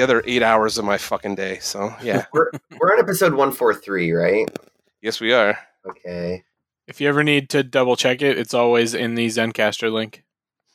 [0.00, 1.58] the other eight hours of my fucking day.
[1.60, 4.48] So yeah, We're we're on episode one four three, right?
[5.02, 5.58] yes we are.
[5.86, 6.42] Okay.
[6.86, 10.24] If you ever need to double check it, it's always in the Zencastr link.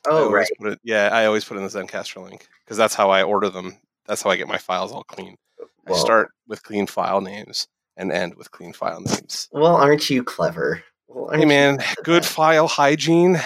[0.06, 0.46] Oh right.
[0.60, 3.48] Put it, yeah, I always put in the Zencastr link because that's how I order
[3.50, 3.78] them.
[4.06, 5.36] That's how I get my files all clean.
[5.88, 7.66] I start with clean file names
[7.96, 9.48] and end with clean file names.
[9.52, 10.82] well, aren't you clever?
[11.08, 12.28] Well, aren't Hey man, good good that?
[12.28, 13.38] file hygiene,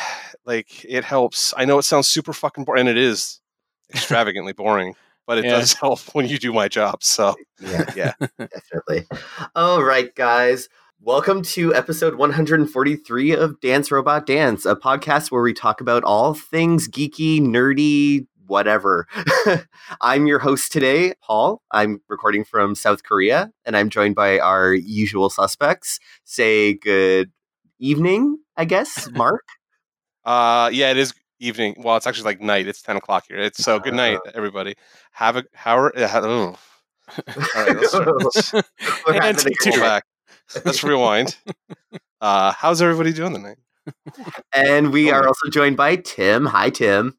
[0.44, 1.54] like it helps.
[1.56, 3.40] I know it sounds super fucking boring, and it is
[3.94, 4.94] extravagantly boring,
[5.30, 5.60] but it Yeah.
[5.60, 7.04] does help when you do my job.
[7.04, 9.06] So Yeah, yeah, definitely.
[9.54, 10.68] All right, guys.
[11.00, 16.34] Welcome to episode 143 of Dance Robot Dance, a podcast where we talk about all
[16.34, 19.06] things geeky, nerdy, whatever.
[20.00, 21.62] I'm your host today, Paul.
[21.70, 26.00] I'm recording from South Korea, and I'm joined by our usual suspects.
[26.24, 27.30] Say good
[27.78, 29.44] evening, I guess, Mark.
[30.24, 31.74] uh, yeah, it is evening.
[31.78, 32.68] Well, it's actually like night.
[32.68, 33.38] It's ten o'clock here.
[33.38, 34.74] It's so good night, everybody.
[35.12, 36.56] Have a how are uh, oh.
[37.18, 38.52] All right, let's, let's
[39.06, 39.78] We're And having a take pull two.
[39.78, 40.04] good- back.
[40.64, 41.36] Let's rewind.
[42.20, 43.56] Uh, how's everybody doing tonight?
[44.52, 46.44] And we are also joined by Tim.
[46.46, 47.16] Hi, Tim.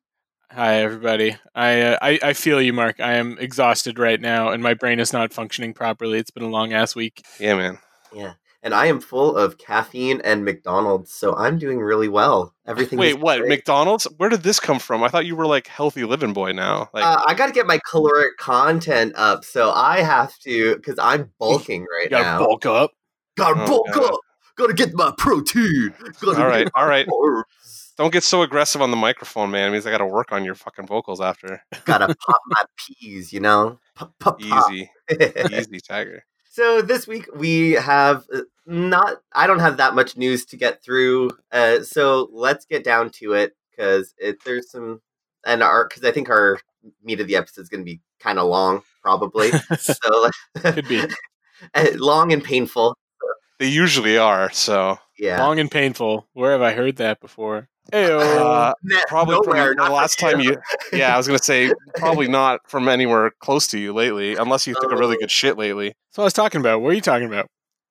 [0.52, 1.38] Hi, everybody.
[1.56, 3.00] I, uh, I I feel you, Mark.
[3.00, 6.20] I am exhausted right now, and my brain is not functioning properly.
[6.20, 7.24] It's been a long ass week.
[7.40, 7.80] Yeah, man.
[8.14, 8.34] Yeah.
[8.64, 12.54] And I am full of caffeine and McDonald's, so I'm doing really well.
[12.68, 13.00] Everything.
[13.00, 13.40] Wait, what?
[13.40, 13.50] great.
[13.50, 14.06] McDonald's?
[14.18, 15.04] Where did this come from?
[15.04, 16.90] I thought you were like healthy living boy now.
[16.94, 21.00] Like, uh, I got to get my caloric content up, so I have to because
[21.00, 22.38] I'm bulking right You gotta now.
[22.40, 22.92] bulk up.
[23.36, 24.14] Gotta Oh, bulk God.
[24.14, 24.20] up.
[24.58, 25.94] Gotta get my protein.
[26.22, 27.08] Gotta all right, all right.
[27.08, 27.94] carbs.
[27.98, 29.70] don't get so aggressive on the microphone, man.
[29.70, 31.64] It means I got to work on your fucking vocals after.
[31.86, 33.80] Gotta pop my peas, you know.
[33.96, 34.72] Pop, pop, pop.
[34.72, 34.92] Easy,
[35.52, 36.26] easy, Tiger.
[36.52, 39.22] So this week we have uh, not.
[39.32, 41.30] I don't have that much news to get through.
[41.50, 45.00] Uh, so let's get down to it because it there's some
[45.46, 46.60] and our because I think our
[47.02, 49.52] meat of the episode is going to be kind of long, probably.
[49.80, 51.02] so Could be
[51.74, 52.98] uh, long and painful.
[53.58, 54.52] They usually are.
[54.52, 56.28] So Yeah, long and painful.
[56.34, 57.70] Where have I heard that before?
[57.94, 58.20] Heyo.
[58.20, 60.58] uh, Ne- probably from nowhere, the last time you.
[60.94, 64.74] Yeah, I was gonna say probably not from anywhere close to you lately, unless you
[64.82, 65.20] took a really Oh.
[65.22, 65.90] good shit lately.
[65.90, 66.82] That's what I was talking about.
[66.82, 67.48] What are you talking about?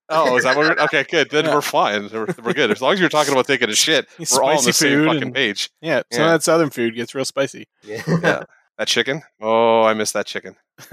[0.09, 0.77] Oh, is that what?
[0.77, 1.31] We're, okay, good.
[1.31, 1.55] Then Yeah.
[1.55, 2.09] we're fine.
[2.13, 2.73] We're, we're good.
[2.73, 5.23] As long as you're talking about taking a shit, we're all on the same fucking
[5.23, 5.71] and- page.
[5.81, 6.27] Yeah, some Yeah.
[6.27, 7.69] of that southern food gets real spicy.
[7.85, 8.03] Yeah.
[8.09, 8.43] Yeah.
[8.77, 9.23] That chicken?
[9.41, 10.57] Oh, I miss that chicken.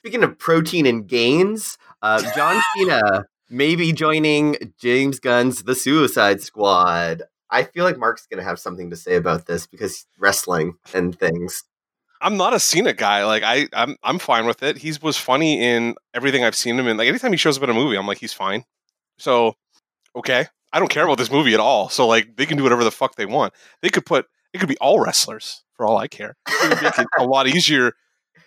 [0.00, 6.42] Speaking of protein and gains, uh, John Cena may be joining James Gunn's The Suicide
[6.42, 7.22] Squad.
[7.50, 11.16] I feel like Mark's going to have something to say about this because wrestling and
[11.16, 11.62] things.
[12.20, 13.24] I'm not a Cena guy.
[13.24, 14.78] Like I, I'm, I'm fine with it.
[14.78, 16.96] He was funny in everything I've seen him in.
[16.96, 18.64] Like anytime he shows up in a movie, I'm like, he's fine.
[19.18, 19.54] So,
[20.16, 21.88] okay, I don't care about this movie at all.
[21.90, 23.54] So like, they can do whatever the fuck they want.
[23.82, 26.36] They could put, it could be all wrestlers for all I care.
[27.18, 27.92] A lot easier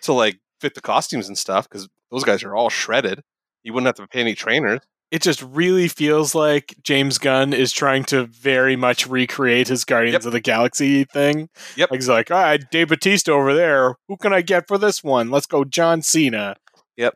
[0.02, 3.22] to like fit the costumes and stuff because those guys are all shredded.
[3.62, 4.80] You wouldn't have to pay any trainers.
[5.10, 10.24] It just really feels like James Gunn is trying to very much recreate his Guardians
[10.24, 10.26] Yep.
[10.26, 11.48] of the Galaxy thing.
[11.76, 11.90] Yep.
[11.90, 13.94] Like he's like, all right, Dave Batista over there.
[14.08, 15.30] Who can I get for this one?
[15.30, 16.56] Let's go, John Cena.
[16.98, 17.14] Yep.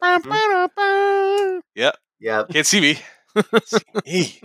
[2.21, 2.45] Yeah.
[2.51, 2.99] Can't see me.
[3.65, 4.41] See me.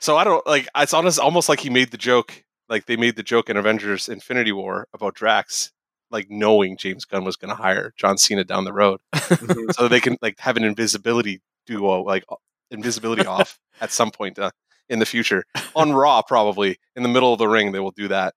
[0.00, 0.68] So I don't like.
[0.76, 2.44] It's honest, almost like he made the joke.
[2.68, 5.70] Like they made the joke in Avengers: Infinity War about Drax,
[6.10, 9.72] like knowing James Gunn was going to hire John Cena down the road, Mhm.
[9.74, 12.24] so they can like have an invisibility duo, like
[12.70, 14.50] invisibility off at some point uh,
[14.88, 15.44] in the future
[15.74, 17.72] on Raw, probably in the middle of the ring.
[17.72, 18.34] They will do that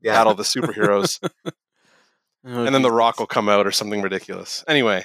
[0.00, 0.12] yeah.
[0.14, 1.18] battle of the superheroes,
[2.42, 4.64] Oh, and then the Rock will come out or something ridiculous.
[4.66, 5.04] Anyway,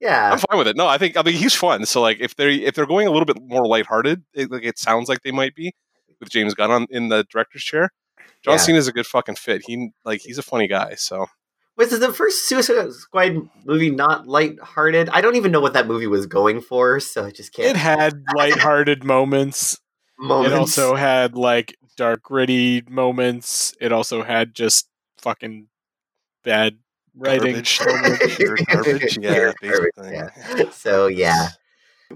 [0.00, 0.32] Yeah.
[0.32, 0.76] I'm fine with it.
[0.76, 1.86] No, I think I mean he's fun.
[1.86, 4.76] So like if they're if they're going a little bit more lighthearted, it, like it
[4.78, 5.72] sounds like they might be
[6.18, 7.90] with James Gunn on in the director's chair.
[8.42, 8.74] John Yeah.
[8.74, 9.62] is a good fucking fit.
[9.66, 10.94] He like he's a funny guy.
[10.96, 11.26] So
[11.78, 15.08] Was the first Suicide Squad movie not lighthearted?
[15.10, 17.68] I don't even know what that movie was going for, so I just can't.
[17.70, 19.78] It had lighthearted moments.
[20.18, 20.52] moments.
[20.52, 23.74] It also had like dark, gritty moments.
[23.80, 24.88] It also had just
[25.18, 25.68] fucking
[26.42, 26.78] bad
[27.14, 27.52] writing.
[27.52, 27.80] Garbage.
[27.86, 28.38] moments.
[28.66, 29.18] Garbage.
[29.20, 30.12] Yeah, basically.
[30.12, 30.70] yeah.
[30.72, 31.50] So yeah,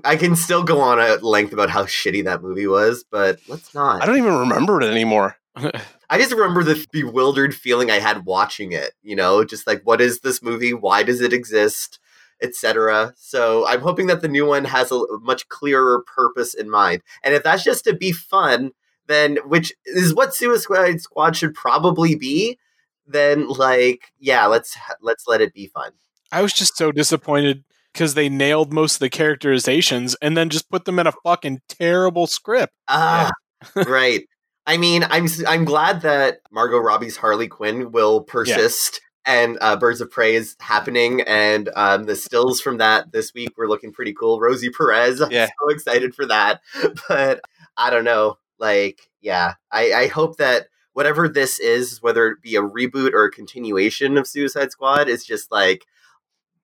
[0.02, 3.72] I can still go on at length about how shitty that movie was, but let's
[3.76, 4.02] not.
[4.02, 5.36] I don't even remember it anymore.
[6.12, 8.92] I just remember the bewildered feeling I had watching it.
[9.02, 10.74] You know, just like what is this movie?
[10.74, 11.98] Why does it exist?
[12.42, 13.14] Etc.
[13.16, 17.00] So I'm hoping that the new one has a much clearer purpose in mind.
[17.24, 18.72] And if that's just to be fun,
[19.06, 22.58] then which is what Suicide Squad should probably be,
[23.06, 25.92] then like yeah, let's let's let it be fun.
[26.30, 27.64] I was just so disappointed
[27.94, 31.62] because they nailed most of the characterizations and then just put them in a fucking
[31.68, 32.74] terrible script.
[32.86, 33.30] Ah,
[33.74, 34.26] right.
[34.66, 39.00] I mean, I'm I'm glad that Margot Robbie's Harley Quinn will persist.
[39.24, 43.56] And uh, Birds of Prey is happening, and um, the stills from that this week
[43.56, 44.40] were looking pretty cool.
[44.40, 45.46] Rosie Perez, I'm Yeah.
[45.46, 46.60] so excited for that.
[47.08, 47.40] But
[47.76, 52.56] I don't know, like, yeah, I, I hope that whatever this is, whether it be
[52.56, 55.86] a reboot or a continuation of Suicide Squad, is just like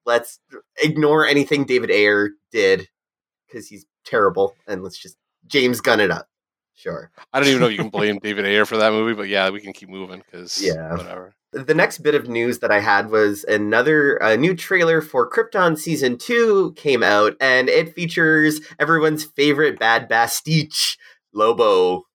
[0.05, 0.41] let's
[0.83, 2.89] ignore anything David Ayer did
[3.47, 5.17] because he's terrible, and let's just
[5.47, 6.29] James Gunn it up.
[6.79, 7.11] Sure.
[7.33, 9.51] I don't even know if you can blame David Ayer for that movie, but yeah,
[9.51, 10.93] we can keep moving because Yeah.
[10.95, 11.35] whatever.
[11.53, 15.77] The next bit of news that I had was another a new trailer for Krypton
[15.79, 20.97] season two came out, and it features everyone's favorite bad Bastich,
[21.33, 22.07] Lobo.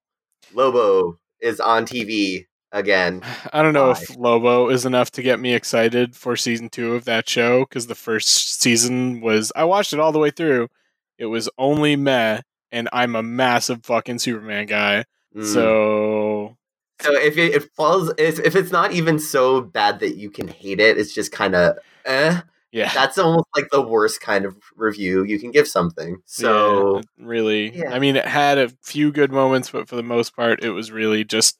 [0.53, 3.21] Lobo is on TV again.
[3.51, 3.99] I don't know Why?
[4.01, 7.87] if Lobo is enough to get me excited for season two of that show because
[7.87, 10.69] the first season was I watched it all the way through.
[11.17, 12.41] It was only meh,
[12.73, 15.05] and I'm a massive fucking Superman guy.
[15.33, 15.45] Mm.
[15.45, 16.57] So
[17.01, 20.47] So if it, it falls, if, if it's not even so bad that you can
[20.47, 22.41] hate it, it's just kind of eh.
[22.71, 26.17] yeah, That's almost like the worst kind of review you can give something.
[26.25, 27.77] So Yeah, really.
[27.77, 27.93] Yeah.
[27.93, 30.91] I mean, it had a few good moments, but for the most part, it was
[30.91, 31.57] really just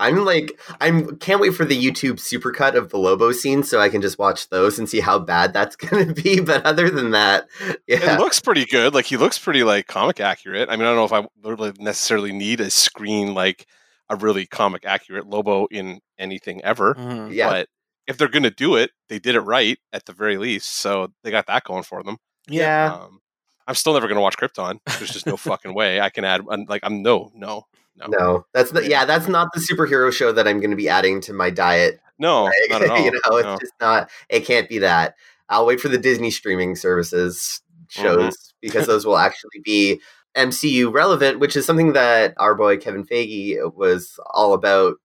[0.00, 3.88] I'm like, I'm can't wait for the YouTube supercut of the Lobo scene so I
[3.88, 6.40] can just watch those and see how bad that's gonna be.
[6.40, 7.46] But other than that,
[7.86, 8.94] yeah, It looks pretty good.
[8.94, 10.68] Like he looks pretty like comic accurate.
[10.68, 13.66] I mean, I don't know if I really necessarily need a screen like
[14.08, 16.96] a really comic accurate Lobo in anything ever.
[17.30, 17.68] yeah, But
[18.06, 20.76] if they're gonna do it, they did it right at the very least.
[20.76, 22.16] So they got that going for them.
[22.48, 22.92] yeah.
[22.94, 23.20] Um,
[23.68, 24.78] I'm still never gonna watch Krypton.
[24.98, 26.40] There's just no fucking way I can add.
[26.50, 27.66] I'm like I'm no, no,
[27.96, 30.88] no, No, that's the yeah, that's not the superhero show that I'm going to be
[30.88, 32.00] adding to my diet.
[32.18, 33.04] no, not at all.
[33.04, 33.58] you know, it's no.
[33.60, 34.10] just not.
[34.28, 35.14] It can't be that.
[35.48, 38.56] I'll wait for the Disney streaming services shows Mm-hmm.
[38.60, 40.00] because those will actually be
[40.36, 44.96] MCU relevant, which is something that our boy Kevin Feige was all about.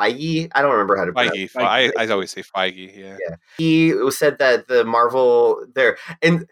[0.00, 1.36] Feige, I don't remember how to pronounce.
[1.36, 1.52] Feige.
[1.52, 1.92] Feige.
[1.96, 2.96] I, I always say Feige.
[2.96, 3.36] Yeah.
[3.56, 6.46] He said that the Marvel there and.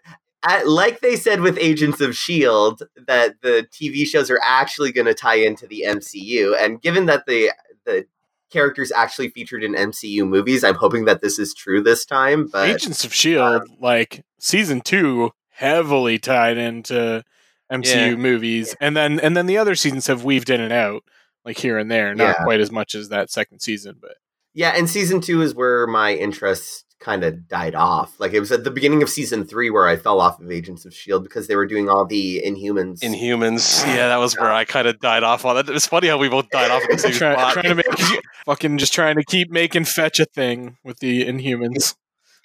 [0.65, 5.13] Like they said with Agents of Shield, that the TV shows are actually going to
[5.13, 7.51] tie into the MCU, and given that the
[7.85, 8.05] the
[8.49, 12.47] characters actually featured in MCU movies, I'm hoping that this is true this time.
[12.47, 17.23] But Agents of Shield, E um, like season two, heavily tied into
[17.71, 18.15] MCU Yeah.
[18.15, 21.03] movies, and then and then the other seasons have weaved in and out,
[21.43, 22.43] like here and there, not Yeah.
[22.43, 24.15] quite as much as that second season, but
[24.53, 28.19] Yeah, and season two is where my interest kind of died off.
[28.19, 30.83] Like it was at the beginning of season three where I fell off of Agents
[30.85, 32.99] of Shield because they were doing all the Inhumans.
[33.01, 33.85] Inhumans.
[33.87, 35.69] Yeah, that was where I kind of died off on it.
[35.69, 37.53] It's funny how we both died off at the same Try, spot.
[37.53, 37.85] trying to make
[38.45, 41.95] fucking just trying to keep making fetch a thing with the Inhumans.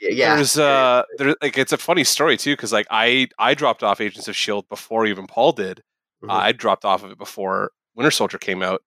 [0.00, 3.82] yeah, There's uh, there like it's a funny story too because like I I dropped
[3.82, 5.82] off Agents of Shield before even Paul did.
[6.22, 6.30] Mhm.
[6.30, 8.82] I dropped off of it before Winter Soldier came out.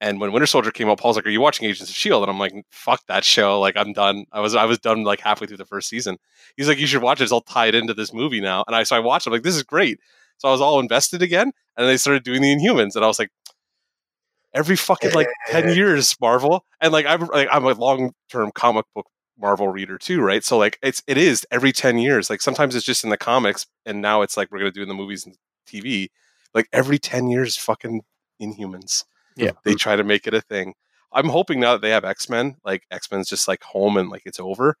[0.00, 2.30] And when Winter Soldier came out, Paul's like, "Are you watching Agents of Shield?" And
[2.30, 3.58] I'm like, "Fuck that show!
[3.60, 4.26] Like, I'm done.
[4.32, 6.18] I was I was done like halfway through the first season."
[6.56, 7.24] He's like, "You should watch it.
[7.24, 9.26] It's all tied into this movie now." And I so I watched.
[9.26, 9.30] it.
[9.30, 9.98] I'm like, "This is great."
[10.38, 13.18] So I was all invested again, and they started doing the Inhumans, and I was
[13.18, 13.30] like,
[14.54, 18.84] "Every fucking like ten years, Marvel." And like I'm like I'm a long term comic
[18.94, 19.06] book
[19.38, 20.44] Marvel reader too, right?
[20.44, 22.30] So like it's it is every ten years.
[22.30, 24.88] Like sometimes it's just in the comics, and now it's like we're gonna do in
[24.88, 26.08] the movies and TV.
[26.54, 28.02] Like every ten years, fucking
[28.40, 29.04] Inhumans.
[29.36, 29.52] Yeah.
[29.64, 30.74] they try to make it a thing.
[31.12, 34.08] I'm hoping now that they have X Men, like X Men's just like home and
[34.08, 34.76] like it's over.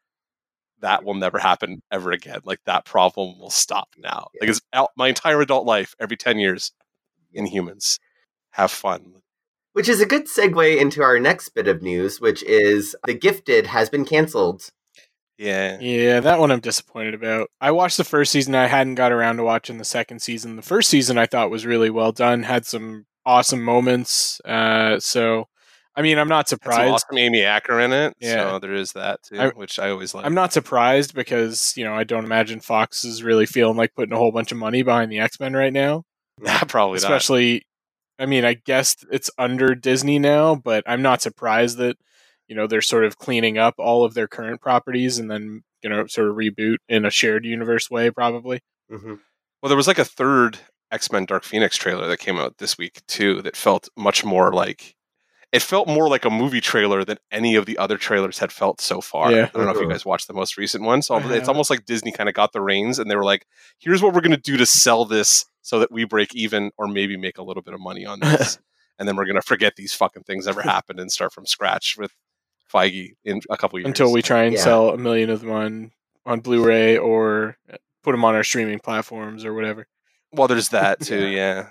[0.80, 2.40] That will never happen ever again.
[2.44, 4.28] Like that problem will stop now.
[4.40, 6.72] Like it's out my entire adult life, every ten years,
[7.34, 7.98] Inhumans.
[8.50, 9.22] Have fun.
[9.72, 13.66] Which is a good segue into our next bit of news, which is The Gifted
[13.66, 14.70] has been canceled.
[15.38, 15.78] Yeah.
[15.80, 17.50] Yeah, that one I'm disappointed about.
[17.60, 18.54] I watched the first season.
[18.54, 20.56] I hadn't got around to watching the second season.
[20.56, 22.42] The first season I thought was really well done.
[22.42, 24.40] Had some awesome moments.
[24.44, 25.48] Uh, so,
[25.94, 26.92] I mean, I'm not surprised.
[26.92, 28.14] awesome Amy Acker in it.
[28.20, 28.52] Yeah.
[28.52, 30.24] So there is that too, I- which I always like.
[30.24, 34.14] I'm not surprised because you know I don't imagine Fox is really feeling like putting
[34.14, 36.04] a whole bunch of money behind the X Men right now.
[36.40, 37.02] Nah, probably not.
[37.04, 37.62] Especially,
[38.18, 41.96] I mean, I guess it's under Disney now, but I'm not surprised that
[42.46, 45.88] you know they're sort of cleaning up all of their current properties and then you
[45.90, 48.60] know sort of reboot in a shared universe way, probably.
[48.90, 49.14] hmm
[49.62, 50.58] Well, there was like a third
[50.92, 53.42] X Men Dark Phoenix trailer that came out this week too.
[53.42, 54.94] That felt much more like
[55.52, 58.80] it felt more like a movie trailer than any of the other trailers had felt
[58.80, 59.30] so far.
[59.32, 59.44] Yeah.
[59.44, 61.02] I don't know if you guys watched the most recent one.
[61.02, 61.48] So I it's haven't.
[61.48, 63.46] almost like Disney kind of got the reins and they were like,
[63.78, 66.86] "Here's what we're going to do to sell this so that we break even or
[66.88, 68.58] maybe make a little bit of money on this."
[68.98, 71.96] and then we're going to forget these fucking things ever happened and start from scratch
[71.98, 72.12] with
[72.72, 74.60] Feige in a couple years Until we try and Yeah.
[74.62, 75.92] sell a million of them on
[76.26, 79.86] on Blu-ray or uh, put them on our streaming platforms or whatever.
[80.36, 81.26] Well, there's that too.
[81.26, 81.68] yeah.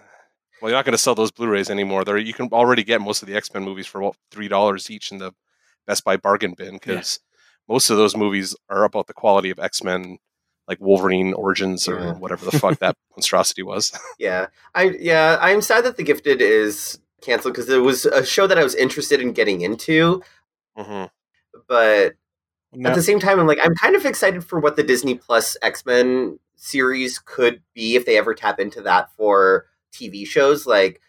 [0.62, 2.04] Well, you're not going to sell those Blu-rays anymore.
[2.06, 4.90] There, you can already get most of the X Men movies for what three dollars
[4.90, 5.34] each in the
[5.86, 7.20] Best Buy bargain bin because
[7.68, 10.18] most of those movies are about the quality of X Men,
[10.68, 12.14] like Wolverine Origins or Yeah.
[12.14, 13.92] whatever the fuck that monstrosity was.
[14.18, 18.48] Yeah, I yeah, I'm sad that The Gifted is canceled because it was a show
[18.48, 20.24] that I was interested in getting into,
[20.76, 21.06] hmm
[21.68, 22.16] but
[22.74, 25.16] No, at the same time, I'm like, I'm kind of excited for what the Disney
[25.16, 30.66] Plus X Men series could be if they ever tap into that for TV shows.
[30.66, 31.02] Like,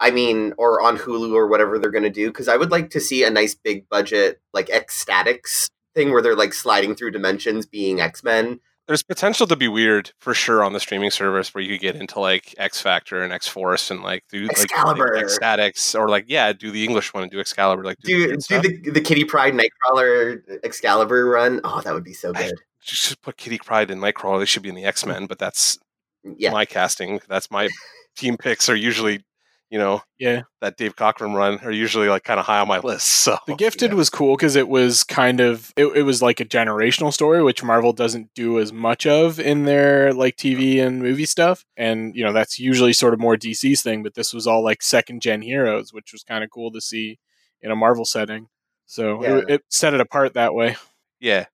[0.00, 2.28] I mean, or on Hulu or whatever they're going to do.
[2.28, 6.36] Because I would like to see a nice big budget, like X-Statix thing where they're
[6.36, 8.60] like sliding through dimensions being X Men.
[8.86, 11.96] There's potential to be weird for sure on the streaming service where you could get
[11.96, 15.14] into like X Factor and X Force and like do like Excalibur.
[15.14, 18.62] X-Statix or like yeah, do the English one and do Excalibur like do, the Do,
[18.62, 21.60] do the, the Kitty Pryde Nightcrawler Excalibur run.
[21.64, 22.52] Oh, that would be so I-
[22.90, 22.96] good.
[23.08, 24.38] just put Kitty Pryde and Nightcrawler.
[24.40, 24.88] They should be in the mm.
[24.88, 25.78] X Men, but that's
[26.24, 26.50] Yeah.
[26.52, 27.20] my casting.
[27.28, 27.68] That's my
[28.16, 29.24] team picks are usually,
[29.70, 30.42] you know, yeah.
[30.60, 33.06] that Dave Cockrum run are usually like kind of high on my list.
[33.28, 33.96] So The Gifted yeah.
[33.96, 37.62] was cool because it was kind of it, it was like a generational story, which
[37.62, 41.64] Marvel doesn't do as much of in their like TV and movie stuff.
[41.76, 44.82] And you know that's usually sort of more DC's thing, but this was all like
[44.82, 47.18] second gen heroes, which was kind of cool to see
[47.60, 48.48] in a Marvel setting.
[48.86, 49.36] So Yeah.
[49.36, 50.76] it, it set it apart that way.
[51.20, 51.44] yeah,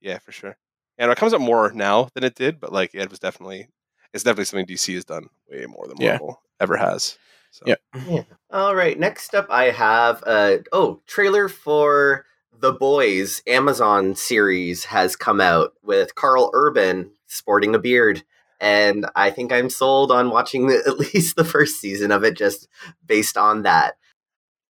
[0.00, 0.56] yeah, for sure.
[1.02, 3.66] And it comes up more now than it did, but like it was definitely
[4.14, 6.10] it's definitely something DC has done way more than Yeah.
[6.10, 7.18] Marvel ever has.
[7.50, 8.22] So Yeah.
[8.52, 8.96] All right.
[8.96, 12.24] Next up, I have uh oh trailer for
[12.56, 18.22] the Boys Amazon series has come out with Karl Urban sporting a beard,
[18.60, 22.36] and I think I'm sold on watching the, at least the first season of it
[22.36, 22.68] just
[23.04, 23.96] based on that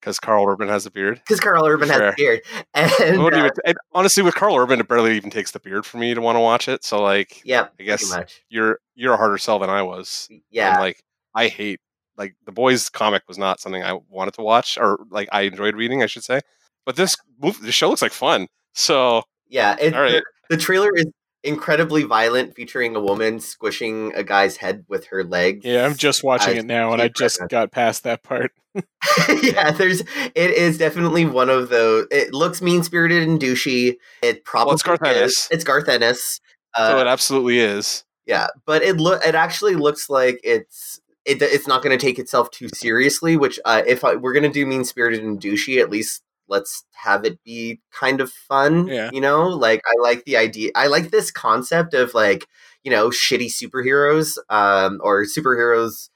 [0.02, 1.18] because Karl Urban has a beard.
[1.18, 2.40] because Karl Urban has a beard,
[2.75, 5.97] and uh, even- it- honestly, with Karl Urban, it barely even takes the beard for
[5.99, 6.85] me to want to watch it.
[6.85, 8.12] So like, yeah, I guess
[8.50, 10.28] you're you're a harder sell than I was.
[10.50, 10.73] yeah.
[10.73, 11.02] And like
[11.35, 11.80] I hate
[12.18, 15.76] like the boys comic was not something I wanted to watch or like I enjoyed
[15.76, 16.40] reading, I should say.
[16.85, 18.49] But this movie, the show looks like fun.
[18.75, 20.23] So Yeah, it, All right.
[20.50, 21.06] the, the trailer is
[21.44, 25.64] incredibly violent, featuring a woman squishing a guy's head with her legs.
[25.64, 28.52] Yeah, I'm just watching I it now, and I just got past that part.
[29.42, 32.06] yeah, there's it is definitely one of those.
[32.11, 33.96] It looks mean spirited and douchey.
[34.22, 35.08] It probably it's Garth is.
[35.08, 35.49] Ennis.
[35.50, 36.40] It's Garth Ennis.
[36.76, 38.04] so Uh, it absolutely is.
[38.26, 42.18] yeah, but it look it actually looks like it's it, it's not going to take
[42.18, 43.37] itself too seriously.
[43.37, 46.84] Which uh, if I, we're going to do mean spirited and douchey, at least let's
[46.92, 48.88] have it be kind of fun.
[48.88, 49.11] Yeah.
[49.12, 50.70] you know, like I like the idea.
[50.75, 52.46] I like this concept of like
[52.84, 56.08] you know shitty superheroes um, or superheroes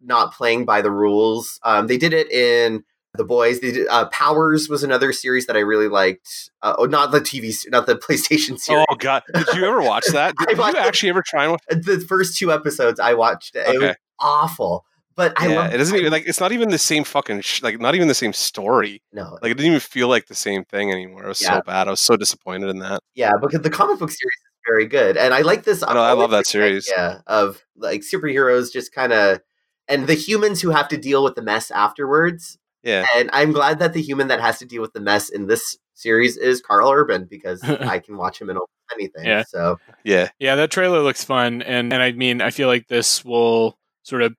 [0.00, 1.60] not playing by the rules.
[1.62, 3.60] Um, they did it in the boys.
[3.60, 6.50] They did, uh, Powers was another series that I really liked.
[6.62, 8.84] Uh, oh, not the TV, not the PlayStation series.
[8.88, 10.34] Oh god, did you ever watch that?
[10.48, 11.62] Did, did you actually ever try and watch?
[11.68, 13.94] The first two episodes I watched, it was Okay.
[14.18, 14.84] awful.
[15.14, 17.62] But I yeah, love it doesn't even like it's not even the same fucking sh-
[17.62, 19.02] like not even the same story.
[19.12, 21.24] no, Like it didn't even feel like the same thing anymore.
[21.24, 21.56] It was Yeah.
[21.56, 21.86] so bad.
[21.88, 23.00] I was so disappointed in that.
[23.14, 25.82] yeah, because the comic book series is very good, and I like this.
[25.82, 26.88] I know, I love that series.
[26.94, 29.40] Yeah, of like superheroes just kind of,
[29.88, 32.58] and the humans who have to deal with the mess afterwards.
[32.82, 33.04] Yeah.
[33.14, 35.76] And I'm glad that the human that has to deal with the mess in this
[35.94, 38.58] series is Karl Urban because I can watch him in
[38.92, 39.24] anything.
[39.24, 39.44] Yeah.
[39.46, 40.30] So Yeah.
[40.40, 44.22] Yeah, that trailer looks fun, and and I mean, I feel like this will sort
[44.22, 44.34] of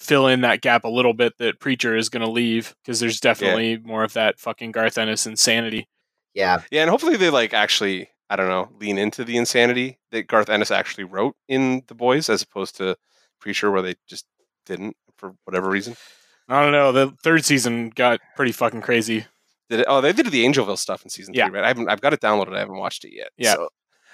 [0.00, 3.20] fill in that gap a little bit that Preacher is going to leave because there's
[3.20, 5.88] definitely more of that fucking Garth Ennis insanity.
[6.34, 10.26] yeah, Yeah, and hopefully they like actually, I don't know, lean into the insanity that
[10.26, 12.96] Garth Ennis actually wrote in The Boys as opposed to
[13.40, 14.24] Preacher where they just
[14.66, 15.96] didn't for whatever reason.
[16.48, 16.92] I don't know.
[16.92, 19.26] The third season got pretty fucking crazy.
[19.68, 21.46] Did it, oh, they did the Angelville stuff in season Yeah.
[21.48, 21.64] three, right?
[21.64, 23.30] I haven't I've got it downloaded, I haven't watched it yet.
[23.36, 23.54] Yeah.
[23.54, 23.68] So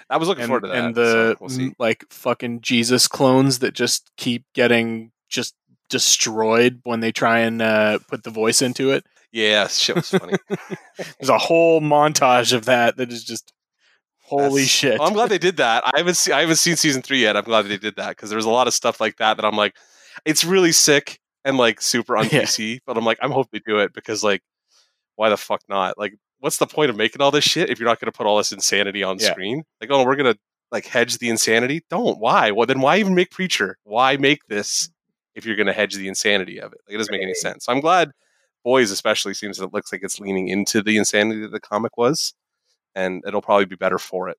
[0.09, 0.77] I was looking And, forward to that.
[0.77, 1.73] and the so we'll see.
[1.79, 5.55] like fucking Jesus clones that just keep getting just
[5.89, 9.05] destroyed when they try and uh, put the voice into it.
[9.31, 10.33] Yeah, shit was funny.
[11.19, 13.53] There's a whole montage of that that is just
[14.23, 14.99] holy That's- shit.
[14.99, 15.83] Well, I'm glad they did that.
[15.85, 17.35] I haven't seen I haven't seen season three yet.
[17.37, 19.55] I'm glad they did that because there's a lot of stuff like that that I'm
[19.57, 19.75] like,
[20.25, 22.43] it's really sick and like super on Yeah.
[22.43, 22.79] PC.
[22.85, 24.41] But I'm like, I'm hoping they do it because like,
[25.15, 25.97] why the fuck not?
[25.97, 28.25] Like, what's the point of making all this shit if you're not going to put
[28.27, 29.31] all this insanity on Yeah.
[29.31, 29.63] screen?
[29.81, 30.35] Like, oh, we're gonna
[30.71, 31.83] like hedge the insanity.
[31.89, 32.17] Don't.
[32.19, 32.51] Why?
[32.51, 33.77] Well, then why even make Preacher?
[33.83, 34.89] Why make this
[35.37, 36.79] if you're going to hedge the insanity of it?
[36.87, 37.65] Like, it doesn't make any sense.
[37.65, 38.11] So I'm glad.
[38.65, 41.95] Boys, especially, seems that it looks like it's leaning into the insanity that the comic
[41.95, 42.33] was,
[42.95, 44.37] and it'll probably be better for it.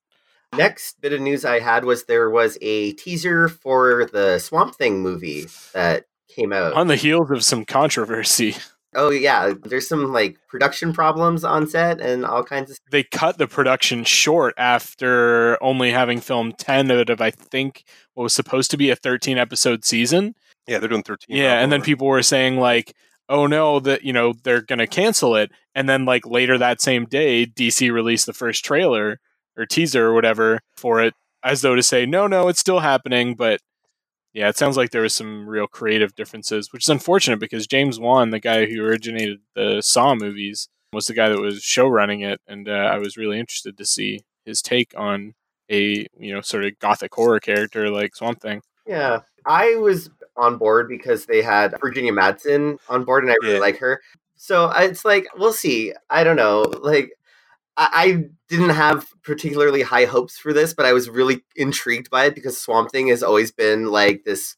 [0.55, 5.01] Next bit of news I had was there was a teaser for the Swamp Thing
[5.01, 6.75] movie that came out.
[6.75, 8.57] on the heels of some controversy.
[8.95, 12.79] Oh yeah, there's some like production problems on set and all kinds of.
[12.91, 18.25] They cut the production short after only having filmed 10 out of, I think, what
[18.25, 20.35] was supposed to be a 13 episode season.
[20.69, 21.35] Yeah, they're doing 13.
[21.35, 22.95] Yeah, and then people were saying like,
[23.29, 27.07] "Oh no, that you know they're gonna cancel it." And then like later that same
[27.07, 29.19] day, DC released the first trailer
[29.57, 33.35] or teaser or whatever for it, as though to say, "No, no, it's still happening."
[33.35, 33.61] But
[34.35, 37.99] yeah, it sounds like there was some real creative differences, which is unfortunate because James
[37.99, 42.21] Wan, the guy who originated the Saw movies, was the guy that was show running
[42.21, 45.35] it, and uh, I was really interested to see his take on
[45.71, 48.61] a you know sort of gothic horror character like Swamp Thing.
[48.87, 53.55] Yeah, I was on board because they had Virginia Madsen on board, and I really
[53.55, 53.61] Yeah.
[53.61, 54.01] like her.
[54.37, 55.93] So it's like we'll see.
[56.11, 56.63] I don't know.
[56.83, 57.13] Like
[57.77, 62.27] I, I didn't have particularly high hopes for this, but I was really intrigued by
[62.27, 64.57] it because Swamp Thing has always been like this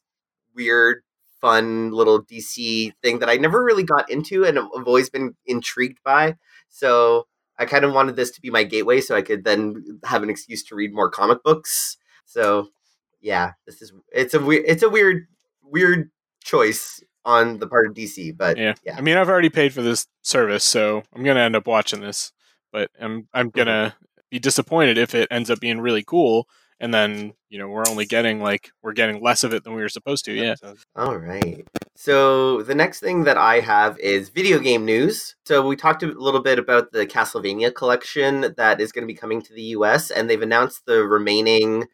[0.55, 1.03] weird,
[1.39, 6.01] fun little DC thing that I never really got into, and I've always been intrigued
[6.03, 6.37] by.
[6.69, 10.23] So I kind of wanted this to be my gateway, so I could then have
[10.23, 11.97] an excuse to read more comic books.
[12.25, 12.69] So
[13.21, 15.27] yeah, this is it's a weird it's a weird
[15.71, 16.11] weird
[16.43, 18.73] choice on the part of DC, but Yeah.
[18.83, 18.97] yeah.
[18.97, 22.31] I mean, I've already paid for this service, so I'm gonna end up watching this.
[22.71, 23.95] But I'm I'm gonna
[24.29, 26.47] be disappointed if it ends up being really cool,
[26.79, 29.81] and then you know we're only getting like we're getting less of it than we
[29.81, 30.33] were supposed to.
[30.33, 30.55] Yeah.
[30.95, 31.67] All right.
[31.95, 35.35] So the next thing that I have is video game news.
[35.45, 39.17] So we talked a little bit about the Castlevania collection that is going to be
[39.19, 41.85] coming to the US, and they've announced the remaining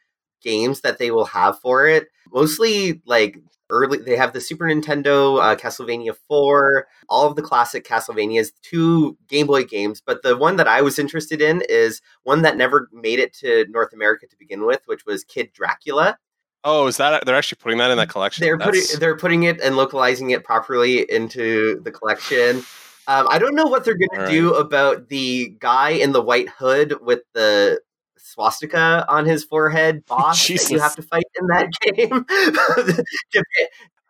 [0.42, 2.08] games that they will have for it.
[2.32, 7.86] Mostly like early, they have the Super Nintendo uh, Castlevania 4, all of the classic
[7.86, 10.02] Castlevanias, two Game Boy games.
[10.06, 13.66] But the one that I was interested in is one that never made it to
[13.70, 16.18] North America to begin with, which was Kid Dracula.
[16.64, 18.44] Oh, is that they're actually putting that in that collection?
[18.44, 22.58] They're putting they're putting it and localizing it properly into the collection.
[23.08, 26.50] Um, I don't know what they're going to do about the guy in the white
[26.50, 27.80] hood with the
[28.38, 32.26] swastika on his forehead, boss that you have to fight in that game.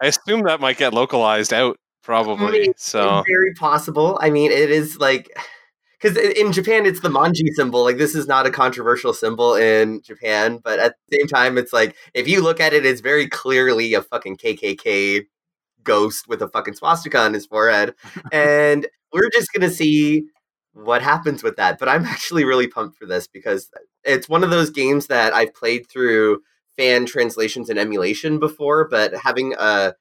[0.01, 2.51] I assume that might get localized out probably.
[2.51, 2.73] Maybe.
[2.77, 4.19] So very possible.
[4.21, 5.35] I mean, it is like
[5.99, 7.83] because in Japan it's the manji symbol.
[7.83, 11.73] Like this is not a controversial symbol in Japan, but at the same time, it's
[11.73, 15.25] like if you look at it, it's very clearly a fucking KKK
[15.83, 17.95] ghost with a fucking swastika on his forehead,
[18.31, 20.25] and we're just gonna see
[20.73, 21.79] what happens with that.
[21.79, 23.71] But I'm actually really pumped for this because
[24.07, 26.41] it's one of those games that I've played through
[26.77, 29.93] fan translations and emulation before, but having a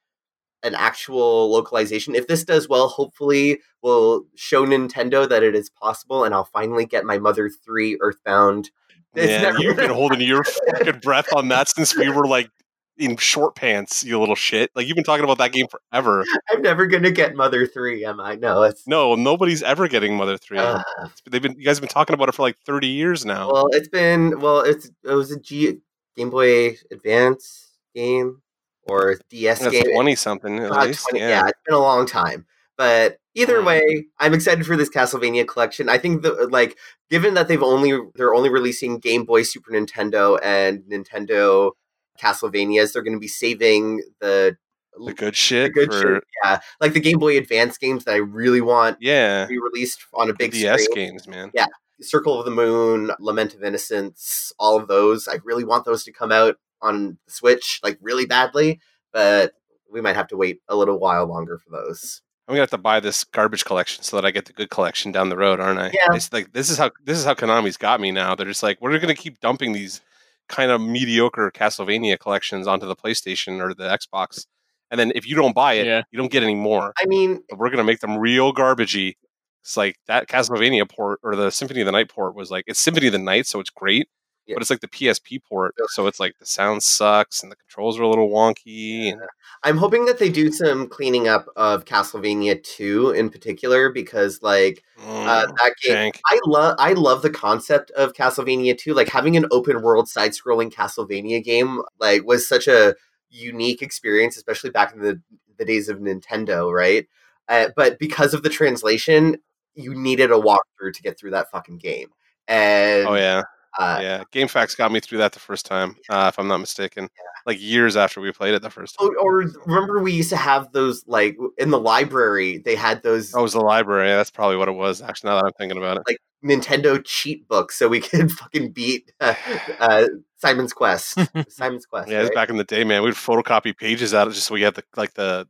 [0.62, 2.14] an actual localization.
[2.14, 6.87] If this does well, hopefully will show Nintendo that it is possible, and I'll finally
[6.87, 8.71] get my Mother Three Earthbound.
[9.14, 12.51] It's yeah, never- you've been holding your fucking breath on that since we were like
[12.99, 14.71] in short pants, you little shit.
[14.75, 16.25] Like you've been talking about that game forever.
[16.51, 18.37] I'm never gonna get Mother Three, am I?
[18.37, 20.59] No, it's No, nobody's ever getting Mother Three.
[20.59, 20.83] uh,
[21.31, 23.51] They've been you guys have been talking about it for like thirty years now.
[23.53, 25.79] well, it's been well, it's it was a G
[26.17, 28.43] Game Boy Advance game
[28.85, 29.93] or DS That's game.
[29.93, 31.07] twenty something at least.
[31.11, 31.29] 20 yeah.
[31.29, 32.47] yeah, it's been a long time.
[32.79, 33.67] But either Mm.
[33.67, 35.89] way, I'm excited for this Castlevania collection.
[35.89, 36.77] I think the like
[37.11, 41.73] given that they've only they're only releasing Game Boy, Super Nintendo, and Nintendo
[42.18, 44.57] Castlevanias, they're going to be saving the
[44.98, 46.24] the good the shit good for shit.
[46.44, 49.42] Yeah, like the Game Boy Advance games that I really want yeah.
[49.42, 51.11] to be released on a big DS screen.
[51.11, 51.50] games, man.
[51.55, 51.66] Yeah.
[52.00, 55.29] Circle of the Moon, Lament of Innocence, all of those.
[55.29, 58.81] I really want those to come out on the Switch, like really badly,
[59.12, 59.52] but
[59.90, 62.20] we might have to wait a little while longer for those.
[62.48, 65.11] I'm gonna have to buy this garbage collection so that I get the good collection
[65.11, 65.87] down the road, aren't I?
[65.87, 66.14] Yeah.
[66.14, 68.35] It's like this is how this is how Konami's got me now.
[68.35, 70.00] They're just like we're gonna keep dumping these
[70.49, 74.47] kind of mediocre Castlevania collections onto the PlayStation or the Xbox,
[74.91, 76.03] and then if you don't buy it, Yeah.
[76.11, 76.93] you don't get any more.
[77.03, 79.15] I mean, But we're gonna make them real garbagey.
[79.63, 82.79] It's like that Castlevania port or the Symphony of the Night port was like it's
[82.81, 84.09] Symphony of the Night, so it's great.
[84.47, 84.55] Yeah.
[84.55, 87.99] But it's like the PSP port, so it's like the sound sucks and the controls
[87.99, 89.13] are a little wonky.
[89.13, 89.21] And
[89.65, 94.85] I'm hoping that they do some cleaning up of Castlevania 2 in particular because like
[95.01, 96.21] uh, mm, that game jank.
[96.27, 100.31] I love I love the concept of Castlevania 2 like having an open world side
[100.31, 102.95] scrolling Castlevania game like was such a
[103.31, 105.21] unique experience especially back in the
[105.59, 107.09] the days of Nintendo right
[107.49, 109.39] uh, but because of the translation
[109.75, 112.09] you needed a walkthrough to get through that fucking game
[112.47, 113.43] and Oh yeah.
[113.79, 117.09] Uh, yeah, GameFAQs got me through that the first time, uh, if I'm not mistaken.
[117.47, 119.09] Like years after we played it the first time.
[119.09, 123.35] or, or remember we used to have those like in the library they had those
[123.35, 124.09] Oh, it was the library.
[124.09, 125.01] That's probably what it was.
[125.01, 126.03] Actually, now that I'm thinking about it.
[126.09, 129.35] like Nintendo cheat books so we could fucking beat uh,
[129.79, 130.07] uh,
[130.39, 131.19] Simon's Quest.
[131.49, 132.09] Simon's Quest.
[132.09, 132.35] yeah, it was right?
[132.35, 133.03] back in the day, man.
[133.03, 135.47] We'd photocopy pages out of just so we had the like the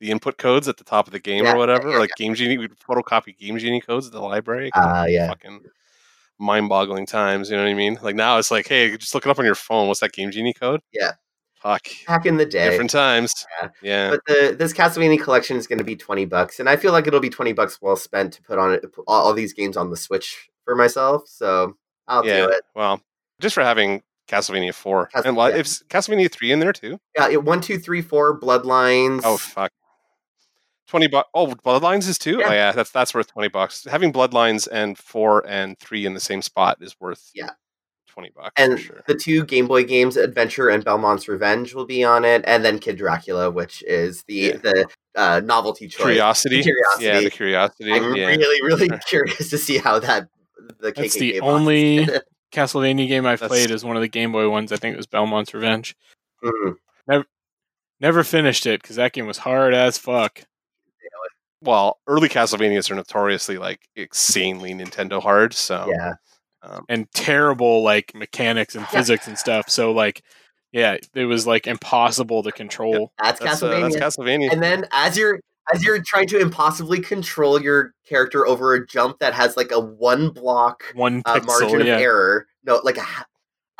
[0.00, 2.10] the input codes at the top of the game Yeah, or whatever, yeah, or like
[2.16, 2.58] Game Genie.
[2.58, 4.70] We'd photocopy Game Genie codes at the library.
[4.74, 5.28] Uh, yeah.
[5.28, 5.60] Fucking
[6.38, 7.50] mind-boggling times.
[7.50, 7.98] You know what I mean?
[8.02, 9.88] Like now, it's like, hey, just look it up on your phone.
[9.88, 10.80] What's that Game Genie code?
[10.92, 11.12] Yeah.
[11.56, 11.88] Fuck.
[12.06, 12.68] back in the day.
[12.68, 13.32] Different times.
[13.62, 13.68] Yeah.
[13.82, 14.10] Yeah.
[14.10, 17.06] But the this Castlevania collection is going to be twenty bucks, and I feel like
[17.06, 19.76] it'll be twenty bucks well spent to put on it put all, all these games
[19.78, 21.22] on the Switch for myself.
[21.26, 21.74] So
[22.06, 22.44] I'll yeah.
[22.44, 22.62] do it.
[22.74, 23.00] Well,
[23.40, 25.06] just for having Castlevania 4.
[25.06, 25.48] Cas- and yeah.
[25.48, 26.98] if Castlevania 3 in there too?
[27.16, 28.38] Yeah, it- one, two, three, four.
[28.38, 29.22] Bloodlines.
[29.24, 29.72] Oh fuck.
[30.88, 31.28] 20 bucks.
[31.34, 32.38] Oh, Bloodlines is too?
[32.40, 32.46] Yeah.
[32.48, 33.86] Oh yeah, that's that's worth 20 bucks.
[33.90, 37.50] Having Bloodlines and 4 and 3 in the same spot is worth Yeah.
[38.08, 39.02] 20 bucks and for sure.
[39.08, 42.78] the two Game Boy games, Adventure and Belmont's Revenge, will be on it, and then
[42.78, 44.56] Kid Dracula, which is the Yeah.
[44.58, 46.02] the uh, novelty choice.
[46.04, 46.62] Curiosity.
[46.62, 47.04] Curiosity.
[47.06, 47.92] Yeah, the curiosity.
[47.92, 48.26] I'm yeah.
[48.26, 50.28] really, really curious to see how that
[50.80, 52.08] the That's KKK the box- only
[52.52, 54.70] Castlevania game I've That's- played is one of the Game Boy ones.
[54.70, 55.96] I think it was Belmont's Revenge.
[56.44, 56.76] Mhm.
[58.00, 60.42] Never finished it because that game was hard as fuck.
[61.64, 65.54] Well, early Castlevanias are notoriously like insanely Nintendo hard.
[65.54, 66.14] So Yeah,
[66.62, 68.98] um, and terrible like mechanics and Yeah.
[68.98, 69.68] physics and stuff.
[69.68, 70.22] So like,
[70.72, 73.12] yeah, it was like impossible to control.
[73.22, 73.92] that's, that's, uh, Castlevania.
[73.98, 74.52] that's Castlevania.
[74.52, 75.40] and then as you're
[75.72, 79.80] as you're trying to impossibly control your character over a jump that has like a
[79.80, 81.98] one block One uh, pixel, margin of yeah.
[82.00, 83.24] error, no, like a ha-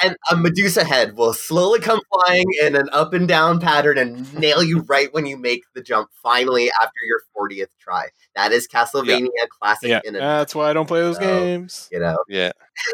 [0.03, 4.33] and a Medusa head will slowly come flying in an up and down pattern and
[4.39, 6.11] nail you right when you make the jump.
[6.23, 9.89] Finally, after your fortieth try, that is Castlevania classic.
[9.91, 11.89] Yeah, in a that's why I don't play those So- games.
[11.93, 12.19] you know.
[12.29, 12.53] yeah,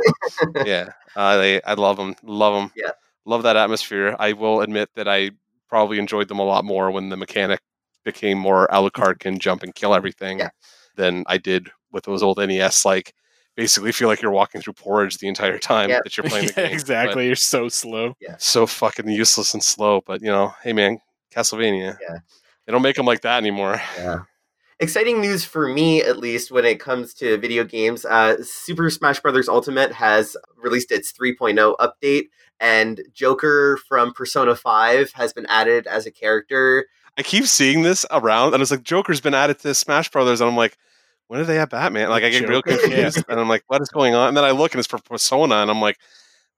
[0.65, 0.91] yeah.
[1.17, 2.15] Uh, they, I love them.
[2.23, 2.73] Love them.
[2.77, 2.93] Yeah.
[3.25, 4.15] love that atmosphere.
[4.19, 5.31] I will admit that I
[5.69, 7.61] probably enjoyed them a lot more when the mechanic
[8.05, 10.51] became more Alucard can jump and kill everything Yeah.
[10.97, 12.85] than I did with those old NES.
[12.85, 13.15] Like
[13.57, 16.01] basically feel like you're walking through porridge the entire time Yeah.
[16.05, 16.73] that you're playing the Yeah, game.
[16.75, 17.27] exactly.
[17.27, 18.15] You're so slow.
[18.27, 20.03] But so fucking useless and slow.
[20.07, 21.01] But you know, hey man,
[21.35, 21.97] Castlevania.
[22.01, 22.19] Yeah.
[22.67, 23.81] They don't make them like that anymore.
[23.99, 24.21] Yeah.
[24.79, 28.07] Exciting news for me, at least, when it comes to video games.
[28.07, 29.47] Uh, Super Smash Bros.
[29.49, 32.29] Ultimate has released its 3.0 update,
[32.61, 36.87] and Joker from Persona 5 has been added as a character.
[37.19, 40.49] I keep seeing this around, and it's like Joker's been added to Smash Brothers, and
[40.49, 40.79] I'm like,
[41.31, 42.11] when did they have Batman?
[42.11, 42.77] Like, I get real Joker.
[42.77, 44.29] confused, and I'm like, what is going on?
[44.29, 45.97] And then I look, and it's for Persona, and I'm like,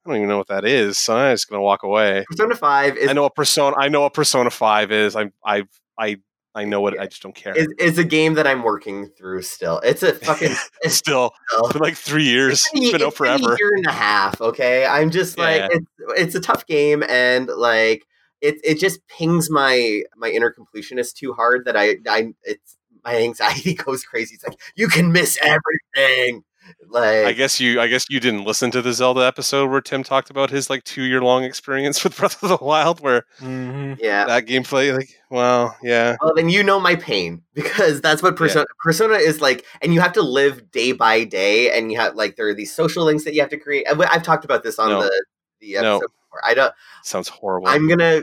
[0.06, 2.24] I don't even know what that is, so I'm just gonna walk away.
[2.30, 3.76] Persona 5 is, I know what Persona.
[3.78, 5.14] I know what Persona Five is.
[5.14, 5.64] I I
[5.98, 6.16] I
[6.54, 6.94] I know it.
[6.98, 7.52] I just don't care.
[7.56, 9.78] It's, is a game that I'm working through still.
[9.84, 10.50] It's a fucking.
[10.82, 12.66] it's Still, still- it's been like three years.
[12.72, 13.54] been- It's been out it's been forever.
[13.54, 14.40] a year and a half.
[14.40, 15.68] Okay, I'm just like Yeah.
[15.70, 15.86] it's
[16.18, 18.04] it's a tough game, and like
[18.40, 23.16] it it just pings my my inner completionist too hard that I I it's my
[23.16, 24.34] anxiety goes crazy.
[24.34, 26.44] It's like you can miss everything.
[26.88, 27.80] Like I guess you.
[27.80, 30.84] I guess you didn't listen to the Zelda episode where Tim talked about his like
[30.84, 34.24] two year long experience with Breath of the Wild, where hmm yeah.
[34.26, 38.66] that gameplay, like, well, yeah, Well, then you know my pain because that's what Persona
[38.82, 42.36] Persona is like, and you have to live day by day, and you have like
[42.36, 43.86] there are these social links that you have to create.
[43.88, 45.02] And I've talked about this on No.
[45.02, 45.24] the
[45.60, 45.96] the No.
[45.96, 46.40] episode before.
[46.44, 46.74] I don't.
[47.02, 47.66] sounds horrible.
[47.68, 48.22] I'm gonna.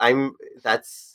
[0.00, 0.34] I'm.
[0.62, 1.13] That's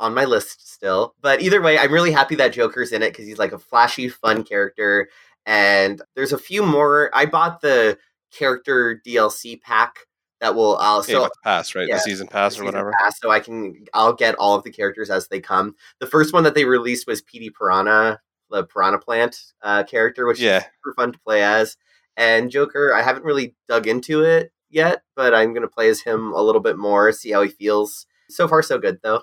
[0.00, 1.14] on my list still.
[1.20, 4.08] But either way, I'm really happy that Joker's in it because he's like a flashy,
[4.08, 5.08] fun character.
[5.46, 7.10] And there's a few more.
[7.14, 7.98] I bought the
[8.36, 9.94] character DLC pack
[10.40, 10.76] that will.
[10.78, 11.86] I'll so the pass, right?
[11.88, 12.92] yeah, the season pass or season whatever.
[13.00, 13.84] pass, so I can.
[13.94, 15.74] I'll get all of the characters as they come.
[16.00, 20.40] The first one that they released was Petey Piranha, the Piranha Plant uh, character, which
[20.40, 20.58] Yeah.
[20.58, 21.76] is super fun to play as.
[22.16, 26.32] And Joker, I haven't really dug into it yet, but I'm gonna play as him
[26.32, 28.06] a little bit more, see how he feels.
[28.28, 29.22] So far, so good though.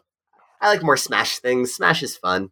[0.61, 1.73] I like more Smash things.
[1.73, 2.51] Smash is fun,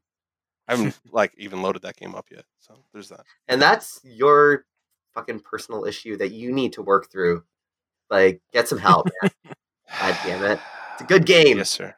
[0.68, 3.26] I haven't like even loaded that game up yet, so there's that.
[3.48, 4.66] and that's your
[5.14, 7.44] fucking personal issue that you need to work through.
[8.10, 9.08] Like, get some help.
[9.22, 9.32] man.
[10.00, 10.60] God damn it.
[10.94, 11.58] It's a good game.
[11.58, 11.96] Yes, sir.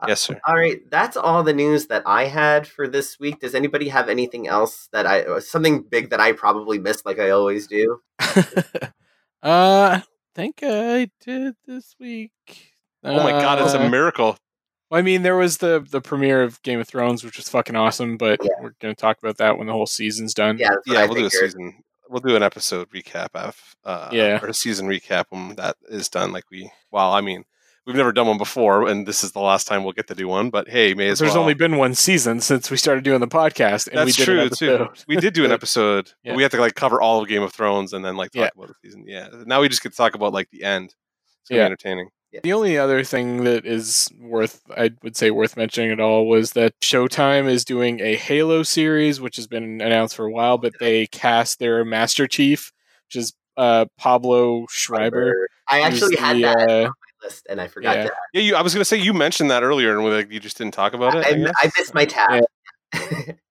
[0.00, 0.40] Uh, Yes, sir.
[0.46, 3.40] All right, that's all the news that I had for this week.
[3.40, 7.18] Does anybody have anything else that I uh, something big that I probably missed like
[7.20, 8.00] I always do?
[8.18, 8.40] uh,
[9.42, 10.02] I
[10.34, 12.32] think I did this week.
[13.04, 14.36] Oh my god, it's Uh, a miracle.
[14.90, 17.76] Well, I mean, there was the the premiere of Game of Thrones, which was fucking
[17.76, 18.50] awesome, but Yeah.
[18.60, 20.58] we're going to talk about that when the whole season's done.
[20.58, 21.50] Yeah, Yeah, I we'll do a figured.
[21.52, 21.82] season.
[22.08, 24.38] We'll do an episode recap of uh, Yeah.
[24.42, 26.32] or a season recap when that is done.
[26.32, 27.44] Like we, well, I mean,
[27.86, 30.28] we've never done one before, and this is the last time we'll get to do
[30.28, 30.50] one.
[30.50, 31.40] But hey, may as There's well.
[31.40, 34.40] only been one season since we started doing the podcast, and we That's did true
[34.42, 34.74] an too.
[34.74, 35.04] episode.
[35.08, 36.12] We did do an episode.
[36.22, 36.34] Yeah.
[36.36, 38.50] We have to like cover all of Game of Thrones and then like talk Yeah.
[38.54, 39.04] about the season.
[39.08, 39.28] Yeah.
[39.46, 40.94] Now we just get to talk about like the end.
[41.40, 41.68] It's gonna Yeah.
[41.70, 42.42] be entertaining.
[42.42, 46.52] The only other thing that is worth, I would say, worth mentioning at all was
[46.52, 50.72] that Showtime is doing a Halo series, which has been announced for a while, but
[50.80, 52.72] they cast their Master Chief,
[53.08, 55.48] which is uh, Pablo Schreiber.
[55.68, 56.90] I actually had the, that uh,
[57.22, 58.04] list, and I forgot yeah.
[58.04, 58.12] to.
[58.34, 58.54] Yeah, you.
[58.56, 61.14] I was gonna say you mentioned that earlier, and like you just didn't talk about
[61.14, 61.26] it.
[61.26, 61.52] I, I.
[61.62, 62.44] I missed my tab.
[62.92, 63.32] Yeah.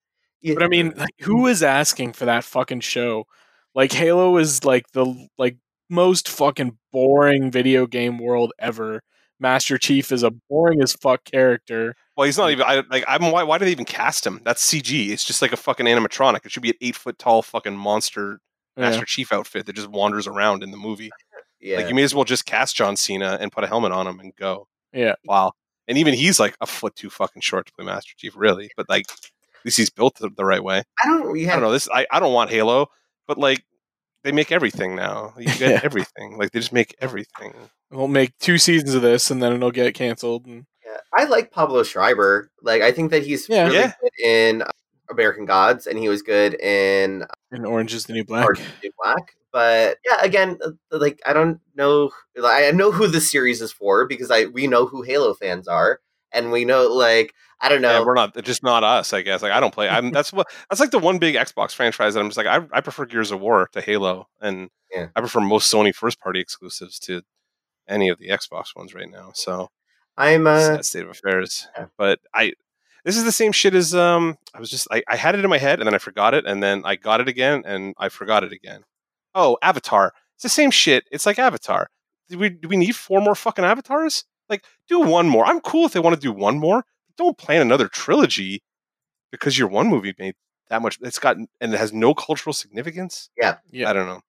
[0.46, 3.28] But I mean, like, who is asking for that fucking show?
[3.74, 5.56] Like Halo is like the like
[5.89, 9.02] most fucking boring video game world ever,
[9.39, 11.96] Master Chief is a boring as fuck character.
[12.15, 12.65] Well, he's not even.
[12.65, 13.32] I, like, I'm.
[13.32, 14.41] Why, why do they even cast him?
[14.46, 15.10] That's CG.
[15.10, 16.46] It's just like a fucking animatronic.
[16.46, 18.39] It should be an eight foot tall fucking monster
[18.78, 18.89] Yeah.
[18.89, 21.12] Master Chief outfit that just wanders around in the movie.
[21.60, 21.78] Yeah.
[21.78, 24.19] Like, you may as well just cast John Cena and put a helmet on him
[24.19, 24.67] and go.
[24.93, 25.15] Yeah.
[25.26, 25.54] Wow.
[25.88, 28.69] And even he's like a foot too fucking short to play Master Chief, really.
[28.78, 30.84] But like, at least he's built the, the right way.
[31.04, 31.38] I don't.
[31.38, 31.50] Yeah.
[31.50, 31.72] I don't know.
[31.72, 32.88] This I, I don't want Halo,
[33.28, 33.63] but like,
[34.24, 35.34] they make everything now.
[35.38, 35.58] You Yeah.
[35.58, 36.38] get everything.
[36.38, 37.54] Like they just make everything.
[37.92, 40.46] We'll make two seasons of this, and then it'll get canceled.
[40.46, 40.98] And Yeah.
[41.14, 42.50] I like Pablo Schreiber.
[42.62, 43.66] Like I think that he's Yeah.
[43.66, 43.94] really Yeah.
[44.02, 44.70] good in uh,
[45.10, 48.46] American Gods, and he was good in and Orange is the New Black.
[48.46, 49.36] Orange is the New Black.
[49.52, 52.10] But yeah, again, uh, like I don't know.
[52.36, 55.68] Like, I know who this series is for because I we know who Halo fans
[55.68, 56.00] are,
[56.34, 58.00] and we know like I don't know.
[58.00, 58.36] Yeah, we're not.
[58.43, 59.13] Just not us.
[59.13, 59.41] I guess.
[59.41, 59.88] Like I don't play.
[59.88, 60.12] I'm.
[60.12, 60.48] That's what.
[60.69, 62.48] That's like the one big Xbox franchise that I'm just like.
[62.48, 65.08] I, I prefer Gears of War to Halo, and Yeah.
[65.15, 67.22] I prefer most Sony first party exclusives to
[67.88, 69.32] any of the Xbox ones right now.
[69.34, 69.69] So
[70.17, 71.67] I'm uh, that state of affairs.
[71.78, 71.86] Yeah.
[71.98, 72.54] But I.
[73.06, 74.38] This is the same shit as um.
[74.54, 74.88] I was just.
[74.91, 76.98] I, I had it in my head and then I forgot it and then I
[76.98, 78.84] got it again and I forgot it again.
[79.36, 80.13] Oh, Avatar.
[80.36, 81.06] It's the same shit.
[81.12, 81.88] It's like Avatar.
[82.30, 84.26] Do we do we need four more fucking avatars?
[84.50, 85.46] Like, do one more.
[85.46, 86.84] I'm cool if they want to do one more.
[87.18, 88.62] Don't plan another trilogy
[89.32, 90.36] because your one movie made
[90.70, 90.98] that much.
[91.02, 93.30] It's got and it has no cultural significance.
[93.38, 93.58] Yeah.
[93.72, 93.90] Yeah.
[93.90, 94.22] I don't know.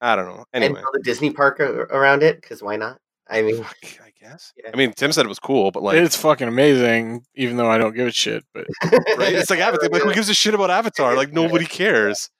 [0.00, 0.44] I don't know.
[0.52, 2.98] and Anyway, build a Disney park around it because why not?
[3.28, 4.52] I mean, I guess.
[4.56, 4.70] Yeah.
[4.72, 7.78] I mean, Tim said it was cool, but like, it's fucking amazing, even though I
[7.78, 8.44] don't give a shit.
[8.52, 9.32] But right?
[9.32, 9.88] it's like Avatar.
[9.88, 11.14] Like, who gives a shit about Avatar?
[11.16, 12.30] Like, nobody cares.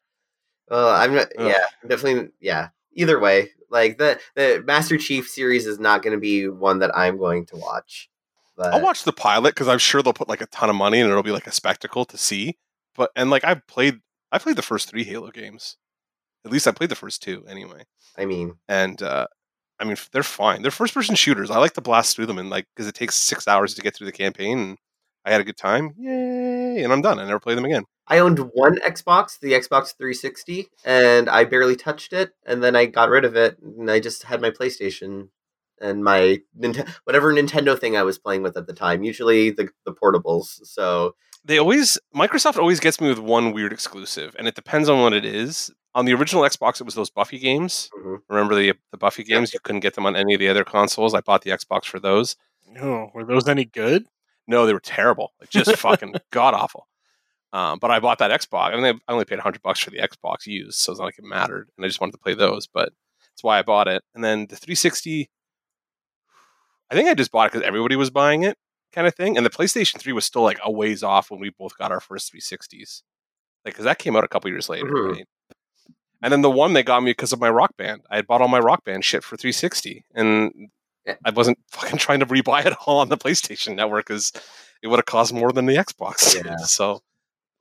[0.68, 1.28] Well, I'm not.
[1.38, 1.48] Ugh.
[1.48, 2.30] Yeah, definitely.
[2.40, 2.68] Yeah.
[2.94, 6.96] Either way, like the the Master Chief series is not going to be one that
[6.96, 8.08] I'm going to watch.
[8.56, 11.00] But I'll watch the pilot because I'm sure they'll put like a ton of money
[11.00, 12.58] and it'll be like a spectacle to see.
[12.94, 15.78] But and like I've played, I played the first three Halo games.
[16.44, 17.84] At least I played the first two anyway.
[18.18, 19.26] I mean, and uh,
[19.80, 20.62] I mean they're fine.
[20.62, 21.50] They're first person shooters.
[21.50, 23.96] I like to blast through them and like because it takes six hours to get
[23.96, 24.58] through the campaign.
[24.58, 24.78] And
[25.24, 26.82] I had a good time, yay!
[26.82, 27.18] And I'm done.
[27.18, 27.84] I never play them again.
[28.12, 32.84] I owned one Xbox, the Xbox 360, and I barely touched it, and then I
[32.84, 35.28] got rid of it, and I just had my PlayStation
[35.80, 36.40] and my
[37.04, 39.02] whatever Nintendo thing I was playing with at the time.
[39.02, 40.60] Usually the the portables.
[40.66, 45.00] So They always Microsoft always gets me with one weird exclusive, and it depends on
[45.00, 45.70] what it is.
[45.94, 47.88] On the original Xbox, it was those Buffy games.
[47.98, 48.18] mhm.
[48.28, 49.54] Remember the the Buffy games?
[49.54, 51.14] You couldn't get them on any of the other consoles.
[51.14, 52.36] I bought the Xbox for those.
[52.78, 54.04] oh, were those any good?
[54.46, 55.32] No, they were terrible.
[55.40, 56.88] Like just fucking god awful.
[57.52, 58.72] Um, but I bought that Xbox.
[58.72, 61.18] I mean, I only paid hundred bucks for the Xbox used, so it's not like
[61.18, 61.68] it mattered.
[61.76, 62.90] And I just wanted to play those, but
[63.30, 64.02] that's why I bought it.
[64.14, 65.28] And then the 360,
[66.90, 68.56] I think I just bought it because everybody was buying it,
[68.92, 69.36] kind of thing.
[69.36, 72.00] And the PlayStation 3 was still like a ways off when we both got our
[72.00, 73.02] first 360s,
[73.64, 75.12] like because that came out a couple years later, Mhm.
[75.12, 75.26] right?
[76.22, 78.02] And then the one they got me because of my Rock Band.
[78.10, 80.68] I had bought all my Rock Band shit for 360, and
[81.24, 84.32] I wasn't fucking trying to rebuy it all on the PlayStation Network because
[84.82, 86.34] it would have cost more than the Xbox.
[86.42, 86.56] Yeah.
[86.64, 87.00] So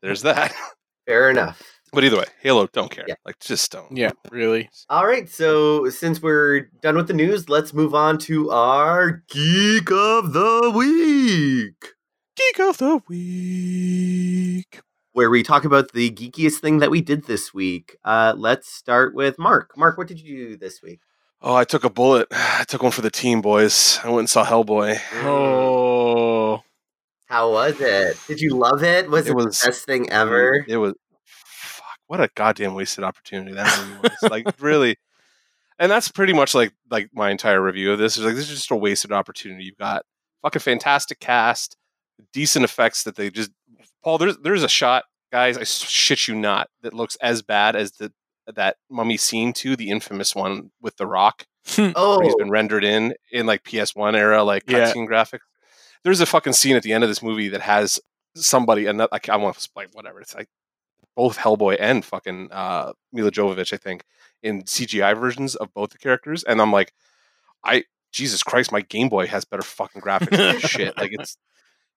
[0.01, 0.53] there's that.
[1.05, 1.61] fair enough.
[1.93, 3.03] But either way, Halo, don't care.
[3.07, 3.15] Yeah.
[3.25, 3.95] Like, just don't.
[3.97, 4.69] Yeah, really.
[4.89, 9.91] All right, so since we're done with the news, let's move on to our geek
[9.91, 11.93] of the week.
[12.37, 14.79] Geek of the week.
[15.13, 17.97] where we talk about the geekiest thing that we did this week.
[18.05, 19.71] Uh, let's start with Mark.
[19.77, 21.01] Mark, what did you do this week?
[21.41, 22.27] Oh, I took a bullet.
[22.31, 23.99] I took one for the team, boys.
[24.03, 24.99] I went and saw Hellboy.
[25.23, 25.80] Oh,
[27.31, 28.17] How was it?
[28.27, 29.09] Did you love it?
[29.09, 30.65] Was it, It was- the best thing mm, ever?
[30.67, 31.85] It was fuck.
[32.07, 34.29] What a goddamn wasted opportunity that movie was.
[34.31, 34.97] like really,
[35.79, 38.17] and that's pretty much like like my entire review of this.
[38.17, 39.63] Is like this is just a wasted opportunity.
[39.63, 40.03] You've got
[40.41, 41.77] fucking fantastic cast,
[42.33, 43.51] decent effects that they just.
[44.03, 45.57] Paul, there's there's a shot, guys.
[45.57, 48.11] I shit you not, that looks as bad as the
[48.53, 51.45] that mummy scene to the infamous one with the Rock.
[51.77, 54.91] Oh, he's been rendered in in like PS1 era like Yeah.
[54.93, 55.39] graphics.
[56.03, 57.99] There's a fucking scene at the end of this movie that has
[58.35, 60.21] somebody and like I want to like whatever.
[60.21, 60.49] It's like
[61.15, 64.03] both Hellboy and fucking uh, Milla Jovovich, I think,
[64.41, 66.93] in CGI versions of both the characters, and I'm like,
[67.63, 70.97] I Jesus Christ, my Game Boy has better fucking graphics than shit.
[70.97, 71.37] Like it's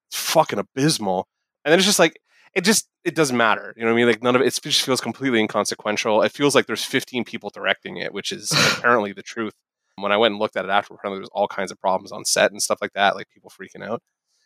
[0.08, 1.28] it's fucking abysmal.
[1.64, 2.20] And then it's just like
[2.54, 3.74] it just it doesn't matter.
[3.76, 4.06] You know what I mean?
[4.06, 6.22] Like none of it, it just feels completely inconsequential.
[6.22, 9.54] It feels like there's 15 people directing it, which is apparently the truth.
[9.96, 12.12] When I went and looked at it after, apparently there was all kinds of problems
[12.12, 14.02] on set and stuff like that, like people freaking out.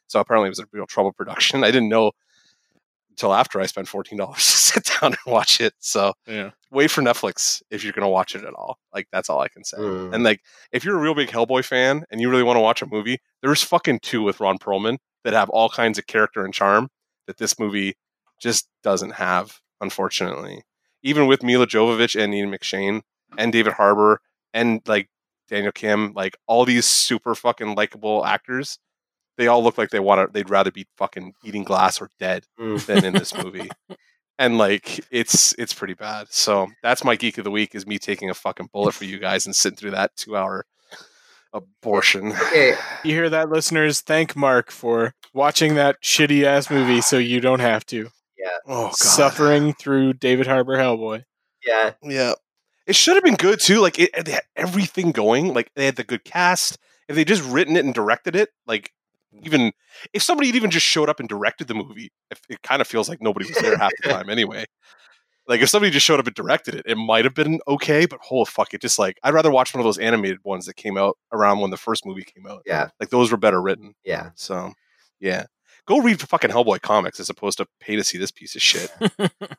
[0.06, 1.64] So apparently it was a real trouble production.
[1.64, 2.12] I didn't know
[3.10, 5.74] until after I spent fourteen dollars to sit down and watch it.
[5.78, 6.50] So yeah.
[6.70, 8.78] wait for Netflix if you're gonna watch it at all.
[8.92, 9.78] Like that's all I can say.
[9.78, 10.14] Mm.
[10.14, 10.40] And like
[10.72, 13.18] if you're a real big Hellboy fan and you really want to watch a movie,
[13.42, 16.88] there's fucking two with Ron Perlman that have all kinds of character and charm
[17.26, 17.94] that this movie
[18.40, 20.62] just doesn't have, unfortunately.
[21.02, 23.02] Even with Milla Jovovich and Ian McShane
[23.36, 24.20] and David Harbour
[24.54, 25.08] and like
[25.48, 28.78] Daniel Kim, like all these super fucking likable actors,
[29.36, 30.32] they all look like they want to.
[30.32, 32.84] They'd rather be fucking eating glass or dead Mm.
[32.86, 33.70] than in this movie.
[34.38, 36.26] And like it's it's pretty bad.
[36.30, 39.18] So that's my geek of the week is me taking a fucking bullet for you
[39.18, 40.64] guys and sitting through that two hour
[41.52, 42.32] abortion.
[42.32, 44.00] Okay, You hear that, listeners?
[44.00, 48.08] Thank Mark for watching that shitty ass movie so you don't have to.
[48.38, 48.48] Yeah.
[48.66, 48.94] Oh god.
[48.96, 51.24] Suffering through David Harbour Hellboy.
[51.66, 52.34] yeah, Yeah.
[52.88, 53.78] It should have been good too.
[53.80, 55.54] Like it, they had everything going.
[55.54, 56.78] Like they had the good cast.
[57.08, 58.92] If they just written it and directed it, like
[59.42, 59.72] even
[60.12, 62.88] if somebody had even just showed up and directed the movie, if it kind of
[62.88, 64.64] feels like nobody was there half the time anyway.
[65.46, 68.06] Like if somebody just showed up and directed it, it might have been okay.
[68.06, 70.76] But holy fuck, it just like I'd rather watch one of those animated ones that
[70.76, 72.62] came out around when the first movie came out.
[72.66, 73.94] yeah, Like those were better written.
[74.04, 74.30] yeah.
[74.34, 74.72] So
[75.20, 75.44] yeah,
[75.86, 78.90] go read fucking Hellboy comics as opposed to pay to see this piece of shit.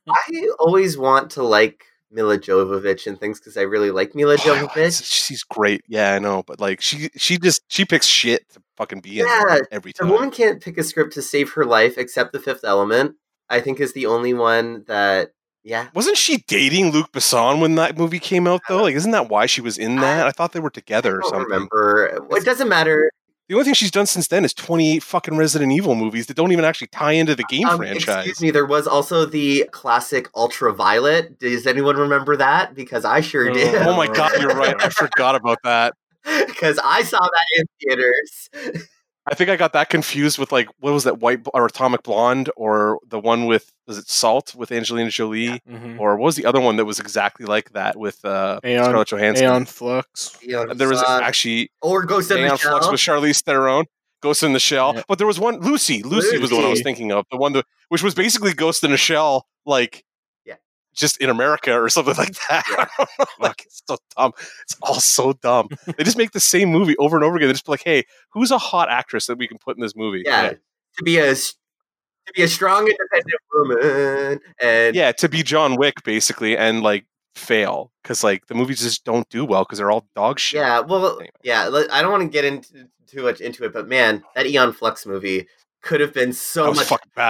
[0.09, 4.37] I always want to like Milla Jovovich and things because I really like Milla Oh,
[4.37, 5.03] Jovovich.
[5.03, 5.81] she's great.
[5.87, 9.27] Yeah, I know, but like she she just she picks shit to fucking be in
[9.27, 10.09] Yeah, there every time.
[10.09, 13.15] woman can't pick a script to save her life except The Fifth Element.
[13.49, 15.31] I think is the only one that.
[15.61, 18.81] Yeah, Wasn't she dating Luc Besson when that movie came out though?
[18.83, 20.25] Like, isn't that why she was in that?
[20.25, 21.43] I thought they were together or don't something.
[21.51, 22.27] remember.
[22.31, 23.11] It doesn't matter.
[23.49, 26.35] The only thing she's done since then is twenty eight fucking Resident Evil movies that
[26.37, 28.27] don't even actually tie into the game Um, franchise.
[28.27, 28.51] Excuse me.
[28.51, 31.39] There was also the classic Ultraviolet.
[31.39, 32.75] Does anyone remember that?
[32.75, 33.53] Because I sure Oh.
[33.53, 33.73] did.
[33.75, 34.75] Oh my god, you're right.
[34.79, 35.93] I forgot about that.
[36.47, 38.85] Because I saw that in theaters.
[39.31, 42.49] I think I got that confused with like what was that white or Atomic Blonde
[42.55, 45.99] or the one with was it Salt with Angelina Jolie Mhm.
[45.99, 49.07] or what was the other one that was exactly like that with uh, Aeon- Scarlett
[49.09, 49.45] Johansson?
[49.45, 50.37] Aeon Flux.
[50.45, 52.91] There was Uh, actually or Ghost in the Aeon Flux Shell.
[52.91, 53.85] with Charlize Theron,
[54.21, 54.93] Ghost in the Shell.
[54.95, 55.03] Yeah.
[55.07, 56.01] But there was one Lucy.
[56.03, 57.25] Lucy was the one I was thinking of.
[57.31, 60.01] The one that which was basically Ghost in a Shell, like Yeah.
[60.95, 62.63] Just in America or something like that.
[62.69, 62.85] Yeah.
[62.85, 63.25] I don't know.
[63.39, 64.31] like it's so dumb.
[64.63, 65.69] It's all so dumb.
[65.97, 67.47] they just make the same movie over and over again.
[67.47, 69.95] They just be like, hey, who's a hot actress that we can put in this
[69.95, 70.23] movie?
[70.25, 70.49] yeah,
[70.97, 76.03] to be a to be a strong, independent woman, and Yeah, to be John Wick
[76.03, 80.05] basically and like fail because like the movies just don't do well because they're all
[80.15, 80.59] dog shit.
[80.59, 81.29] Yeah, well, Anyway.
[81.43, 81.69] yeah.
[81.91, 85.05] I don't want to get into too much into it, but man, that Aeon Flux
[85.05, 85.47] movie
[85.81, 86.87] could have been so much.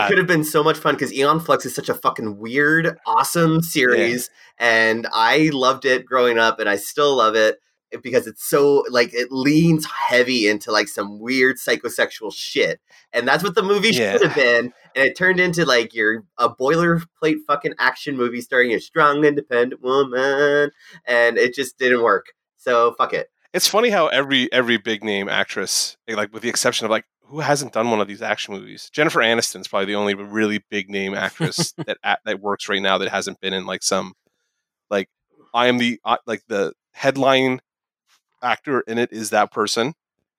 [0.07, 3.61] could have been so much fun because Aeon Flux is such a fucking weird, awesome
[3.61, 7.59] series, and I loved it growing up, and I still love it
[8.03, 12.79] because it's so like it leans heavy into like some weird psychosexual shit,
[13.13, 14.13] and that's what the movie Yeah.
[14.13, 18.71] should have been, and it turned into like your a boilerplate fucking action movie starring
[18.73, 20.71] a strong, independent woman,
[21.05, 22.27] and it just didn't work.
[22.57, 23.29] So fuck it.
[23.53, 27.39] It's funny how every every big name actress, like with the exception of like who
[27.41, 31.13] hasn't done one of these action movies, Jennifer Aniston's probably the only really big name
[31.13, 34.13] actress that that works right now that hasn't been in like some
[34.89, 35.07] like
[35.53, 37.61] I am the uh, like the headline
[38.41, 39.93] actor in it is that person,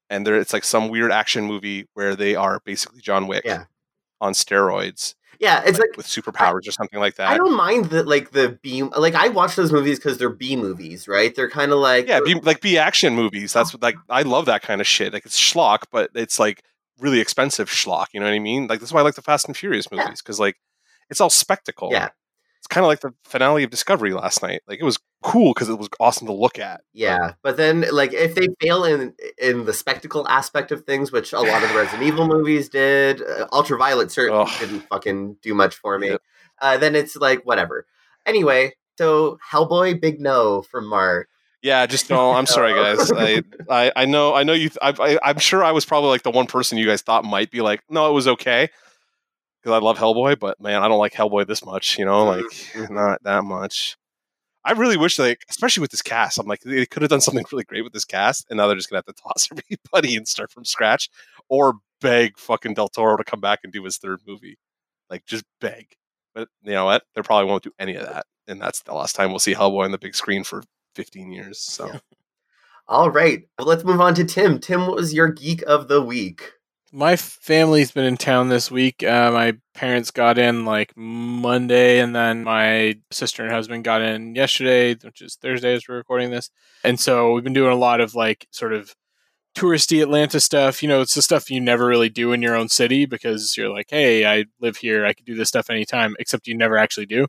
[0.08, 3.64] and there it's like some weird action movie where they are basically John Wick Yeah.
[4.20, 7.28] on steroids, Yeah, it's like, like with superpowers or something like that.
[7.28, 10.56] I don't mind that like the B like I watch those movies because they're B
[10.56, 11.34] movies, right?
[11.34, 13.52] They're kind of like Yeah, be, like be action movies.
[13.52, 15.12] That's what like I love that kind of shit.
[15.12, 16.62] Like it's schlock, but it's like
[17.00, 18.06] really expensive schlock.
[18.12, 18.66] You know what I mean?
[18.66, 20.56] Like that's why I like the Fast and Furious movies because like
[21.08, 21.90] it's all spectacle.
[21.92, 22.08] Yeah.
[22.58, 24.62] it's kind of like the finale of Discovery last night.
[24.68, 26.82] Like it was cool because it was awesome to look at.
[26.92, 27.34] yeah.
[27.42, 31.40] But then like if they fail in in the spectacle aspect of things, which a
[31.40, 34.60] lot of the Resident Evil movies did, uh, Ultraviolet certainly Ugh.
[34.60, 36.10] didn't fucking do much for me.
[36.10, 36.22] Yep.
[36.60, 37.86] Uh, then it's like whatever.
[38.26, 41.28] Anyway, so Hellboy, big no from Mark.
[41.62, 42.32] Yeah, just no.
[42.32, 43.10] I'm sorry, guys.
[43.12, 44.70] I, I, I know, I know you.
[44.80, 47.50] I, I, I'm sure I was probably like the one person you guys thought might
[47.50, 48.68] be like, no, it was okay
[49.62, 51.98] because I love Hellboy, but man, I don't like Hellboy this much.
[51.98, 52.90] You know, like Mhm.
[52.90, 53.96] not that much.
[54.64, 57.44] I really wish, like, especially with this cast, I'm like, they could have done something
[57.50, 60.28] really great with this cast, and now they're just gonna have to toss everybody and
[60.28, 61.08] start from scratch,
[61.48, 64.56] or beg fucking Del Toro to come back and do his third movie,
[65.10, 65.86] like just beg.
[66.34, 67.02] But you know what?
[67.14, 69.84] They probably won't do any of that, and that's the last time we'll see Hellboy
[69.84, 70.62] on the big screen for
[70.94, 71.60] 15 years.
[71.60, 71.86] So.
[71.86, 71.98] Yeah.
[72.90, 74.58] All right, well, let's move on to Tim.
[74.58, 76.50] Tim, what was your geek of the week?
[76.92, 79.04] My family's been in town this week.
[79.04, 84.34] Uh, my parents got in like Monday, and then my sister and husband got in
[84.34, 86.50] yesterday, which is Thursday as we're recording this.
[86.82, 88.92] And so we've been doing a lot of like sort of
[89.54, 90.82] touristy Atlanta stuff.
[90.82, 93.72] You know, it's the stuff you never really do in your own city because you're
[93.72, 97.06] like, hey, I live here, I could do this stuff anytime, except you never actually
[97.06, 97.26] do.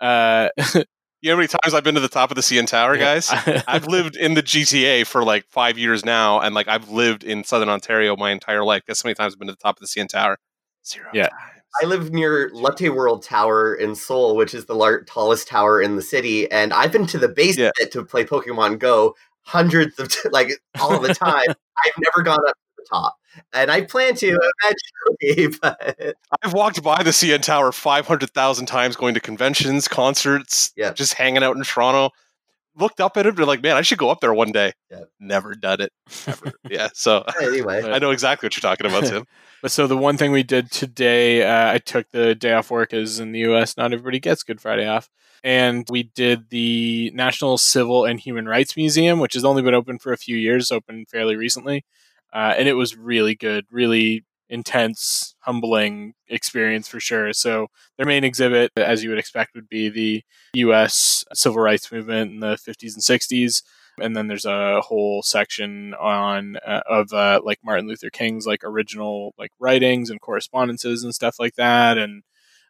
[0.00, 0.48] Uh,
[1.20, 3.28] You know how many times I've been to the top of the CN Tower, guys?
[3.66, 7.42] I've lived in the GTA for like five years now, and like I've lived in
[7.42, 8.82] Southern Ontario my entire life.
[8.86, 10.38] Guess how many times I've been to the top of the CN Tower?
[10.86, 11.08] Zero.
[11.12, 11.28] Yeah.
[11.28, 11.42] times.
[11.82, 15.96] I live near Lotte World Tower in Seoul, which is the lar- tallest tower in
[15.96, 17.66] the city, and I've been to the base Yeah.
[17.68, 20.50] of it to play Pokemon Go hundreds of t- like
[20.80, 21.42] all the time.
[21.84, 23.16] I've never gone up to the top,
[23.52, 24.26] and I plan to
[25.22, 25.56] eventually.
[25.62, 30.92] But I've walked by the CN Tower 500,000 times going to conventions, concerts, Yeah.
[30.92, 32.10] just hanging out in Toronto.
[32.76, 34.72] Looked up at it and been like, man, I should go up there one day.
[34.90, 35.00] Yeah.
[35.18, 35.92] Never done it.
[36.26, 36.52] Never.
[36.70, 36.88] yeah.
[36.94, 39.24] So anyway, I know exactly what you're talking about, Tim.
[39.62, 42.94] But so the one thing we did today, uh, I took the day off work,
[42.94, 45.08] as in the U.S., not everybody gets Good Friday off,
[45.42, 49.98] and we did the National Civil and Human Rights Museum, which has only been open
[49.98, 51.84] for a few years, opened fairly recently,
[52.32, 57.32] uh, and it was really good, really intense, humbling experience for sure.
[57.32, 60.22] So their main exhibit, as you would expect, would be the
[60.54, 61.24] U.S.
[61.34, 63.62] civil rights movement in the 50s and 60s
[64.00, 68.64] and then there's a whole section on uh, of uh, like Martin Luther King's like
[68.64, 72.22] original like writings and correspondences and stuff like that, and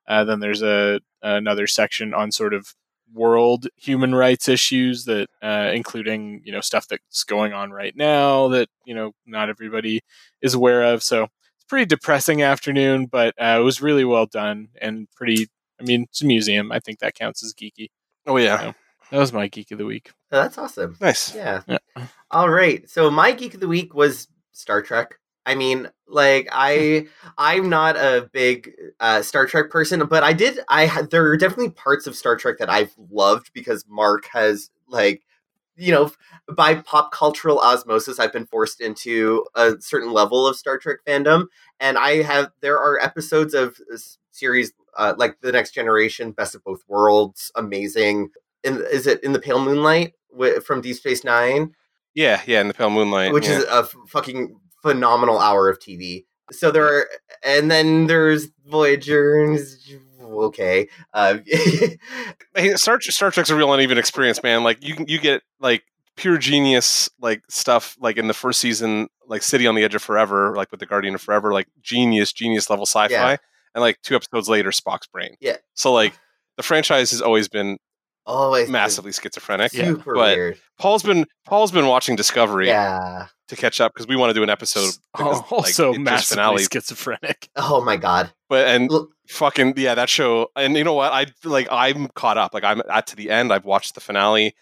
[0.06, 2.74] uh, then there's a another section on sort of
[3.12, 8.48] world human rights issues that uh, including you know stuff that's going on right now
[8.48, 10.00] that you know not everybody
[10.42, 11.02] is aware of.
[11.02, 15.48] So it's a pretty depressing afternoon, but uh, it was really well done and pretty.
[15.80, 16.72] I mean, it's a museum.
[16.72, 17.90] I think that counts as geeky.
[18.26, 18.72] Oh, yeah.
[19.10, 20.10] That was my geek of the week.
[20.32, 20.96] Oh, that's awesome.
[21.00, 21.34] Nice.
[21.34, 21.62] Yeah.
[21.66, 21.78] Yeah.
[22.30, 22.88] All right.
[22.90, 25.18] So my geek of the week was Star Trek.
[25.48, 30.60] I mean, like I I'm not a big uh, Star Trek person, but I did
[30.68, 35.22] I there are definitely parts of Star Trek that I've loved because Mark has like
[35.76, 36.12] you know
[36.54, 41.46] by pop cultural osmosis I've been forced into a certain level of Star Trek fandom
[41.80, 43.78] and I have there are episodes of
[44.32, 48.30] series uh, like the next generation best of both worlds amazing
[48.64, 50.14] in, is it in the pale moonlight
[50.64, 51.74] from Deep Space Nine
[52.14, 52.42] Yeah.
[52.46, 52.60] Yeah.
[52.60, 53.32] In the Pale Moonlight.
[53.32, 53.58] which yeah.
[53.58, 56.24] is a fucking phenomenal hour of TV.
[56.50, 57.06] So there are,
[57.44, 59.94] and then there's Voyagers.
[60.20, 61.38] Okay, uh,
[62.54, 64.62] hey, Star Star Trek's a real uneven experience, man.
[64.62, 65.84] Like you you get like
[66.16, 70.02] pure genius like stuff like in the first season, like City on the Edge of
[70.02, 73.36] Forever, like with the Guardian of Forever, like genius, genius level sci-fi, Yeah.
[73.74, 75.36] and like two episodes later, Spock's brain.
[75.40, 75.56] Yeah.
[75.74, 76.12] So like
[76.56, 77.78] the franchise has always been
[78.28, 79.72] always massively schizophrenic.
[79.72, 80.58] Yeah, super but- weird.
[80.78, 83.26] Paul's been Paul's been watching Discovery Yeah.
[83.48, 84.92] to catch up because we want to do an episode.
[85.16, 87.48] because, oh, like, also just massively finale, schizophrenic.
[87.56, 88.32] Oh my god.
[88.48, 92.38] but and Look, fucking yeah that show and you know what i like i'm caught
[92.38, 94.54] up like i'm at to the end i've watched the finale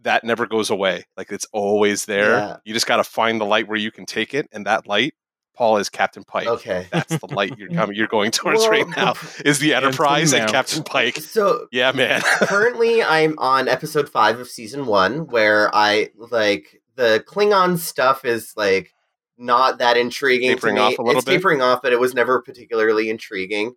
[0.00, 2.56] that never goes away like it's always there Yeah.
[2.64, 5.12] you just got to find the light where you can take it and that light
[5.60, 6.86] paul is captain pike okay.
[6.92, 9.12] that's the light you're coming you're going towards Well, right now
[9.44, 14.48] is the enterprise and captain pike So yeah man currently I'm on episode five of
[14.48, 18.94] season one, where I like the Klingon stuff is like
[19.36, 20.86] not that intriguing Tapering to me.
[20.86, 21.32] off a little it's bit?
[21.36, 23.74] tapering off, but it was never particularly intriguing.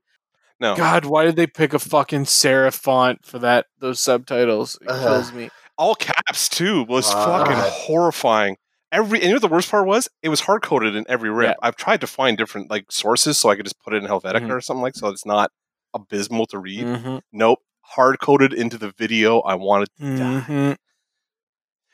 [0.62, 3.66] no God, why did they pick a fucking serif font for that?
[3.80, 5.02] Those subtitles it Ugh.
[5.02, 5.50] kills me.
[5.78, 8.56] all caps too was Uh, fucking horrifying
[8.94, 11.30] every and you know what the worst part was it was hard coded in every
[11.30, 11.54] rip Yeah.
[11.68, 14.48] i've tried to find different like sources so i could just put it in helvetica
[14.48, 14.52] Mhm.
[14.52, 15.52] or something like so it's not
[15.94, 20.78] abysmal to read Mhm, nope hard coded into the video i wanted mhm.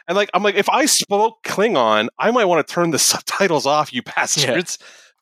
[0.08, 3.66] and like i'm like if i spoke klingon i might want to turn the subtitles
[3.66, 4.78] off you bastards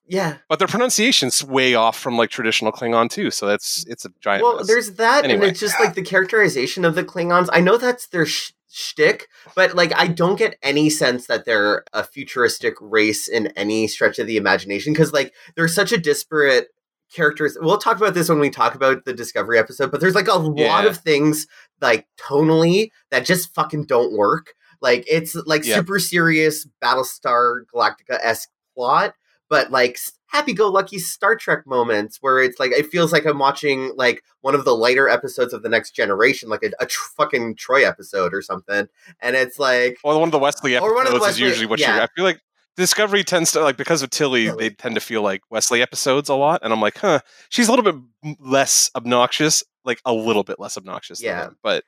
[0.09, 0.37] Yeah.
[0.49, 4.43] but their pronunciation's way off from like traditional klingon too so that's it's a giant
[4.43, 4.67] Well, mess.
[4.67, 7.49] there's that, and it's just like the characterization of the Klingons.
[7.51, 11.83] I know that's their sh- shtick, but like I don't get any sense that they're
[11.93, 16.67] a futuristic race in any stretch of the imagination because like they're such a disparate
[17.13, 17.57] characters.
[17.61, 20.33] We'll talk about this when we talk about the Discovery episode, but there's like a
[20.33, 21.47] lot of things
[21.79, 24.53] like tonally that just fucking don't work.
[24.81, 25.75] Like it's like Yeah.
[25.75, 29.13] super serious Battlestar Galactica esque plot,
[29.49, 29.97] but like
[30.27, 34.23] happy go lucky Star Trek moments where it's like it feels like I'm watching like
[34.41, 37.83] one of the lighter episodes of the next generation, like a, a tr- fucking Troi
[37.83, 38.87] episode or something.
[39.21, 41.65] And it's like, Well, one of the Wesley Or episodes one of the is usually
[41.65, 41.95] what yeah.
[41.95, 42.03] you're.
[42.03, 42.41] I feel like
[42.77, 46.35] Discovery tends to like because of Tilly, they tend to feel like Wesley episodes a
[46.35, 50.59] lot, and I'm like, huh, she's a little bit less obnoxious, like a little bit
[50.59, 51.21] less obnoxious.
[51.21, 51.47] Yeah.
[51.47, 51.83] him, but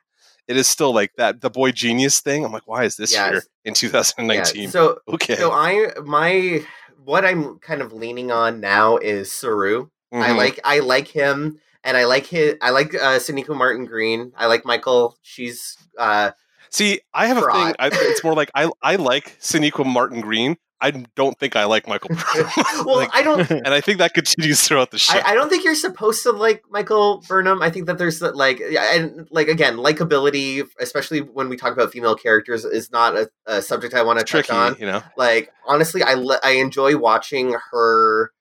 [0.47, 2.43] it is still like that the boy genius thing.
[2.43, 3.29] I'm like, why is this Yes.
[3.29, 4.03] here in yeah.
[4.03, 4.71] 2019?
[4.71, 6.65] So, okay, so I my
[7.03, 9.89] what I'm kind of leaning on now is Saru.
[10.11, 10.37] I Mhm.
[10.37, 14.31] like I like him, and I like his I like uh, Sonequa Martin Green.
[14.35, 15.17] I like Michael.
[15.21, 16.31] She's uh,
[16.71, 17.75] See, I have a thing.
[17.79, 20.57] I, it's more like I I like Sonequa Martin Green.
[20.82, 22.09] I don't think I like Michael.
[22.34, 22.51] Burnham.
[22.86, 23.49] well, Like, I don't.
[23.51, 25.17] and I think that continues throughout the show.
[25.17, 27.61] I, I don't think you're supposed to like Michael Burnham.
[27.61, 32.15] I think that there's like, and like again, likability, especially when we talk about female
[32.15, 34.75] characters, is not a, a subject I want to touch on.
[34.80, 35.01] you know.
[35.17, 38.32] Like honestly, I le- I enjoy watching her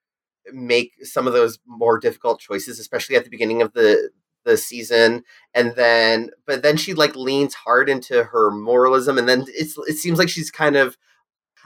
[0.52, 4.10] make some of those more difficult choices, especially at the beginning of the
[4.44, 9.44] the season and then but then she like leans hard into her moralism and then
[9.48, 10.96] it's it seems like she's kind of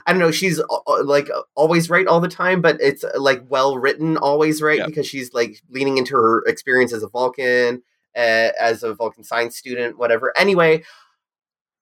[0.05, 0.31] I don't know.
[0.31, 4.17] She's uh, uh, like always right all the time, but it's uh, like well written,
[4.17, 4.85] always right Yeah.
[4.85, 7.83] because she's like leaning into her experience as a Vulcan,
[8.15, 10.33] uh, as a Vulcan science student, whatever.
[10.37, 10.83] Anyway,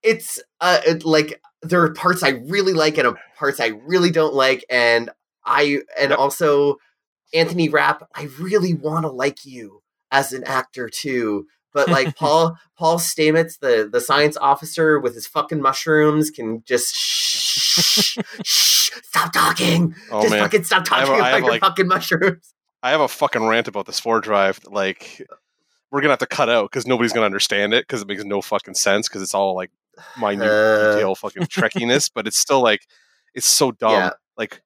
[0.03, 4.11] it's uh it, like there are parts I really like and uh, parts I really
[4.11, 5.09] don't like, and
[5.45, 6.19] I and Yep.
[6.19, 6.77] also
[7.33, 8.07] Anthony Rapp.
[8.15, 11.45] I really want to like you as an actor too.
[11.73, 16.93] But like Paul Paul Stamets, the the science officer with his fucking mushrooms, can just
[16.95, 19.95] shh, shh, stop talking.
[20.11, 22.53] Oh just man, fucking stop have talking I about have, your like- fucking mushrooms.
[22.83, 24.59] I have a fucking rant about the spore drive.
[24.65, 25.21] Like,
[25.91, 28.41] we're gonna have to cut out because nobody's gonna understand it because it makes no
[28.41, 29.69] fucking sense because it's all like
[30.19, 30.95] minute Uh.
[30.95, 32.87] detail fucking trekkiness, but it's still like
[33.35, 33.91] it's so dumb.
[33.91, 34.09] Yeah.
[34.35, 34.61] Like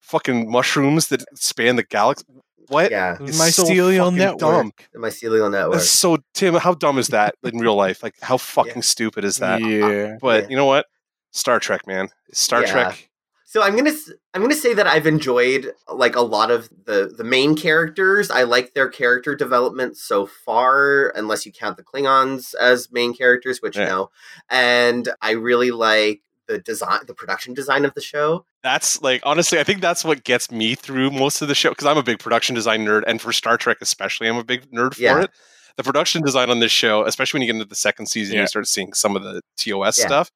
[0.00, 2.24] fucking mushrooms that span the galaxy.
[2.70, 2.90] What?
[2.90, 4.38] Yeah, It's Mycelial fucking network.
[4.40, 4.72] dumb.
[4.92, 5.74] the mycelial network.
[5.78, 6.54] That's so Tim.
[6.54, 8.02] How dumb is that in real life?
[8.02, 9.60] Like, how fucking stupid is that?
[9.60, 10.16] Yeah.
[10.20, 10.48] But Yeah.
[10.50, 10.86] you know what?
[11.32, 12.08] Star Trek, man.
[12.32, 12.72] Star Yeah.
[12.72, 13.06] Trek.
[13.44, 17.12] So I'm gonna s- I'm gonna say that I've enjoyed like a lot of the
[17.16, 18.30] the main characters.
[18.30, 23.60] I like their character development so far, unless you count the Klingons as main characters,
[23.60, 23.86] which Yeah.
[23.86, 24.10] no.
[24.48, 28.44] And I really like the design, the production design of the show.
[28.62, 31.86] That's like honestly, I think that's what gets me through most of the show because
[31.86, 34.94] I'm a big production design nerd, and for Star Trek especially, I'm a big nerd
[34.94, 35.22] for Yeah.
[35.22, 35.30] it.
[35.76, 38.42] The production design on this show, especially when you get into the second season, Yeah.
[38.42, 40.06] you start seeing some of the TOS Yeah.
[40.06, 40.30] stuff.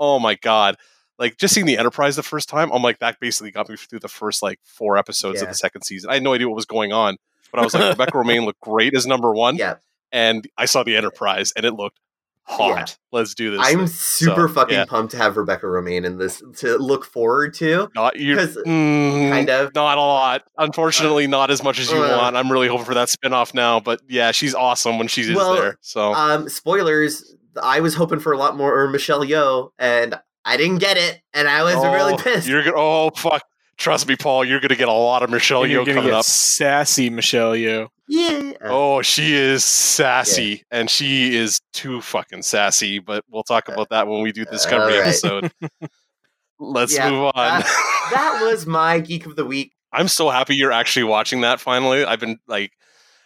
[0.00, 0.76] Oh my god!
[1.18, 4.00] Like just seeing the Enterprise the first time, I'm like that basically got me through
[4.00, 6.10] the first like four episodes of the second season.
[6.10, 7.16] I had no idea what was going on,
[7.52, 9.76] but I was like, Rebecca Romijn looked great as number one, Yeah,
[10.10, 12.00] and I saw the Enterprise, and it looked
[12.44, 12.96] hot.
[13.12, 13.60] Let's do this.
[13.62, 13.86] I'm thing.
[13.88, 14.84] super So, fucking yeah.
[14.84, 17.88] pumped to have Rebecca Romijn in this to look forward to.
[17.94, 19.74] Not you, mm, kind of.
[19.74, 20.42] Not a lot.
[20.58, 22.36] Unfortunately, not as much as you Uh, want.
[22.36, 25.78] I'm really hoping for that spin-off now, but yeah, she's awesome when she's Well, there.
[25.80, 27.34] So Um, spoilers.
[27.62, 31.48] I was hoping for a lot more Michelle Yeoh, and I didn't get it, and
[31.48, 32.48] I was really Oh, pissed.
[32.48, 32.76] You're gonna.
[32.76, 33.42] Oh fuck!
[33.78, 34.44] Trust me, Paul.
[34.44, 36.24] You're gonna get a lot of Michelle you're Yeoh coming get up.
[36.24, 37.88] sassy Michelle Yeoh.
[38.08, 38.52] Yeah.
[38.62, 42.98] Oh, she is sassy, and she is too fucking sassy.
[42.98, 45.08] But we'll talk about that when we do the Discovery Alright.
[45.08, 45.52] episode.
[46.58, 47.32] Let's Yeah, move on.
[47.34, 49.72] that- that was my geek of the week.
[49.92, 52.04] I'm so happy you're actually watching that finally.
[52.04, 52.72] I've been like,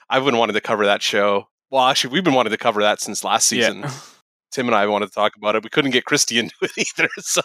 [0.08, 1.48] I've been wanting to cover that show.
[1.70, 3.80] Well, actually, we've been wanting to cover that since last season.
[3.80, 3.90] Yeah.
[4.52, 5.62] Tim and I wanted to talk about it.
[5.64, 7.08] We couldn't get Christy into it either.
[7.18, 7.42] So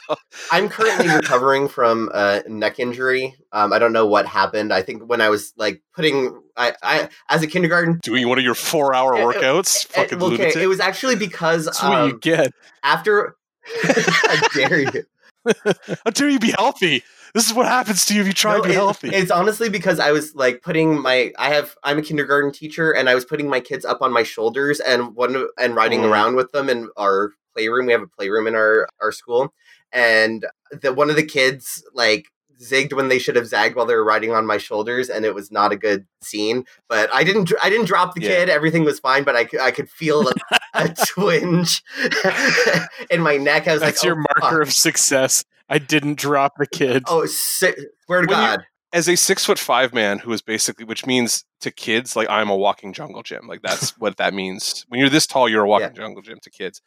[0.52, 3.36] I'm currently recovering from a neck injury.
[3.52, 4.72] Um, I don't know what happened.
[4.72, 8.00] I think when I was like putting, I, I as a kindergarten.
[8.04, 10.56] doing one of your four hour Uh, uh, workouts, uh, fucking okay, lunatic.
[10.58, 12.54] it was actually because That's what you um, get.
[12.84, 13.36] after.
[13.84, 15.04] How dare you?
[16.14, 17.04] Dare you be healthy?
[17.34, 19.10] This is what happens to you if you try No, to be it- healthy.
[19.10, 23.10] It's honestly because I was like putting my I have I'm a kindergarten teacher and
[23.10, 26.10] I was putting my kids up on my shoulders and one of- and riding Mm.
[26.12, 27.86] around with them in our playroom.
[27.86, 29.54] We have a playroom in our our school,
[29.92, 32.28] and the one of the kids like
[32.62, 35.34] zigged when they should have zagged while they were riding on my shoulders, and it
[35.34, 36.66] was not a good scene.
[36.88, 38.30] But I didn't I didn't drop the Yeah.
[38.30, 38.50] kid.
[38.50, 40.34] Everything was fine, but I could I could feel a,
[40.74, 41.82] a twinge
[43.10, 43.68] in my neck.
[43.68, 44.68] I was like, That's like, your oh, marker fuck.
[44.68, 45.44] of success.
[45.70, 47.04] I didn't drop the kid.
[47.08, 47.74] Oh, si-
[48.06, 48.66] swear to When you- God.
[48.94, 52.50] As a six foot five man who is basically, which means to kids, like I'm
[52.50, 53.48] a walking jungle gym.
[53.48, 54.86] Like that's what that means.
[54.90, 56.82] When you're this tall, you're a walking jungle gym to kids.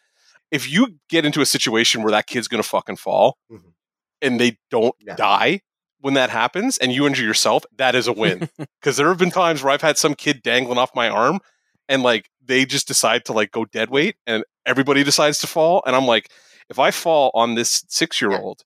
[0.50, 3.72] If you get into a situation where that kid's gonna fucking fall Mhm.
[4.22, 5.16] And they don't Yeah.
[5.16, 5.60] die
[6.00, 8.48] when that happens and you injure yourself, that is a win.
[8.80, 11.40] Because there have been times where I've had some kid dangling off my arm
[11.88, 15.82] and like they just decide to like go dead weight and everybody decides to fall.
[15.86, 16.30] And I'm like,
[16.68, 18.64] if I fall on this six year old,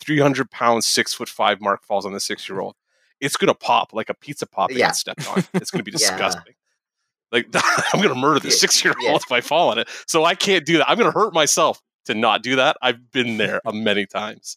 [0.00, 2.74] 300 pounds, six foot five Mark falls on the six year old,
[3.20, 4.90] it's going to pop like a pizza pop Yeah.
[4.90, 5.44] stepped on.
[5.54, 5.98] It's going to be Yeah.
[5.98, 6.54] disgusting.
[7.30, 9.10] Like, I'm going to murder the six year yeah.
[9.12, 9.88] old if I fall on it.
[10.06, 10.90] So I can't do that.
[10.90, 12.76] I'm going to hurt myself to not do that.
[12.82, 14.56] I've been there a many times.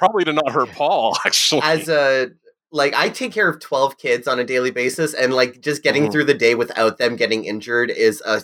[0.00, 1.60] Probably to not hurt Paul, actually.
[1.62, 2.30] as a
[2.72, 6.06] like I take care of 12 kids on a daily basis and like just getting
[6.08, 6.12] Mhm.
[6.12, 8.42] through the day without them getting injured is a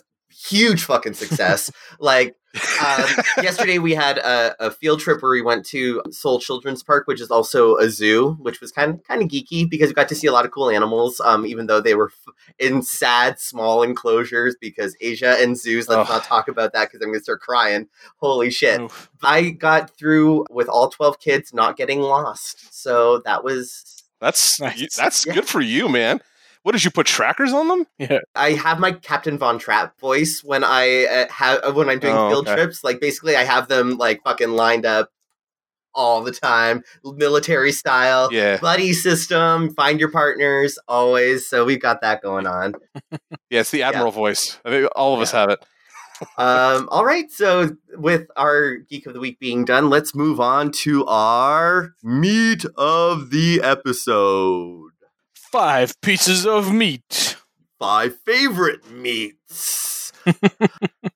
[0.49, 1.71] huge fucking success.
[1.99, 2.37] like
[2.85, 3.05] um,
[3.43, 7.21] yesterday we had a, a field trip where we went to Seoul Children's Park, which
[7.21, 10.15] is also a zoo, which was kind of kind of geeky because we got to
[10.15, 13.83] see a lot of cool animals, um, even though they were f- in sad small
[13.83, 14.57] enclosures.
[14.59, 17.89] Because Asia and zoos, let's not talk about that because I'm gonna start crying.
[18.17, 18.81] Holy shit!
[18.81, 19.11] Oof.
[19.23, 24.97] I got through with all 12 kids not getting lost, so that was That's Nice.
[24.97, 25.35] that's Yeah.
[25.35, 26.21] good for you, man.
[26.67, 27.87] What did you put trackers on them?
[27.99, 28.19] Yeah.
[28.35, 32.29] I have my Captain Von Trapp voice when I uh, have when I'm doing Oh,
[32.29, 32.57] field okay.
[32.57, 32.83] trips.
[32.83, 35.11] Like basically, I have them like fucking lined up
[35.95, 38.31] all the time, military style.
[38.33, 41.47] Yeah, Buddy system, find your partners always.
[41.47, 42.75] So we've got that going on.
[43.49, 44.59] yeah, it's the admiral voice.
[44.65, 45.65] I think all of us have it.
[46.37, 50.73] um, all right, so with our geek of the week being done, let's move on
[50.73, 54.86] to our meat of the episode.
[55.57, 57.37] Five pieces of meat.
[57.79, 60.13] Five favorite meats.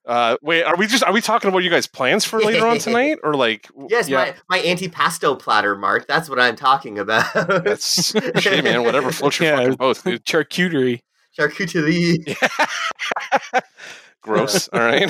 [0.05, 2.79] Uh, wait, are we just are we talking about you guys' plans for later on
[2.79, 3.69] tonight, or like?
[3.87, 6.05] Yes, yeah, my, my antipasto platter, Mark.
[6.05, 7.33] That's what I'm talking about.
[7.33, 8.11] that's
[8.41, 8.83] shit, man.
[8.83, 9.57] Whatever floats your Yeah.
[9.57, 10.25] fucking boat, dude.
[10.25, 10.99] Charcuterie.
[11.37, 12.35] Charcuterie.
[14.21, 14.67] Gross.
[14.69, 15.09] All right.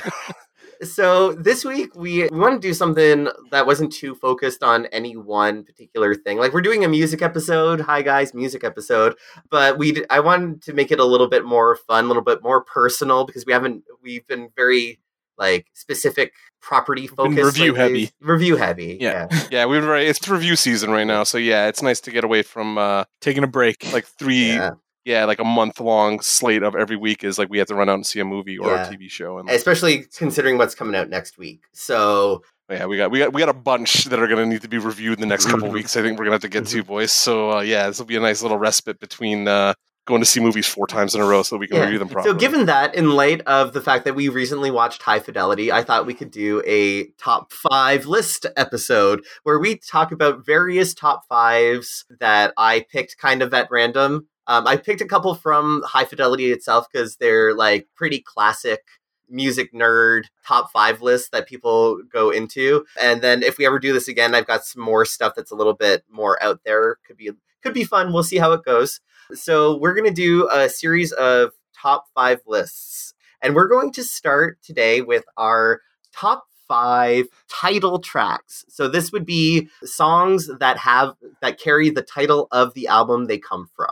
[0.83, 5.15] So this week we, we want to do something that wasn't too focused on any
[5.15, 6.37] one particular thing.
[6.39, 7.81] Like we're doing a music episode.
[7.81, 9.15] Hi guys, music episode.
[9.49, 12.41] But we I wanted to make it a little bit more fun, a little bit
[12.41, 14.99] more personal because we haven't we've been very
[15.37, 17.99] like specific property been focused review lately.
[18.01, 18.11] heavy.
[18.19, 18.97] Review heavy.
[18.99, 19.27] Yeah.
[19.31, 19.41] Yeah.
[19.51, 20.07] Yeah, we're very.
[20.07, 23.43] It's review season right now, so yeah, it's nice to get away from uh Taking
[23.43, 23.91] a break.
[23.93, 24.71] like three, Yeah.
[25.05, 27.89] Yeah, like a month long slate of every week is like we have to run
[27.89, 28.87] out and see a movie or Yeah.
[28.87, 31.63] a TV show, and Especially considering what's coming out next week.
[31.73, 34.61] So yeah, we got we got we got a bunch that are going to need
[34.61, 35.97] to be reviewed in the next couple weeks.
[35.97, 37.11] I think we're gonna have to get to boys.
[37.11, 39.73] So uh, yeah, this will be a nice little respite between uh
[40.07, 41.83] going to see movies four times in a row so we can Yeah.
[41.83, 42.33] review them properly.
[42.33, 45.83] So, given that, in light of the fact that we recently watched High Fidelity, I
[45.83, 51.27] thought we could do a top five list episode where we talk about various top
[51.29, 54.27] fives that I picked kind of at random.
[54.51, 58.81] Um, I picked a couple from High Fidelity itself because they're like pretty classic
[59.29, 62.85] music nerd top five lists that people go into.
[63.01, 65.55] And then if we ever do this again, I've got some more stuff that's a
[65.55, 66.97] little bit more out there.
[67.07, 67.31] Could be
[67.63, 68.11] could be fun.
[68.11, 68.99] We'll see how it goes.
[69.33, 73.13] So we're to do a series of top five lists.
[73.41, 75.79] And we're going to start today with our
[76.13, 78.65] top five title tracks.
[78.67, 83.37] So this would be songs that have that carry the title of the album they
[83.37, 83.91] come from.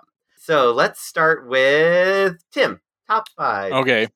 [0.50, 2.82] So let's start with Tim.
[3.08, 3.72] Top five.
[3.72, 4.08] okay.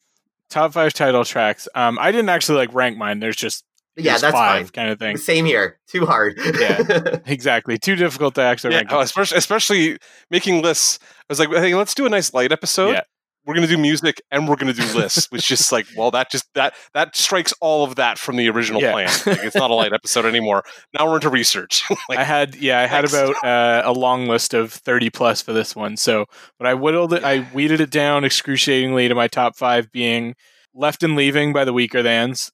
[0.49, 1.67] Top five title tracks.
[1.75, 3.19] Um, I didn't actually like rank mine.
[3.19, 3.63] There's just
[3.97, 4.67] yeah, that's five fine.
[4.69, 5.17] kind of thing.
[5.17, 5.79] Same here.
[5.87, 6.39] Too hard.
[6.59, 7.19] Yeah.
[7.27, 7.77] Exactly.
[7.77, 8.89] Too difficult to actually yeah, rank.
[8.93, 9.97] oh, especially especially
[10.31, 10.97] making lists.
[11.03, 12.93] I was like, hey, let's do a nice light episode.
[12.93, 13.01] Yeah.
[13.45, 16.45] We're gonna do music and we're gonna do lists, which just like, well, that just
[16.53, 18.91] that that strikes all of that from the original Yeah.
[18.93, 19.09] plan.
[19.25, 20.63] Like, it's not a light episode anymore.
[20.97, 21.83] Now we're into research.
[22.09, 23.13] like, I had yeah, I had next.
[23.13, 25.97] about uh, a long list of thirty plus for this one.
[25.97, 26.25] So,
[26.57, 30.35] but I whittled it, I weeded it down excruciatingly to my top five being
[30.73, 32.49] "Left and Leaving" by the Weakerthans,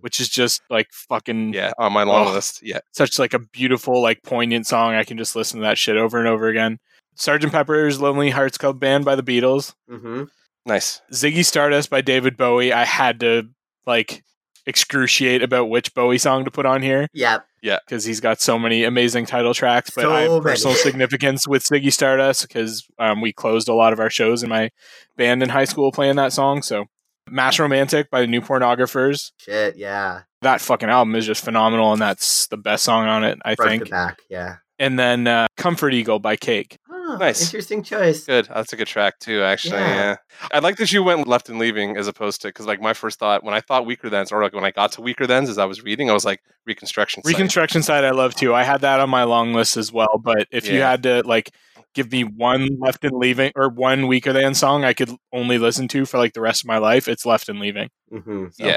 [0.00, 2.32] which is just like fucking yeah, on my long Oh.
[2.32, 2.60] list.
[2.62, 4.94] Yeah, such like a beautiful, like poignant song.
[4.94, 6.78] I can just listen to that shit over and over again.
[7.14, 10.24] Sergeant Pepper's Lonely Hearts Club Band by the Beatles, hmm
[10.66, 11.00] nice.
[11.12, 12.72] Ziggy Stardust by David Bowie.
[12.72, 13.48] I had to
[13.86, 14.22] like
[14.68, 17.08] excruciate about which Bowie song to put on here.
[17.12, 17.44] Yep.
[17.62, 17.78] Yeah.
[17.86, 19.90] because he's got so many amazing title tracks.
[19.90, 20.42] But So I have many.
[20.42, 24.48] personal significance with Ziggy Stardust because um, we closed a lot of our shows in
[24.48, 24.70] my
[25.16, 26.62] band in high school playing that song.
[26.62, 26.84] So,
[27.28, 29.32] Mass Romantic by the New Pornographers.
[29.38, 29.76] Shit.
[29.76, 30.22] Yeah.
[30.42, 33.70] That fucking album is just phenomenal, and that's the best song on it, I Front
[33.70, 33.90] think.
[33.90, 34.18] back.
[34.28, 34.56] Yeah.
[34.78, 36.78] And then uh, Comfort Eagle by Cake.
[37.14, 37.42] Oh, Nice.
[37.42, 38.24] Interesting choice.
[38.26, 38.46] Good.
[38.52, 39.42] That's a good track too.
[39.42, 39.94] Actually, Yeah.
[39.96, 40.16] yeah.
[40.52, 43.18] I like that you went left and leaving as opposed to because like my first
[43.18, 45.82] thought when I thought Weakerthans or like when I got to Weakerthans as I was
[45.82, 47.22] reading, I was like reconstruction.
[47.22, 47.32] site.
[47.34, 48.54] Reconstruction Site, I love too.
[48.54, 50.20] I had that on my long list as well.
[50.22, 51.50] But if you had to like
[51.94, 55.88] give me one left and leaving or one weaker than song I could only listen
[55.88, 57.88] to for like the rest of my life, it's left and leaving.
[58.10, 58.76] hmm So- Yeah.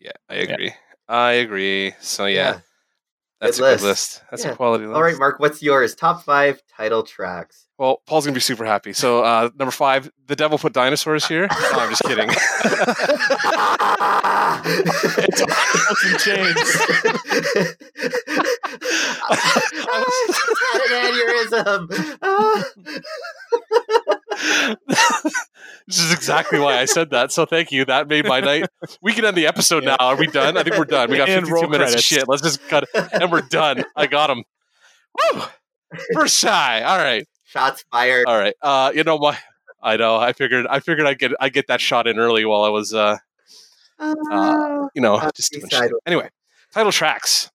[0.00, 0.72] Yeah, I agree.
[1.08, 1.94] I agree.
[2.00, 2.60] So yeah,
[3.42, 3.82] that's Good a list.
[3.82, 4.22] good list.
[4.30, 4.52] That's Yeah.
[4.52, 4.96] a quality list.
[4.96, 5.94] All right, Mark, what's yours?
[5.94, 7.66] Top five title tracks.
[7.78, 8.92] Well, Paul's gonna be super happy.
[8.92, 11.48] So uh, number five, the devil put dinosaurs here.
[11.72, 12.30] No, I'm just kidding.
[14.64, 16.56] It's belts chains.
[19.28, 19.34] I
[20.26, 20.40] just
[20.72, 21.78] had an aneurysm.
[25.88, 27.32] This is exactly why I said that.
[27.32, 27.84] So thank you.
[27.84, 28.66] That made my night.
[29.02, 29.96] We can end the episode now.
[29.98, 30.56] Are we done?
[30.56, 31.10] I think we're done.
[31.10, 31.94] We got And 52 minutes credits.
[31.94, 32.28] of shit.
[32.28, 33.08] Let's just cut it.
[33.12, 33.84] And we're done.
[33.96, 34.44] I got him.
[35.34, 35.42] Woo!
[36.14, 36.82] First shy.
[36.82, 37.26] All right.
[37.46, 38.26] Shots fired.
[38.28, 38.54] All right.
[38.62, 39.36] Uh, you know my
[39.82, 40.16] I know.
[40.16, 42.94] I figured I figured I'd get I get that shot in early while I was
[42.94, 43.16] uh
[43.98, 44.88] Ah.
[44.94, 45.82] you know, just doing side.
[45.88, 45.92] shit.
[46.06, 46.28] Anyway,
[46.72, 47.50] title tracks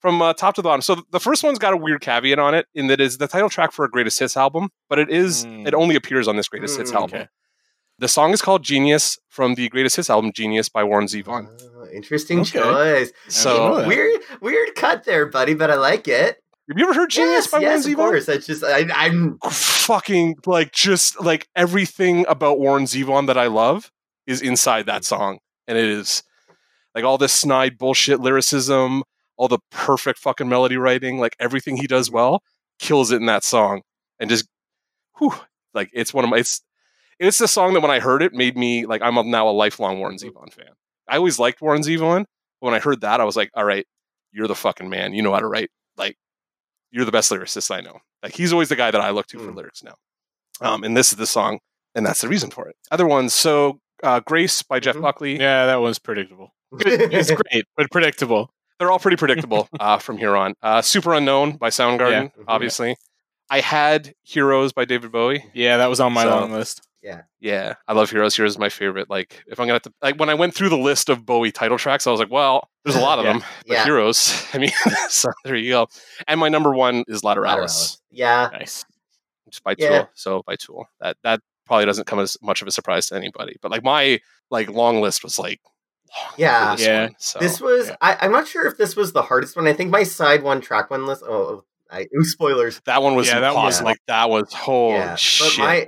[0.00, 0.80] from uh, top to the bottom.
[0.82, 3.48] So the first one's got a weird caveat on it in that is the title
[3.48, 5.66] track for a greatest hits album, but it is Mm.
[5.66, 7.18] it only appears on this greatest hits Mm, album.
[7.20, 7.28] okay.
[8.00, 11.48] The song is called Genius from the greatest hits album Genius by Warren Zevon.
[11.76, 12.60] Oh, interesting Okay.
[12.60, 13.12] choice.
[13.28, 16.38] So weird, weird cut there, buddy, but I like it.
[16.68, 18.10] have you ever heard Genius yes, by yes, of Warren Zevon?
[18.12, 18.26] course.
[18.26, 23.90] That's just I, I'm Fucking like just like everything about Warren Zevon that I love
[24.26, 25.38] is inside that song.
[25.66, 26.22] And it is
[26.94, 29.02] like all this snide bullshit lyricism,
[29.38, 32.42] all the perfect fucking melody writing, like everything he does well,
[32.78, 33.82] kills it in that song,
[34.20, 34.46] and just,
[35.18, 35.32] whew,
[35.74, 36.60] like it's one of my it's
[37.18, 39.98] it's the song that when I heard it made me like I'm now a lifelong
[39.98, 40.32] Warren Mhm.
[40.32, 40.70] Zevon fan.
[41.08, 42.24] I always liked Warren Zevon,
[42.60, 43.86] but when I heard that, I was like, all right,
[44.32, 45.14] you're the fucking man.
[45.14, 45.70] You know how to write.
[45.96, 46.16] Like
[46.90, 47.98] you're the best lyricist I know.
[48.22, 49.56] Like he's always the guy that I look to for Mm.
[49.56, 49.94] lyrics now.
[50.60, 51.60] Um, and this is the song,
[51.94, 52.76] and that's the reason for it.
[52.90, 55.02] Other ones, so uh, Grace by Jeff Mhm.
[55.02, 55.38] Buckley.
[55.40, 56.54] Yeah, that was predictable.
[56.80, 58.50] It's great, but predictable.
[58.78, 60.54] They're all pretty predictable uh, from here on.
[60.62, 62.44] Uh, Superunknown by Soundgarden, Mhm.
[62.46, 62.96] obviously.
[63.50, 65.44] I had Heroes by David Bowie.
[65.54, 66.82] Yeah, that was on my So- long list.
[67.00, 68.34] Yeah, yeah, I love Heroes.
[68.34, 69.08] Heroes is my favorite.
[69.08, 71.52] Like, if I'm gonna have to, like, when I went through the list of Bowie
[71.52, 73.32] title tracks, I was like, well, there's a lot of Yeah.
[73.34, 73.84] them, but Yeah.
[73.84, 74.44] Heroes.
[74.52, 74.72] I mean,
[75.08, 75.86] so there you go.
[76.26, 77.98] And my number one is Lateralus, Lateralus.
[78.10, 78.50] Yeah.
[78.52, 78.84] Nice.
[79.48, 79.88] just by Yeah.
[80.00, 80.08] Tool.
[80.14, 83.56] So by Tool, that that probably doesn't come as much of a surprise to anybody.
[83.62, 84.20] But like my
[84.50, 85.77] like long list was like, long for
[86.36, 86.74] Yeah.
[86.76, 87.02] this Yeah.
[87.04, 87.96] one, so This was yeah.
[88.00, 89.66] I, I'm not sure if this was the hardest one.
[89.66, 91.22] I think my side one track one list.
[91.26, 92.80] Oh, oh I, ooh, spoilers.
[92.84, 93.86] that one was Yeah, that was impossible.
[93.86, 95.56] like that was holy yeah, shit.
[95.56, 95.86] but my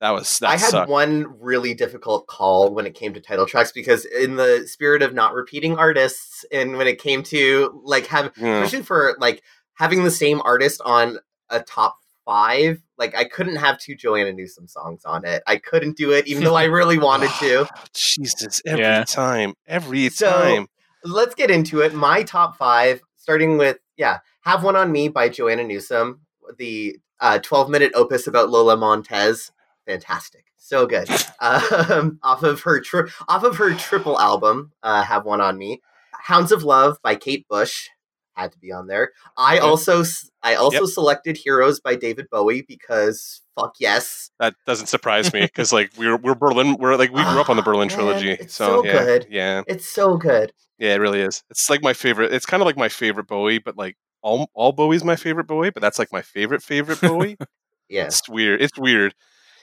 [0.00, 0.90] that was that I had sucked.
[0.90, 5.14] one really difficult call when it came to title tracks because in the spirit of
[5.14, 8.62] not repeating artists and when it came to like have Yeah.
[8.62, 9.42] especially for like
[9.74, 11.18] having the same artist on
[11.50, 15.42] a top five, like I couldn't have two Joanna Newsom songs on it.
[15.46, 17.66] I couldn't do it, even though I really wanted to.
[17.94, 19.04] Jesus, every Yeah.
[19.04, 20.66] time, every So- time.
[21.04, 21.94] Let's get into it.
[21.94, 26.20] My top five, starting with yeah, "Have One on Me" by Joanna Newsom,
[26.58, 29.50] the uh, 12 minute opus about Lola Montez.
[29.84, 31.08] Fantastic, so good.
[31.40, 35.80] um, off of her tri- off of her triple album, uh, "Have One on Me."
[36.12, 37.88] "Hounds of Love" by Kate Bush
[38.34, 39.12] had to be on there.
[39.36, 39.62] I Yep.
[39.64, 40.04] also
[40.42, 44.30] I also selected "Heroes" by David Bowie because fuck yes.
[44.40, 46.76] That doesn't surprise me because like we're we're Berlin.
[46.78, 48.32] We're like we grew up on the Ah, Berlin man, trilogy.
[48.32, 49.26] it's so so yeah, good.
[49.30, 50.52] yeah, It's so good.
[50.78, 50.94] yeah.
[50.94, 51.42] It really is.
[51.50, 52.32] It's like my favorite.
[52.32, 55.70] It's kind of like my favorite Bowie, but like all all Bowie's my favorite Bowie,
[55.70, 57.36] but that's like my favorite favorite Bowie.
[57.88, 58.04] Yeah.
[58.06, 58.62] It's weird.
[58.62, 59.14] It's weird.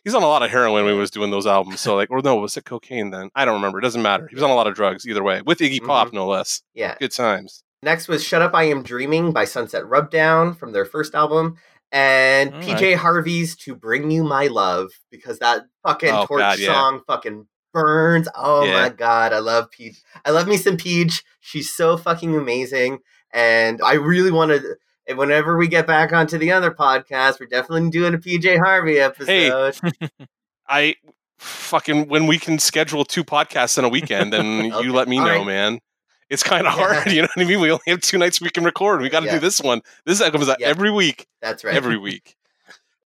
[0.03, 1.79] He's on a lot of heroin when he was doing those albums.
[1.79, 3.31] So like, or no, was it cocaine then?
[3.33, 3.79] I don't remember.
[3.79, 4.27] It doesn't matter.
[4.27, 6.61] He was on a lot of drugs either way, with Iggy Pop, no less.
[6.75, 6.95] Yeah.
[6.99, 7.63] Good times.
[7.81, 11.55] Next was Shut Up I Am Dreaming by Sunset Rubdown from their first album.
[11.91, 16.39] And mm, All PJ Harvey's To Bring You My Love because that fucking Oh, torch
[16.39, 16.73] God, yeah.
[16.73, 18.27] song fucking burns.
[18.35, 18.73] Oh Yeah.
[18.81, 19.97] my god, I love Peach.
[20.25, 21.23] I love me some Peach.
[21.39, 22.99] She's so fucking amazing.
[23.33, 24.75] And I really want to
[25.07, 28.99] and whenever we get back onto the other podcast, we're definitely doing a PJ Harvey
[28.99, 29.75] episode.
[30.69, 30.95] I
[31.39, 34.85] fucking when we can schedule two podcasts in a weekend, then Okay.
[34.85, 35.45] you let me know, right.
[35.45, 35.79] man.
[36.29, 36.93] It's kind of Yeah.
[36.93, 37.59] hard, you know what I mean?
[37.59, 39.01] We only have two nights we can record.
[39.01, 39.33] We got to Yeah.
[39.33, 39.81] do this one.
[40.05, 40.67] This comes out Yeah.
[40.67, 41.75] every week, That's right.
[41.75, 42.35] every week.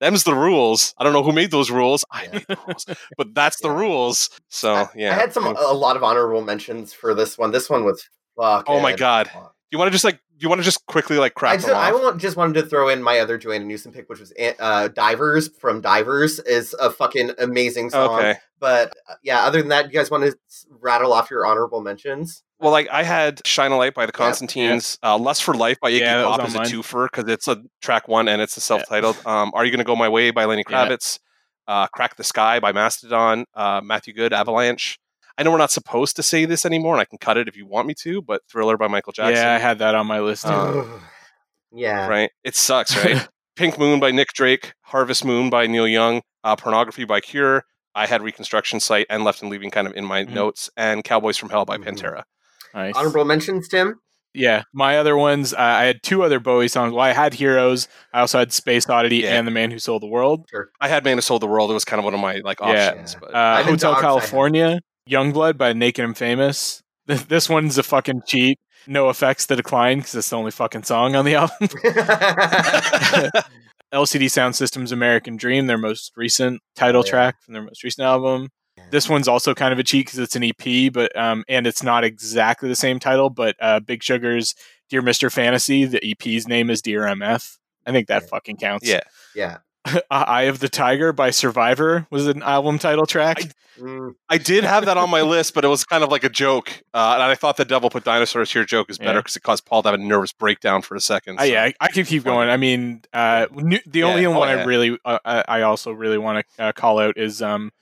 [0.01, 0.95] Them's the rules.
[0.99, 2.05] I don't know who made those rules.
[2.11, 4.31] I made the rules, but that's the rules.
[4.49, 7.53] So I, yeah, I had some a lot of honorable mentions for this one.
[7.53, 8.03] This one was
[8.37, 8.65] fuck.
[8.67, 9.31] Oh my God.
[9.71, 11.77] you want to just like you want to just quickly like I crack just, them
[11.77, 14.89] I want, just wanted to throw in my other Joanna Newsom pick, which was uh,
[14.89, 18.19] "Divers" from Divers, is a fucking amazing song.
[18.19, 18.35] Okay.
[18.59, 20.37] But uh, yeah, other than that, you guys want to
[20.81, 22.43] rattle off your honorable mentions?
[22.63, 25.91] Well, like I had "Shine a Light" by the Constantines, Uh, "Lust for Life" by
[25.91, 26.67] Iggy Yeah, that Pop is a mine.
[26.69, 29.17] twofer because it's a track one and it's a self-titled.
[29.27, 30.87] Um, "Are You Gonna Go My Way" by Lenny Yeah.
[30.89, 31.19] Kravitz,
[31.67, 34.99] uh, "Crack the Sky" by Mastodon, uh, Matthew Good, Avalanche.
[35.37, 37.57] I know we're not supposed to say this anymore, and I can cut it if
[37.57, 38.23] you want me to.
[38.23, 39.35] But "Thriller" by Michael Jackson.
[39.45, 40.45] Yeah, I had that on my list.
[40.45, 40.51] too.
[40.53, 41.01] Uh,
[41.73, 42.31] yeah, right?
[42.45, 43.27] It sucks, right?
[43.57, 47.65] Pink Moon by Nick Drake, Harvest Moon by Neil Young, uh, Pornography by Cure.
[47.95, 50.31] I had Reconstruction Site and Left and Leaving kind of in my Mhm.
[50.31, 51.85] notes, and Cowboys from Hell by Mhm.
[51.85, 52.23] Pantera.
[52.75, 52.95] Nice.
[52.97, 53.97] honorable mentions, Tim.
[54.35, 55.53] Yeah, my other ones.
[55.53, 56.93] Uh, I had two other Bowie songs.
[56.95, 57.87] Well, I had Heroes.
[58.15, 59.39] I also had Space Oddity Yeah.
[59.39, 60.47] and The Man Who Sold the World.
[60.81, 61.71] I had Man Who Sold the World.
[61.71, 62.89] It was kind of one of my like Yeah.
[62.91, 66.83] options, but Uh, Hotel dogs, I have- California, Youngblood by Naked and Famous.
[67.07, 68.59] This one's a fucking cheat.
[68.89, 71.57] NOFX the decline because it's the only fucking song on the album.
[73.93, 77.11] LCD Soundsystem's American Dream, their most recent title Oh, yeah.
[77.11, 78.49] track from their most recent album.
[78.93, 81.83] This one's also kind of a cheat because it's an EP, but um, and it's
[81.83, 83.29] not exactly the same title.
[83.31, 84.55] But uh, Big Sugar's
[84.89, 88.29] "Dear Mister Fantasy," the EP's name is "Dear MF." I think that Yeah.
[88.29, 88.87] fucking counts.
[88.89, 89.01] yeah,
[89.35, 89.59] yeah.
[90.11, 93.41] "Eye of the Tiger" by Survivor was an album title track.
[93.81, 96.29] Mm, I did have that on my list, but it was kind of like a
[96.29, 99.21] joke, uh, and I thought the devil put dinosaurs here joke is better Yeah.
[99.21, 101.41] because it caused Paul to have a nervous breakdown for a second.
[101.41, 102.51] Uh, yeah, I, I could keep going.
[102.51, 105.91] I mean, uh, nu- the only Yeah, one oh, I really, uh, I I also
[105.93, 107.73] really want to uh, call out is um,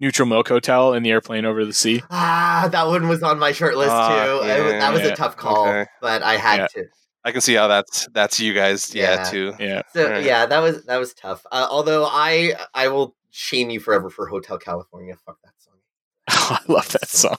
[0.00, 2.02] "Neutral Milk Hotel" in the airplane over the sea.
[2.10, 4.48] ah, that one was on my short list Ah, too.
[4.48, 5.86] It was- that was yeah, a tough call, okay.
[6.00, 6.66] but I had Yeah.
[6.68, 6.84] to.
[7.24, 9.24] I can see how that's that's you guys, yeah, Yeah.
[9.30, 9.54] too.
[9.58, 10.24] Yeah, So Alright.
[10.24, 11.44] yeah, that was that was tough.
[11.50, 15.14] Uh, although I I will shame you forever for Hotel California.
[15.26, 15.55] Fuck that song.
[16.28, 17.36] I love that song.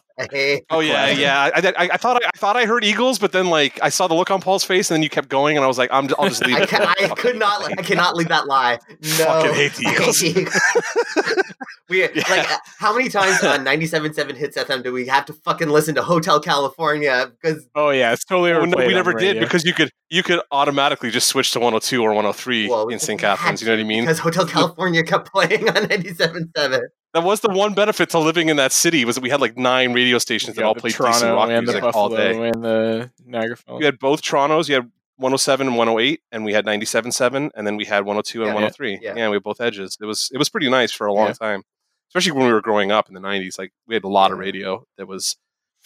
[0.69, 1.51] Oh yeah, yeah.
[1.53, 4.07] I, I, I thought I, I thought I heard Eagles, but then like I saw
[4.07, 6.09] the look on Paul's face, and then you kept going, and I was like, I'm,
[6.17, 6.69] I'll just leave I, it.
[6.69, 7.63] can, I could not.
[7.77, 8.79] I cannot leave that lie.
[8.89, 10.19] No, Fucking hate the I Eagles.
[10.19, 11.43] the Eagles.
[11.89, 12.23] we Yeah.
[12.29, 12.47] like
[12.79, 16.39] how many times on 97.7 hits FM do we have to fucking listen to Hotel
[16.39, 19.43] California because Oh yeah, it's totally no, we never did radio.
[19.43, 23.19] because you could you could automatically just switch to 102 or 103 well, in St.
[23.19, 23.61] we Catharines.
[23.61, 24.03] You know what I mean?
[24.03, 26.81] Because Hotel California kept playing on 97.7.
[27.13, 29.57] That was the one benefit to living in that city was that we had like
[29.57, 32.47] nine radio stations that all the played decent Toronto rock and the music all day.
[32.49, 33.79] and the Niagara Falls.
[33.79, 34.67] You had both Torontos.
[34.69, 38.49] You had 107 and 108, and we had 97.7, and then we had 102 and
[38.49, 38.53] Yeah.
[38.53, 38.99] 103.
[39.01, 39.13] Yeah.
[39.15, 39.29] Yeah.
[39.29, 39.97] we had both edges.
[39.99, 41.33] It was it was pretty nice for a long Yeah.
[41.33, 41.63] time,
[42.09, 43.57] especially when we were growing up in the 90s.
[43.57, 45.37] Like we had a lot of radio that was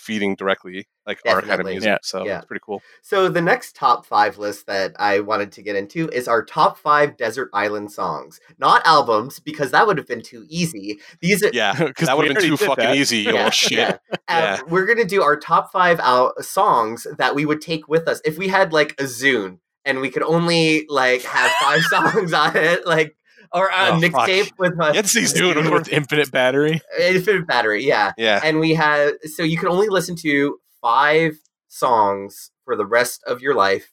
[0.01, 1.87] feeding directly like our kind of music.
[1.87, 1.97] Yeah.
[2.03, 2.37] So Yeah.
[2.37, 2.81] it's pretty cool.
[3.01, 6.77] So the next top five list that I wanted to get into is our top
[6.77, 10.99] five desert island songs, not albums, because that would have been too easy.
[11.21, 12.95] These are yeah, because that would have been too fucking that.
[12.95, 13.19] easy.
[13.19, 13.77] You Yeah, little shit.
[13.77, 13.97] yeah.
[14.11, 14.59] Uh, Yeah.
[14.67, 18.37] We're gonna do our top five out songs that we would take with us if
[18.37, 22.85] we had like a Zune and we could only like have five songs on it,
[22.85, 23.15] like
[23.53, 24.27] or a Oh, fuck.
[24.29, 25.79] mixtape with a Let's see Zune, of course.
[25.81, 26.81] with infinite battery.
[26.99, 27.85] infinite battery.
[27.85, 28.39] Yeah, Yeah.
[28.43, 31.37] and we had so you could only listen to five
[31.67, 33.91] songs for the rest of your life.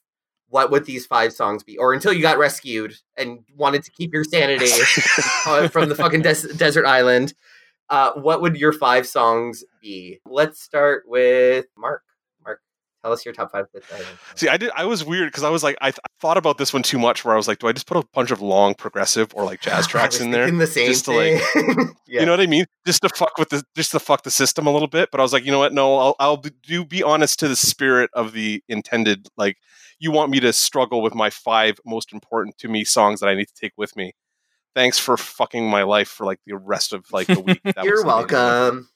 [0.51, 4.15] What would these five songs be, or until you got rescued and wanted to keep
[4.15, 4.71] your sanity
[5.47, 7.35] uh, from the fucking des- desert island?
[7.91, 10.21] Uh, what would your five songs be?
[10.27, 12.03] Let's start with Mark.
[13.03, 13.67] Tell us your top five.
[14.35, 14.71] See, I did.
[14.75, 16.99] I was weird because I was like, I, th- I thought about this one too
[16.99, 17.25] much.
[17.25, 19.61] Where I was like, do I just put a bunch of long progressive or like
[19.61, 20.51] jazz tracks in there?
[20.51, 21.95] The same just to, like- thing.
[22.09, 22.21] yeah.
[22.21, 22.65] You know what I mean?
[22.85, 25.11] Just to fuck with the, just to fuck the system a little bit.
[25.13, 25.73] But I was like, you know what?
[25.73, 29.29] No, I'll, I'll be- do be honest to the spirit of the intended.
[29.37, 29.59] Like,
[30.01, 33.35] you want me to struggle with my five most important to me songs that I
[33.35, 34.13] need to take with me.
[34.75, 37.61] Thanks for fucking my life for like the rest of like the week.
[37.65, 38.89] That You're welcome.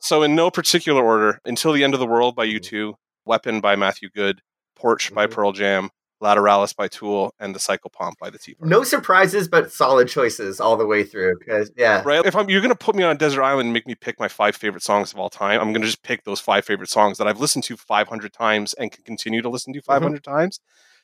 [0.00, 2.60] So, in no particular order, Until the End of the World by Mhm.
[2.60, 2.94] U2,
[3.26, 4.40] Weapon by Matthew Good,
[4.74, 5.30] Porch by Mhm.
[5.32, 5.90] Pearl Jam,
[6.22, 8.70] Lateralus by Tool, and The Psychopomp by the Tea Party.
[8.70, 11.38] No surprises, but solid choices all the way through.
[11.38, 12.24] Because yeah, Right?
[12.24, 14.18] If I'm, you're going to put me on a desert island and make me pick
[14.18, 16.88] my five favorite songs of all time, I'm going to just pick those five favorite
[16.88, 20.60] songs that I've listened to 500 times and can continue to listen to 500 times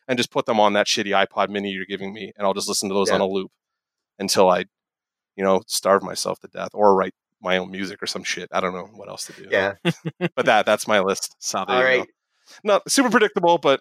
[0.09, 2.33] and just put them on that shitty iPod mini you're giving me.
[2.37, 3.17] And I'll just listen to those Yeah.
[3.17, 3.51] on a loop
[4.19, 4.65] until I,
[5.37, 8.49] you know, starve myself to death or write my own music or some shit.
[8.53, 9.49] I don't know what else to do.
[9.51, 9.75] yeah.
[10.35, 11.37] But that that's my list.
[11.39, 12.07] So there All go.
[12.65, 13.81] Not super predictable, but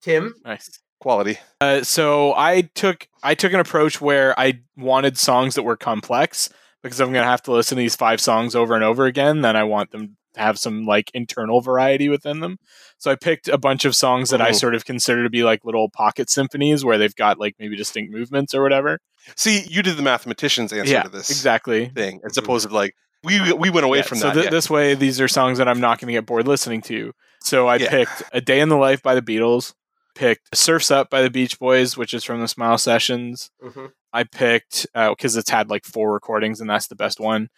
[0.00, 0.34] Tim.
[0.44, 0.78] Nice.
[1.00, 1.38] quality.
[1.60, 6.50] Uh, so I took I took an approach where I wanted songs that were complex
[6.82, 9.40] because I'm gonna have to listen to these five songs over and over again.
[9.40, 12.58] Then I want them to have some like internal variety within them.
[12.98, 14.54] So I picked a bunch of songs that I Mhm.
[14.56, 18.12] sort of consider to be like little pocket symphonies where they've got like maybe distinct
[18.12, 18.98] movements or whatever.
[19.36, 21.86] See, you did the mathematician's answer yeah, to this exactly.
[21.94, 24.34] thing, as opposed to like we we went away Yeah, from so that.
[24.34, 24.50] th- yeah.
[24.50, 27.12] this way, these are songs that I'm not going to get bored listening to.
[27.40, 29.72] So I picked "A Day in the Life" by the Beatles.
[30.14, 33.50] Picked "Surfs Up" by the Beach Boys, which is from the Smile Sessions.
[33.64, 33.92] Mhm.
[34.12, 37.48] I picked because it's had like four recordings, and that's the best one.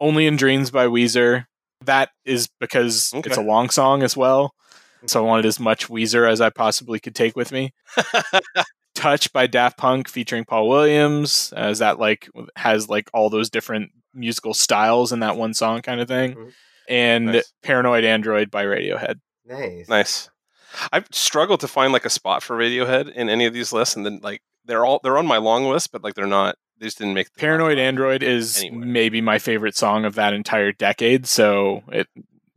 [0.00, 1.46] "Only in Dreams" by Weezer.
[1.86, 4.54] That is because it's a long song as well,
[5.06, 7.72] so I wanted as much Weezer as I possibly could take with me.
[8.94, 13.90] Touch by Daft Punk featuring Paul Williams, as that like has like all those different
[14.14, 16.34] musical styles in that one song kind of thing.
[16.34, 16.52] Mhm.
[16.88, 17.52] And Nice.
[17.62, 19.20] Paranoid Android by Radiohead.
[19.46, 19.88] Nice.
[19.88, 20.30] nice.
[20.92, 24.04] I've struggled to find like a spot for Radiohead in any of these lists, and
[24.04, 26.56] then like they're all they're on my long list, but like they're not.
[26.78, 28.86] They just didn't make the Paranoid Android is Anywhere.
[28.86, 32.06] maybe my favorite song of that entire decade, so it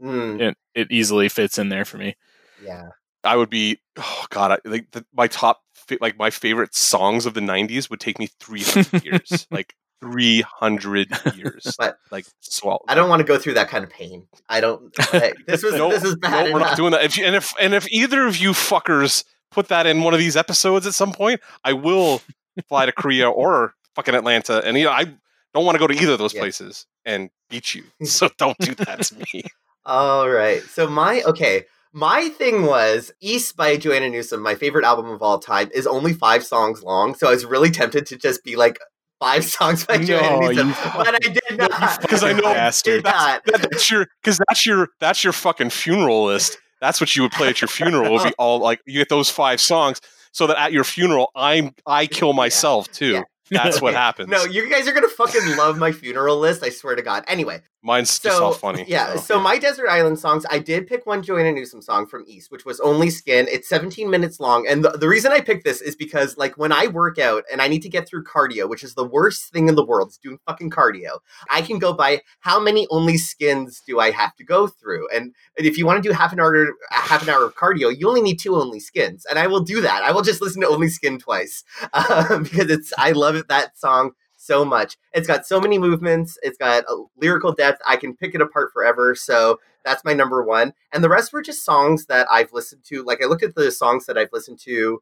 [0.02, 2.16] Mm, it, it easily fits in there for me.
[2.62, 2.84] yeah.
[3.24, 5.62] I would be oh god, I, like the, my top
[6.02, 11.76] like my favorite songs of the '90s would take me 300 years, like 300 years,
[11.78, 12.82] But like swallow.
[12.88, 14.28] I don't want to go through that kind of pain.
[14.50, 14.94] I don't.
[15.12, 16.48] hey, this was No, this is bad.
[16.48, 17.04] No, we're not doing that.
[17.04, 20.20] If you, and if and if either of you fuckers put that in one of
[20.20, 22.22] these episodes at some point, I will
[22.68, 25.06] fly to Korea or fucking Atlanta, and you know I
[25.54, 26.42] don't want to go to either of those Yeah.
[26.42, 27.84] places and beat you.
[28.06, 29.44] So don't do that to me.
[29.86, 30.62] All right.
[30.64, 31.66] So my okay.
[31.98, 36.12] My thing was Ys by Joanna Newsom, my favorite album of all time, is only
[36.12, 37.16] five songs long.
[37.16, 38.78] So I was really tempted to just be like
[39.18, 42.02] five songs by No, Joanna Newsom, but I did not.
[42.02, 43.06] because I know- Bastard.
[43.06, 43.46] not.
[43.46, 46.58] That- that's your because that's your that's your fucking funeral list.
[46.82, 48.12] That's what you would play at your funeral.
[48.12, 50.02] Would be all like you get those five songs,
[50.34, 53.14] so that at your funeral I'm I kill myself too.
[53.14, 53.22] Yeah.
[53.50, 54.30] That's what happens.
[54.30, 56.64] No, you guys are gonna fucking love my funeral list.
[56.64, 57.24] I swear to God.
[57.28, 58.84] Anyway, Mine's just all funny.
[58.88, 59.16] Yeah.
[59.18, 62.66] So, my desert island songs, I did pick one Joanna Newsom song from Ys, which
[62.66, 63.46] was only Skin.
[63.48, 66.72] It's 17 minutes long, and the, the reason I picked this is because like when
[66.72, 69.68] I work out and I need to get through cardio, which is the worst thing
[69.68, 71.20] in the world, is doing fucking cardio.
[71.52, 75.36] I can go by how many only skins do I have to go through, and,
[75.56, 78.10] and if you want to do half an hour half an hour of cardio, you
[78.10, 80.02] only need two only skins, and I will do that.
[80.02, 81.64] I will just listen to only skin twice
[81.94, 84.14] um, because it's I love it that song
[84.46, 84.98] so much.
[85.14, 86.38] It's got so many movements.
[86.44, 87.82] It's got a lyrical depth.
[87.86, 89.16] I can pick it apart forever.
[89.16, 90.74] So that's my number one.
[90.92, 93.04] And the rest were just songs that I've listened to.
[93.04, 95.02] Like I looked at the songs that I've listened to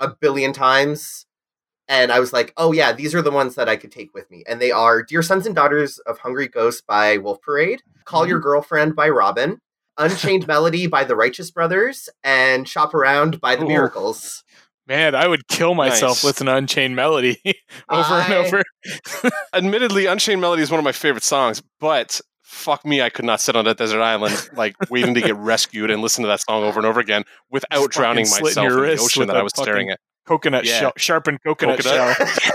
[0.00, 1.26] a billion times.
[1.86, 4.30] And I was like, oh yeah, these are the ones that I could take with
[4.30, 4.42] me.
[4.48, 8.38] And they are Dear Sons and Daughters of Hungry Ghosts by Wolf Parade, Call Your
[8.38, 8.44] mm-hmm.
[8.44, 9.58] Girlfriend by Robyn,
[9.98, 13.68] Unchained Melody by the Righteous Brothers, and Shop Around by the Ooh.
[13.68, 14.44] Miracles.
[14.86, 16.24] Man, I would kill myself Nice.
[16.24, 17.40] listening to Unchained Melody
[17.88, 18.62] over I- and over.
[19.54, 23.40] Admittedly, Unchained Melody is one of my favorite songs, but fuck me, I could not
[23.40, 26.62] sit on that desert island like waiting to get rescued and listen to that song
[26.64, 29.90] over and over again without Just drowning myself in the ocean that I was staring
[29.90, 29.98] at.
[30.26, 30.80] Coconut Yeah.
[30.80, 32.16] shell, sharpened coconut, Coconut.
[32.18, 32.50] shell.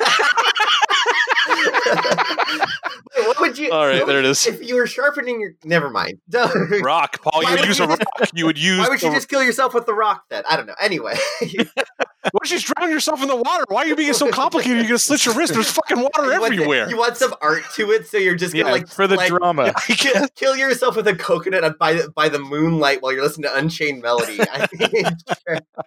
[3.40, 3.72] Wait, what would you?
[3.72, 4.46] All right, there it is.
[4.48, 6.20] If you were sharpening your, never mind.
[6.82, 7.44] Rock, Paul.
[7.44, 8.00] You would would use you a rock.
[8.20, 8.80] just- You would use.
[8.80, 10.44] Why would you the- just kill yourself with the rock then?
[10.50, 10.76] I don't know.
[10.82, 13.64] Anyway, Why don't you just drown yourself in the water?
[13.70, 14.78] Why are you being so complicated?
[14.78, 15.54] You're gonna slit your wrist.
[15.54, 16.90] There's fucking water You want everywhere.
[16.90, 19.30] you want some art to it, so you're just gonna Yeah, like for the like,
[19.30, 19.72] drama.
[19.76, 20.30] I guess.
[20.36, 24.02] kill yourself with a coconut by the, by the moonlight while you're listening to Unchained
[24.02, 24.40] Melody.
[24.42, 25.06] I mean,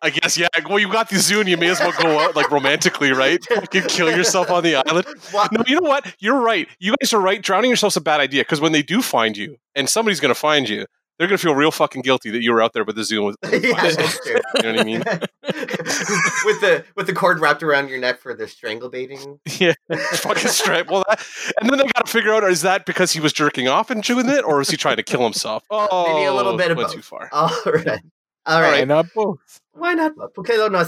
[0.01, 0.39] I guess.
[0.39, 0.49] Yeah.
[0.69, 3.45] Well, you got the zoo, and you may as well go out like romantically, right?
[3.45, 5.07] Fucking kill yourself on the island.
[5.33, 6.15] why- No, you know what?
[6.19, 6.67] You're right.
[6.79, 7.42] You guys are right.
[7.43, 10.69] Drowning yourself's a bad idea because when they do find you, and somebody's gonna find
[10.69, 10.87] you,
[11.19, 13.23] they're gonna feel real fucking guilty that you were out there with the zoo.
[13.25, 14.41] With, with yeah, that's true.
[14.57, 14.99] You know what I mean?
[15.05, 19.39] with the with the cord wrapped around your neck for the strangle baiting.
[19.59, 19.75] Yeah.
[19.91, 20.91] fucking straight.
[20.91, 21.25] Well, that,
[21.61, 24.03] and then they got to figure out: is that because he was jerking off and
[24.03, 25.65] chewing it, or is he trying to kill himself?
[25.71, 26.97] Oh, Maybe a little oh, bit of went both.
[26.97, 27.29] too far.
[27.33, 28.01] All right.
[28.45, 28.81] All right.
[28.81, 29.61] Why not both?
[29.73, 30.13] Why not?
[30.39, 30.85] Okay, no, no.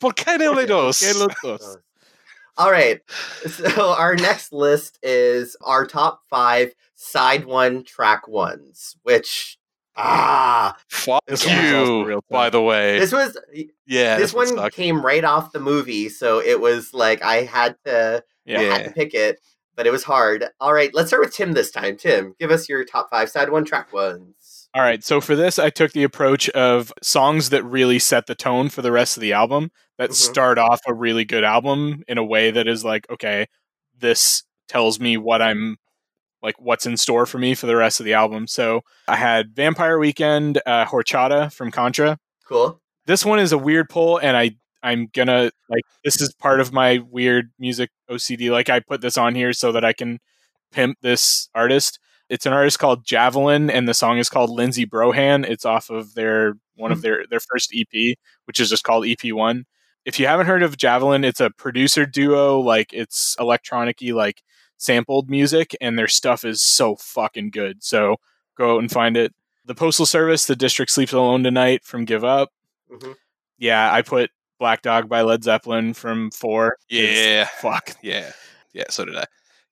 [0.00, 1.00] ¿Por qué no le dos?
[1.00, 1.78] Que los dos.
[2.58, 3.00] All right.
[3.46, 9.58] So our next list is our top five side one track ones, which
[9.96, 12.98] ah, Fuck This one you, by the way.
[12.98, 13.36] this was
[13.86, 14.74] yeah, this one sucked.
[14.74, 18.58] came right off the movie, so it was like I had to Yeah.
[18.60, 19.38] I had to pick it,
[19.76, 20.44] but it was hard.
[20.60, 21.96] All right, let's start with Tim this time.
[21.96, 24.34] Tim, give us your top five side one track ones.
[24.74, 28.34] All right, so for this, I took the approach of songs that really set the
[28.34, 30.14] tone for the rest of the album, that Mhm.
[30.14, 33.46] start off a really good album in a way that is like, okay,
[33.98, 35.78] this tells me what I'm
[36.42, 38.46] like, what's in store for me for the rest of the album.
[38.46, 42.18] So I had Vampire Weekend, uh, Horchata from Contra.
[42.46, 42.80] Cool.
[43.06, 44.52] This one is a weird pull, and I
[44.82, 48.50] I'm gonna like this is part of my weird music OCD.
[48.50, 50.20] Like I put this on here so that I can
[50.72, 51.98] pimp this artist.
[52.28, 55.48] It's an artist called Javelin, and the song is called Lindsay Brohan.
[55.48, 59.32] It's off of their one of their their first EP, which is just called EP
[59.32, 59.64] One.
[60.04, 62.60] If you haven't heard of Javelin, it's a producer duo.
[62.60, 64.42] Like it's electronic-y, like
[64.76, 67.82] sampled music, and their stuff is so fucking good.
[67.82, 68.16] So
[68.56, 69.34] go out and find it.
[69.64, 72.50] The Postal Service, The District Sleeps Alone Tonight from Give Up.
[72.90, 73.14] Mhm.
[73.58, 76.76] Yeah, I put Black Dog by Led Zeppelin from Four.
[76.88, 77.44] Yeah.
[77.60, 77.96] Fuck.
[78.02, 78.32] Yeah,
[78.72, 78.84] yeah.
[78.90, 79.24] So did I.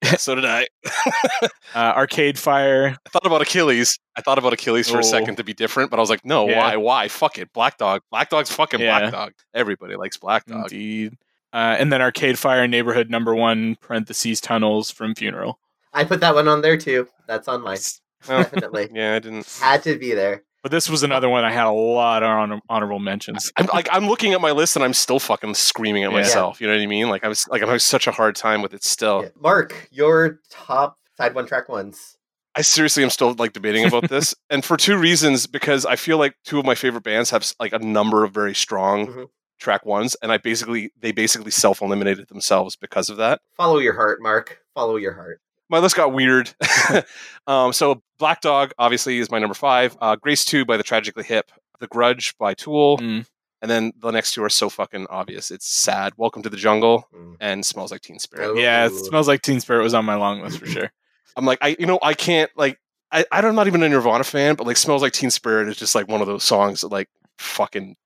[0.02, 0.66] Yeah, so did I.
[1.74, 2.96] Uh, Arcade Fire.
[3.04, 3.98] I thought about Achilles.
[4.16, 5.00] I thought about Achilles for Oh.
[5.00, 6.56] a second to be different, but I was like, no, Yeah.
[6.58, 6.76] why?
[6.76, 7.08] Why?
[7.08, 7.52] Fuck it.
[7.52, 8.00] Black Dog.
[8.10, 8.98] Black Dog's fucking Yeah.
[9.00, 9.32] Black Dog.
[9.52, 10.72] Everybody likes Black Dog.
[10.72, 11.18] Indeed.
[11.52, 15.58] Uh, and then Arcade Fire, Neighborhood Number One, parentheses Tunnels from Funeral.
[15.92, 17.08] I put that one on there too.
[17.26, 17.78] That's on mine.
[18.26, 18.88] Well, Definitely.
[18.94, 19.46] yeah, I didn't.
[19.60, 20.42] Had to be there.
[20.62, 23.52] But this was another one I had a lot of honor- honorable mentions.
[23.56, 26.16] I'm like I'm looking at my list and I'm still fucking screaming at Yeah.
[26.16, 26.60] myself.
[26.60, 27.08] You know what I mean?
[27.08, 29.22] Like I was like I'm having such a hard time with it still.
[29.22, 29.28] Yeah.
[29.40, 32.16] Mark, your top side one track ones.
[32.56, 35.46] I seriously am still like debating about this, and for two reasons.
[35.46, 38.54] Because I feel like two of my favorite bands have like a number of very
[38.54, 39.26] strong Mhm.
[39.60, 43.40] track ones, and I basically they basically self eliminated themselves because of that.
[43.56, 44.60] Follow your heart, Mark.
[44.74, 45.40] Follow your heart.
[45.68, 46.54] My list got weird.
[47.46, 49.96] um, so Black Dog obviously is my number five.
[50.00, 51.50] Uh, Grace Two by the Tragically Hip.
[51.80, 52.98] The Grudge by Tool.
[52.98, 53.26] Mm.
[53.62, 55.50] And then the next two are so fucking obvious.
[55.50, 56.12] It's sad.
[56.16, 57.36] Welcome to the Jungle Mm.
[57.40, 58.50] and Smells Like Teen Spirit.
[58.50, 58.54] Oh.
[58.54, 60.92] Yeah, it smells like Teen Spirit was on my long list for sure.
[61.36, 62.78] I'm like, I you know, I can't like
[63.12, 65.68] I, I don't- I'm not even a Nirvana fan, but like Smells Like Teen Spirit
[65.68, 67.08] is just like one of those songs that like
[67.38, 67.96] fucking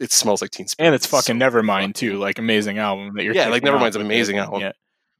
[0.00, 0.86] it smells like Teen Spirit.
[0.88, 3.34] And it's fucking so Nevermind fucking- too, like amazing album that you're.
[3.34, 4.60] Yeah, like kicking off Nevermind's an amazing album.
[4.60, 4.72] Yeah,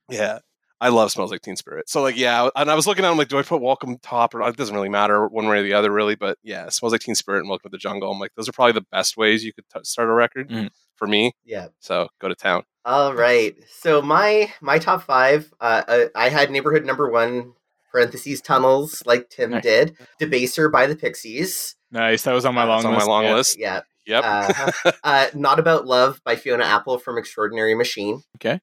[0.08, 0.38] Yeah.
[0.80, 1.88] I love Smells Like Teen Spirit.
[1.88, 4.34] So like yeah, and I was looking at them like, do I put Welcome top
[4.34, 7.00] or it doesn't really matter one way or the other really, but yeah, Smells Like
[7.02, 8.10] Teen Spirit and Welcome to the Jungle.
[8.12, 10.70] I'm like, those are probably the best ways you could t- start a record Mhm.
[10.96, 11.32] for me.
[11.44, 11.68] Yeah.
[11.80, 12.62] So go to town.
[12.84, 13.56] All right.
[13.68, 15.52] So my my top five.
[15.60, 17.54] Uh, uh, I had neighborhood number one,
[17.90, 19.62] parentheses tunnels like Tim Nice.
[19.62, 19.96] did.
[20.20, 21.74] Debaser by the Pixies.
[21.90, 22.22] Nice.
[22.22, 23.08] That was on my long on my list.
[23.08, 23.34] long yeah.
[23.34, 23.58] list.
[23.58, 23.80] Yeah.
[24.06, 24.24] Yep.
[24.24, 28.22] Uh, uh, Not About Love by Fiona Apple from Extraordinary Machine.
[28.36, 28.60] Okay.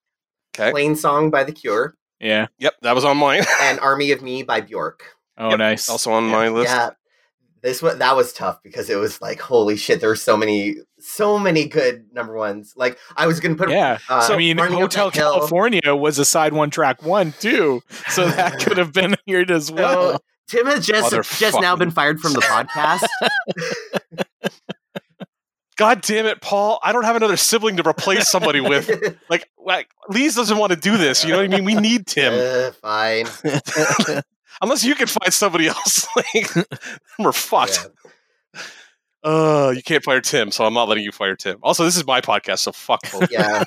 [0.57, 0.71] Okay.
[0.71, 1.95] Plain Song by The Cure.
[2.19, 2.47] Yeah.
[2.59, 3.43] Yep, that was on mine.
[3.61, 5.03] And Army of Me by Bjork.
[5.37, 5.59] Oh, Yep.
[5.59, 5.89] nice.
[5.89, 6.31] also on Yeah.
[6.31, 6.73] my list.
[6.73, 6.89] Yeah.
[7.61, 10.75] This was that was tough because it was like holy shit there were so many
[10.99, 13.97] so many good number ones like I was gonna put Yeah.
[14.07, 15.33] uh, I mean, Running Hotel That Hill.
[15.33, 19.71] California was a side one track one too, so that could have been here as
[19.71, 20.11] well.
[20.11, 23.07] So, Tim has just just now been fired from the podcast.
[25.77, 26.79] God damn it, Paul!
[26.83, 28.89] I don't have another sibling to replace somebody with.
[29.29, 31.23] Like, like Lee's doesn't want to do this.
[31.23, 31.65] You know what I mean?
[31.65, 32.33] We need Tim.
[32.33, 33.25] Uh, fine.
[34.61, 36.47] Unless you can find somebody else, like
[37.19, 37.87] we're fucked.
[38.53, 38.61] Yeah.
[39.23, 41.57] Uh, you can't fire Tim, so I'm not letting you fire Tim.
[41.63, 43.31] Also, this is my podcast, so fuck both.
[43.31, 43.63] yeah.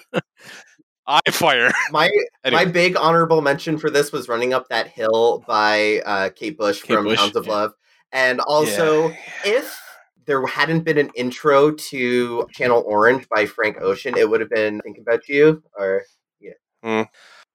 [1.06, 1.72] I fire.
[1.90, 2.08] My
[2.44, 6.56] Anyway, my big honorable mention for this was Running Up That Hill by uh, Kate
[6.56, 7.52] Bush Kate from Bush, Hounds of yeah.
[7.52, 7.72] Love.
[8.12, 9.16] And also Yeah.
[9.44, 9.80] if
[10.28, 14.80] there hadn't been an intro to Channel Orange by Frank Ocean, it would have been
[14.82, 16.02] Think About You or
[16.38, 16.52] yeah.
[16.84, 17.02] Hmm.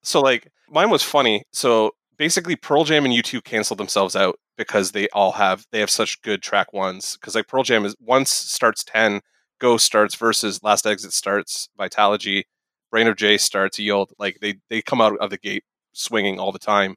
[0.01, 1.43] so like mine was funny.
[1.53, 5.89] So basically, Pearl Jam and U2 canceled themselves out because they all have they have
[5.89, 7.15] such good track ones.
[7.15, 9.21] Because like Pearl Jam is once starts ten,
[9.59, 12.43] Go starts versus Last Exit starts Vitalogy,
[12.91, 14.11] Brain of J starts Yield.
[14.17, 15.63] Like they they come out of the gate
[15.93, 16.95] swinging all the time.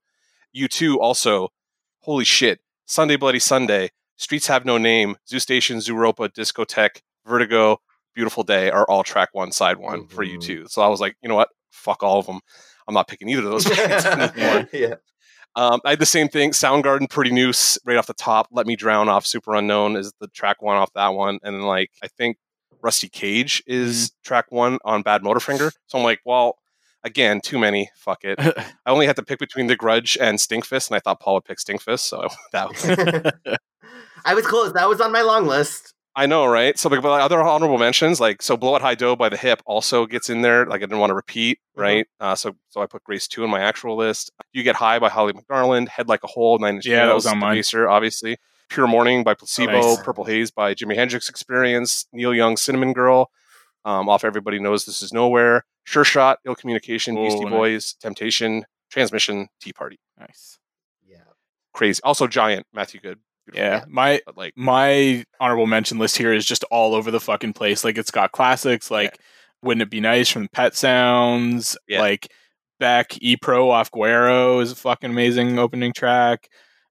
[0.57, 1.51] U2 also,
[2.01, 7.79] holy shit, Sunday Bloody Sunday, Streets Have No Name, Zoo Station, Zooropa, Discotheque, Vertigo,
[8.15, 10.37] Beautiful Day are all track one, side one for Mhm.
[10.41, 10.67] U2.
[10.71, 11.51] So I was like, you know what?
[11.71, 12.41] Fuck all of them.
[12.89, 13.67] I'm not picking either of those
[14.73, 14.95] yeah.
[15.55, 16.51] Um, I had the same thing.
[16.53, 18.49] Soundgarden, Pretty Noose, right off the top.
[18.51, 21.91] Let Me Drown off Superunknown is the track one off that one, and then like
[22.03, 22.37] I think
[22.83, 25.73] Rusty Cage is track one on Badmotorfinger.
[25.87, 26.57] So I'm like, well,
[27.07, 27.91] again, too many.
[27.97, 28.39] Fuck it.
[28.87, 31.45] I only had to pick between The Grudge and Stinkfist, and I thought Paul would
[31.45, 33.57] pick Stinkfist, so that was
[34.25, 34.73] I was close.
[34.73, 35.95] That was on my long list.
[36.19, 36.79] I know, right?
[36.79, 39.63] So, like, but other honorable mentions, like so, "Blow at High Dough" by the Hip
[39.67, 40.65] also gets in there.
[40.67, 41.81] Like, I didn't want to repeat, Mhm.
[41.83, 42.07] right?
[42.19, 44.31] Uh, so, so I put Grace Two in my actual list.
[44.53, 47.25] "You Get High" by Holly McNarland, "Head Like a Hole" Nine Inch Yeah, that Nails,
[47.25, 47.57] was on mine.
[47.59, 48.39] Debaser, obviously.
[48.71, 50.03] "Pure Morning" by Placebo, Nice.
[50.03, 53.31] "Purple Haze" by Jimi Hendrix Experience, Neil Young, "Cinnamon Girl,"
[53.85, 57.51] um, off "Everybody Knows This Is Nowhere," "Sure Shot," "Ill Communication," Oh, "Beastie nice.
[57.51, 60.59] Boys," "Temptation," "Transmission," "Tea Party." nice.
[61.07, 61.19] Yeah.
[61.73, 62.01] Crazy.
[62.05, 63.19] Also, "Giant," Matthew Good.
[63.47, 63.65] Beautiful.
[63.65, 67.53] Yeah, my But like, my honorable mention list here is just all over the fucking
[67.53, 67.85] place.
[67.85, 69.19] Like it's got classics like
[69.63, 72.01] "Wouldn't It Be Nice" from Pet Sounds, Yeah.
[72.01, 72.27] like
[72.81, 76.49] Beck E Pro off Guero is a fucking amazing opening track.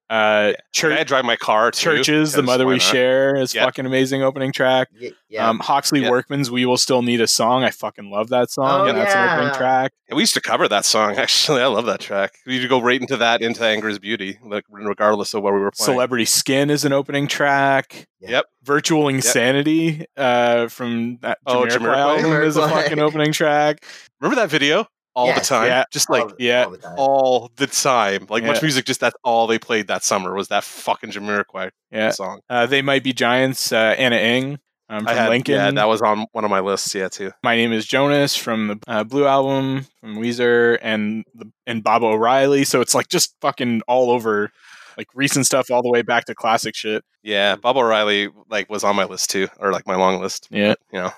[0.10, 1.90] Uh, Chur- I drive my car too.
[1.90, 3.66] Chvrches, the mother we share is Yeah.
[3.66, 4.90] fucking amazing opening track.
[5.02, 5.50] Y- yeah.
[5.50, 6.12] Um, Hawksley Yeah.
[6.12, 8.88] Workman's "We Will Still Need a Song." I fucking love that song.
[8.90, 9.94] Oh, That's an opening track.
[10.08, 11.16] Yeah, we used to cover that song.
[11.18, 12.34] Actually, I love that track.
[12.46, 15.54] We used to go right into that, into Anger is Beauty, like regardless of where
[15.56, 15.94] we were playing.
[15.96, 18.06] Celebrity Skin is an opening track.
[18.20, 18.30] Yeah.
[18.30, 18.46] Yep.
[18.64, 21.98] Virtual Insanity uh, from that Oh, Jamiroquai Jamiroquai.
[22.24, 23.84] album is a fucking opening track.
[24.22, 25.40] Remember that video all Yes.
[25.40, 25.68] the time?
[25.68, 25.84] Yeah.
[25.92, 26.96] Just All like the- yeah, all the time.
[26.98, 28.28] all the time.
[28.30, 32.42] Like MuchMusic, just that's all they played that summer was that fucking Jamiroquai Yeah, song.
[32.50, 33.72] uh, they might be giants.
[33.72, 34.60] Uh, Ana Ng
[34.90, 35.56] um, from had, Lincoln.
[35.56, 36.94] yeah, that was on one of my lists.
[36.94, 37.32] Yeah, too.
[37.44, 42.06] My name is Jonas from the uh, Blue album from Weezer and the, and Baba
[42.06, 42.66] O'Riley.
[42.66, 44.52] So it's like just fucking all over,
[44.98, 47.04] like recent stuff all the way back to classic shit.
[47.24, 50.48] Yeah, Baba O'Riley like was on my list too, or like my long list.
[50.52, 51.12] Yeah, You know,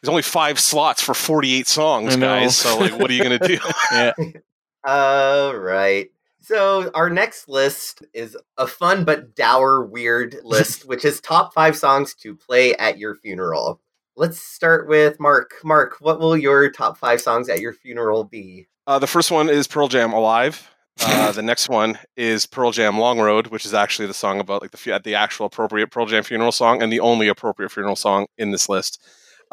[0.00, 2.56] there's only five slots for 48 songs, guys.
[2.56, 3.58] So like, what are you gonna do?
[3.92, 4.12] yeah.
[4.84, 6.10] All right.
[6.40, 11.76] So our next list is a fun but dour weird list, which is top five
[11.76, 13.80] songs to play at your funeral.
[14.16, 15.54] Let's start with Mark.
[15.64, 18.66] Mark, what will your top five songs at your funeral be?
[18.86, 22.98] Uh, the first one is Pearl Jam "Alive." Uh, the next one is Pearl Jam
[22.98, 26.06] "Long Road," which is actually the song about like the fu- the actual appropriate Pearl
[26.06, 29.02] Jam funeral song and the only appropriate funeral song in this list.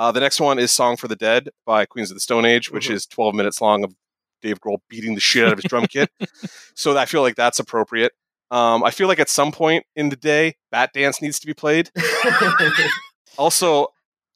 [0.02, 2.72] Uh, the next one is "Song for the Dead" by Queens of the Stone Age,
[2.72, 2.94] which Mhm.
[2.95, 3.94] is 12 minutes long of
[4.41, 6.10] Dave Grohl beating the shit out of his drum kit.
[6.76, 8.11] So I feel like that's appropriate.
[8.49, 11.53] Um, I feel like at some point in the day, Bat Dance needs to be
[11.53, 11.91] played.
[13.38, 13.88] Also,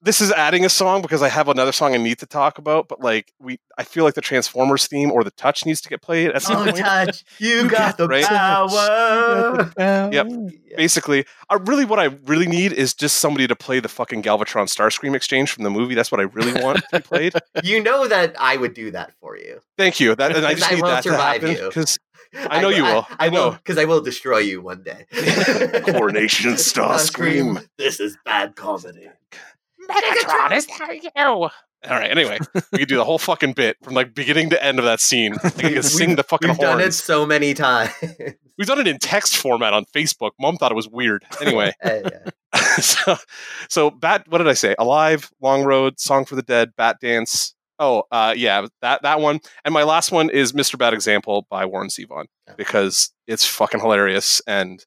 [0.05, 2.87] this is adding a song because I have another song I need to talk about,
[2.87, 6.03] but like we I feel like the Transformers theme or the touch needs to get
[6.03, 6.77] played at some oh, point.
[6.77, 8.23] touch, you got the right?
[8.23, 9.73] power.
[9.77, 10.11] Yep.
[10.13, 10.77] Yeah.
[10.77, 14.67] Basically, I really what I really need is just somebody to play the fucking Galvatron
[14.67, 15.95] Starscream exchange from the movie.
[15.95, 17.33] That's what I really want to be played.
[17.63, 19.59] You know that I would do that for you.
[19.77, 20.13] Thank you.
[20.15, 21.67] That and I just I need will that to survive happen you.
[21.67, 21.97] because
[22.33, 23.07] I know you will.
[23.11, 23.51] I, I know.
[23.51, 25.05] because I will destroy you one day.
[25.85, 27.65] Coronation Starscream.
[27.77, 29.09] This is bad comedy.
[29.89, 31.09] Megatron is there you.
[31.15, 31.49] All
[31.83, 32.09] right.
[32.09, 32.39] Anyway,
[32.71, 35.35] we could do the whole fucking bit from like beginning to end of that scene.
[35.43, 37.91] I could sing the fucking We've done it so many times.
[38.57, 40.31] We've done it in text format on Facebook.
[40.39, 41.23] Mom thought it was weird.
[41.41, 41.99] Anyway, Uh,
[42.55, 42.61] yeah.
[42.77, 43.17] so,
[43.69, 44.25] so bat.
[44.29, 44.75] What did I say?
[44.79, 47.53] Alive, Long Road, Song for the Dead, Bat Dance.
[47.77, 49.39] Oh, uh, yeah, that that one.
[49.65, 50.79] And my last one is Mr.
[50.79, 52.25] Bad Example by Warren Zevon
[52.57, 54.83] because it's fucking hilarious and.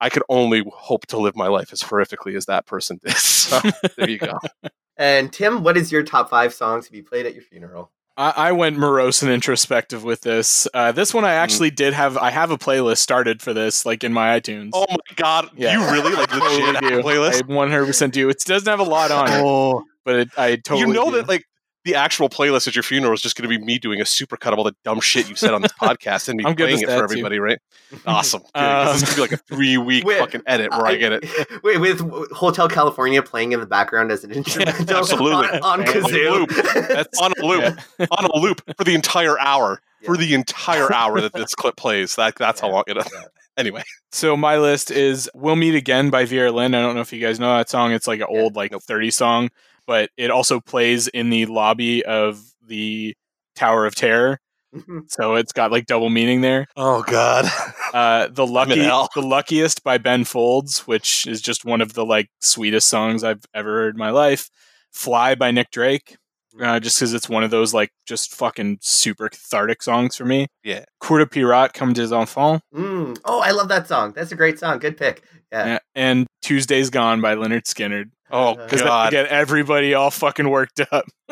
[0.00, 3.14] I could only hope to live my life as horrifically as that person did.
[3.50, 3.60] So
[3.96, 4.38] there you go.
[4.96, 7.90] And Tim, what is your top five songs to be played at your funeral?
[8.18, 10.68] I, I went morose and introspective with this.
[10.74, 12.18] Uh, this one I actually did have.
[12.18, 14.70] I have a playlist started for this, like in my iTunes.
[14.74, 15.72] Oh my god, Yeah.
[15.80, 17.00] you really like Totally legit have do.
[17.00, 17.42] a playlist?
[17.50, 18.28] I 100 percent do.
[18.28, 20.80] It doesn't have a lot on it, Oh, but it, I totally.
[20.80, 21.16] you know do.
[21.16, 21.46] that like
[21.84, 24.52] the actual playlist at your funeral is just going to be me doing a supercut
[24.52, 26.80] of all the dumb shit you said on this podcast and me I'm playing it
[26.82, 27.04] for that, too.
[27.04, 27.58] everybody, right?
[28.06, 28.42] Awesome.
[28.42, 30.94] Good, 'cause this is um, gonna be like a three week fucking edit where I,
[30.96, 31.24] get it.
[31.64, 32.00] Wait, with
[32.32, 35.48] Hotel California playing in the background as an instrumental absolutely.
[35.48, 36.30] on, on On kazoo.
[36.30, 36.50] loop.
[36.88, 38.06] That's on a loop, yeah.
[38.12, 42.14] on a loop for the entire hour, for the entire hour that this clip plays.
[42.14, 43.08] That that's how long it is.
[43.12, 43.22] yeah.
[43.56, 43.82] Anyway,
[44.12, 46.74] So my list is "We'll Meet Again" by Vera Lynn.
[46.76, 47.92] I don't know if you guys know that song.
[47.92, 48.82] It's like an Yeah, old like nope.
[48.84, 49.50] 30 song,
[49.90, 53.12] but it also plays in the lobby of the
[53.56, 54.38] Tower of Terror.
[54.72, 55.10] Mhm.
[55.10, 56.68] So it's got like double meaning there.
[56.76, 57.46] oh god,
[57.92, 58.76] Uh, the lucky,
[59.16, 63.42] the luckiest by Ben Folds, which is just one of the like sweetest songs I've
[63.52, 64.48] ever heard in my life.
[64.92, 66.16] Fly by Nick Drake,
[66.60, 70.46] uh, just because it's one of those like just fucking super cathartic songs for me.
[70.64, 70.84] Yeah.
[71.00, 73.18] Coeur de Pirate, Comme des Enfants, Mm.
[73.24, 74.12] Oh, I love that song.
[74.14, 74.78] That's a great song.
[74.78, 75.22] Good pick.
[75.52, 75.74] Yeah.
[75.74, 78.10] uh, and Tuesday's Gone by Lynyrd Skynyrd.
[78.30, 81.04] oh Because that get everybody all fucking worked up.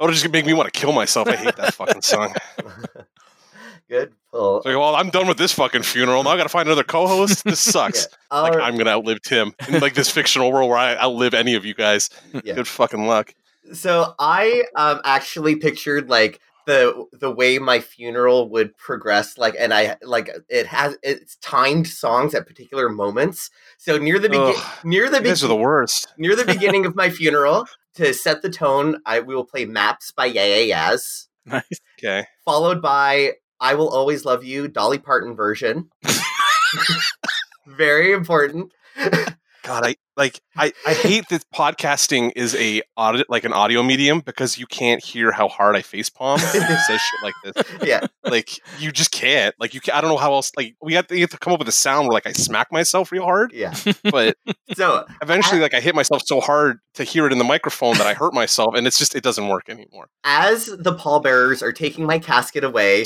[0.00, 1.26] oh, it just make me want to kill myself.
[1.28, 2.34] I hate that fucking song.
[3.88, 4.58] Good pull.
[4.58, 6.22] It's like, well, I'm done with this fucking funeral.
[6.22, 7.44] Now I got to find another co-host.
[7.44, 8.08] This sucks.
[8.30, 8.38] Yeah.
[8.40, 11.54] Like All I'm gonna outlive Tim in like this fictional world where I outlive any
[11.56, 12.08] of you guys.
[12.44, 12.54] Yeah.
[12.54, 13.34] Good fucking luck.
[13.72, 19.74] So I um actually pictured like the the way my funeral would progress like and
[19.74, 23.50] I like it has it's timed songs at particular moments.
[23.78, 26.12] So near the begin Ugh, near the are the worst.
[26.18, 30.12] near the beginning of my funeral to set the tone, I we will play Maps
[30.12, 31.80] by Yeah Yeah Yeahs, Nice.
[31.98, 32.26] Okay.
[32.44, 35.88] followed by I Will Always Love You, Dolly Parton version.
[37.66, 38.72] Very important.
[39.62, 44.20] God, I like I, I hate that podcasting is a audit like an audio medium
[44.20, 47.64] because you can't hear how hard I face palm I say shit like this.
[47.88, 48.06] yeah.
[48.24, 49.54] Like you just can't.
[49.58, 50.50] Like you can, I don't know how else.
[50.56, 52.70] Like we have to, have to come up with a sound where like I smack
[52.72, 53.74] myself real hard, Yeah.
[54.04, 54.36] but
[54.74, 58.06] So eventually like I hit myself so hard to hear it in the microphone that
[58.06, 60.08] I hurt myself, and it's just it doesn't work anymore.
[60.24, 63.04] as the pallbearers are taking my casket away,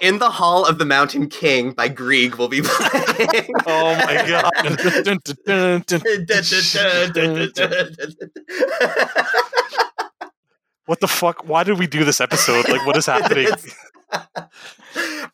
[0.00, 3.48] in the Hall of the Mountain King by Grieg will be playing.
[3.66, 4.50] Oh my god.
[10.86, 11.46] What the fuck?
[11.46, 12.66] Why did we do this episode?
[12.68, 13.48] Like, what is happening?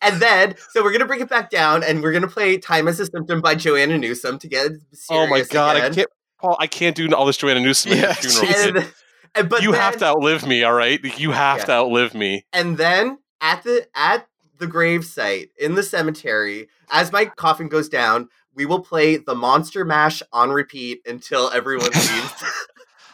[0.03, 2.99] and then, so we're gonna bring it back down, and we're gonna play "Time as
[2.99, 5.77] a Symptom" by Joanna Newsom to get serious Oh my god!
[5.77, 6.09] I can't,
[6.41, 6.57] Paul.
[6.59, 8.79] I can't do all this Joanna Newsom at Yeah, funeral.
[8.79, 8.93] And,
[9.37, 10.99] and- but you have to outlive me, all right?
[11.19, 11.65] You have Yeah.
[11.67, 12.45] to outlive me.
[12.53, 14.27] and then at the at
[14.59, 19.35] the grave site in the cemetery, as my coffin goes down, we will play the
[19.35, 22.45] Monster Mash on repeat until everyone leaves.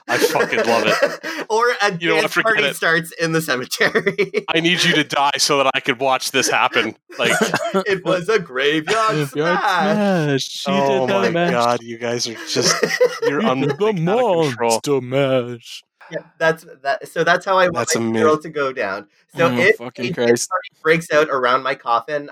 [0.08, 1.46] I fucking love it.
[1.50, 2.74] or a You dance party it.
[2.74, 4.44] starts in the cemetery.
[4.48, 6.96] I need you to die so that I could watch this happen.
[7.16, 7.30] Like,
[7.86, 10.42] it was a graveyard smash.
[10.42, 11.50] She oh my mash.
[11.52, 12.74] god, you guys are just
[13.22, 14.50] you're She un- the out of control.
[14.70, 15.84] monster mash.
[16.10, 17.08] Yeah, that's that.
[17.08, 18.14] So that's how I want That's my amazing.
[18.14, 19.08] funeral to go down.
[19.36, 20.48] So Oh, if fucking a Christ.
[20.82, 22.30] breaks out around my coffin,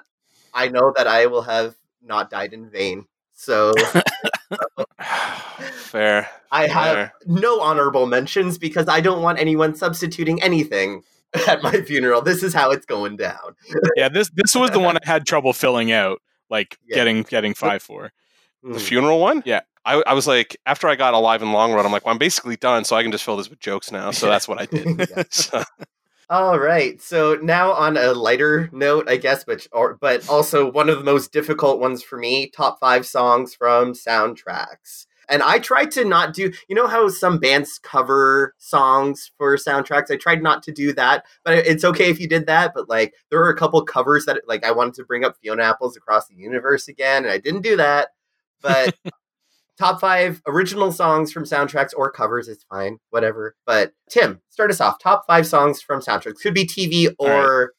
[0.54, 3.06] I know that I will have not died in vain.
[3.34, 3.72] So
[5.72, 6.28] Fair.
[6.50, 7.12] I have Fair.
[7.26, 11.02] no honorable mentions because I don't want anyone substituting anything
[11.48, 12.22] at my funeral.
[12.22, 13.54] This is how it's going down.
[13.96, 16.96] Yeah, this this was the one I had trouble filling out, like Yeah.
[16.96, 18.12] getting getting five for.
[18.62, 18.80] The mm.
[18.80, 19.42] funeral one?
[19.46, 19.60] Yeah.
[19.88, 22.18] I, I was like, after I got alive and long run, I'm like, well, I'm
[22.18, 24.10] basically done, so I can just fill this with jokes now.
[24.10, 24.86] So that's what I did.
[25.08, 25.22] Yeah.
[25.30, 25.62] So,
[26.30, 27.00] All right.
[27.00, 31.04] So now on a lighter note, I guess, but or but also one of the
[31.04, 35.06] most difficult ones for me, top 5 songs from soundtracks.
[35.30, 40.10] And I tried to not do, you know how some bands cover songs for soundtracks?
[40.10, 43.14] I tried not to do that, but it's okay if you did that, but like
[43.30, 46.28] there were a couple covers that like I wanted to bring up Fiona Apples across
[46.28, 48.08] the universe again, and I didn't do that.
[48.60, 48.96] But
[49.78, 53.54] top 5 original songs from soundtracks or covers is fine, whatever.
[53.66, 54.98] But Tim, start us off.
[54.98, 56.40] Top 5 songs from soundtracks.
[56.42, 57.72] Could be TV or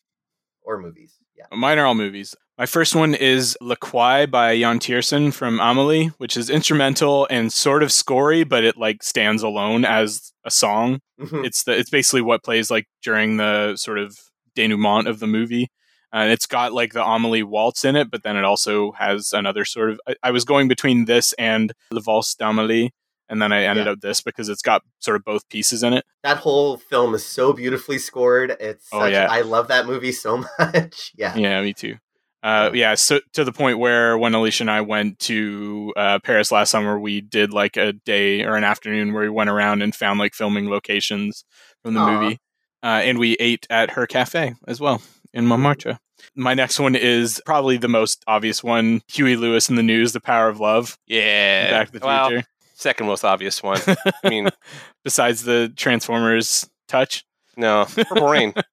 [0.64, 1.16] or movies.
[1.38, 1.46] Yeah.
[1.56, 2.36] Mine are all movies.
[2.58, 7.54] My first one is La Quai by Yann Tiersen from Amelie, which is instrumental and
[7.54, 11.00] sort of scory, but it like stands alone as a song.
[11.20, 11.46] Mhm.
[11.46, 14.18] It's the it's basically what plays like during the sort of
[14.56, 15.70] denouement of the movie.
[16.12, 19.66] And it's got like the Amelie waltz in it, but then it also has another
[19.66, 20.02] sort of.
[20.08, 22.92] I, I was going between this and the Valse d'Amelie,
[23.30, 23.92] and then I ended Yeah.
[23.94, 26.06] up this because it's got sort of both pieces in it.
[26.24, 28.56] That whole film is so beautifully scored.
[28.60, 29.28] It's Oh, such, yeah.
[29.30, 31.12] I love that movie so much.
[31.16, 31.36] yeah.
[31.36, 31.96] Yeah, me too.
[32.42, 36.54] Uh, yeah, so to the point where when Alicia and I went to uh, Paris
[36.54, 39.94] last summer, we did like a day or an afternoon where we went around and
[39.94, 41.44] found like filming locations
[41.84, 42.22] from the Aw.
[42.22, 42.40] movie,
[42.82, 45.02] uh, and we ate at her cafe as well
[45.34, 45.98] in Montmartre.
[46.36, 50.20] My next one is probably the most obvious one: Huey Lewis in the News, "The
[50.22, 51.70] Power of Love," Yeah.
[51.72, 52.46] Back to the well, Future.
[52.76, 53.80] second most obvious one.
[54.24, 54.50] I mean,
[55.04, 57.24] Besides the Transformers touch.
[57.58, 58.54] no, Purple Rain.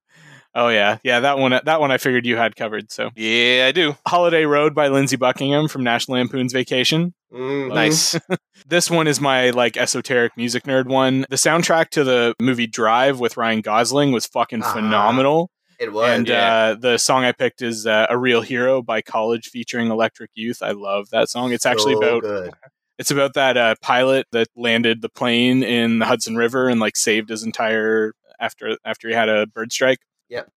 [0.55, 1.51] Oh yeah, yeah that one.
[1.65, 2.91] That one I figured you had covered.
[2.91, 3.95] So, Yeah, I do.
[4.07, 7.13] "Holiday Road" by Lindsey Buckingham from National Lampoon's Vacation.
[7.31, 7.73] Mhm.
[7.75, 8.17] Nice.
[8.65, 11.27] This one is my like esoteric music nerd one.
[11.29, 15.51] The soundtrack to the movie Drive with Ryan Gosling was fucking Ah, phenomenal.
[15.79, 16.09] It was.
[16.09, 16.55] and yeah.
[16.55, 20.63] uh, the song I picked is uh, "A Real Hero" by College featuring Electric Youth.
[20.63, 21.51] I love that song.
[21.53, 22.53] It's actually So about good.
[22.97, 26.95] it's about that uh, pilot that landed the plane in the Hudson River and like
[26.95, 29.99] saved his entire after after he had a bird strike.
[30.29, 30.49] Yep.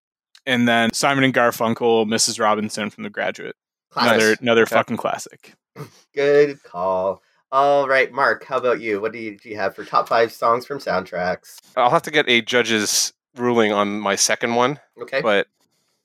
[0.46, 2.40] And then Simon and Garfunkel, Mrs.
[2.40, 3.54] Robinson from The Graduate.
[3.90, 4.12] Classic.
[4.14, 4.74] Another another Okay.
[4.74, 5.52] fucking classic.
[6.14, 7.22] Good call.
[7.52, 9.00] All right, Mark, how about you?
[9.00, 11.56] What do you, do you have for top five songs from soundtracks?
[11.76, 15.20] I'll have to get a judge's ruling on my second one, Okay.
[15.20, 15.46] but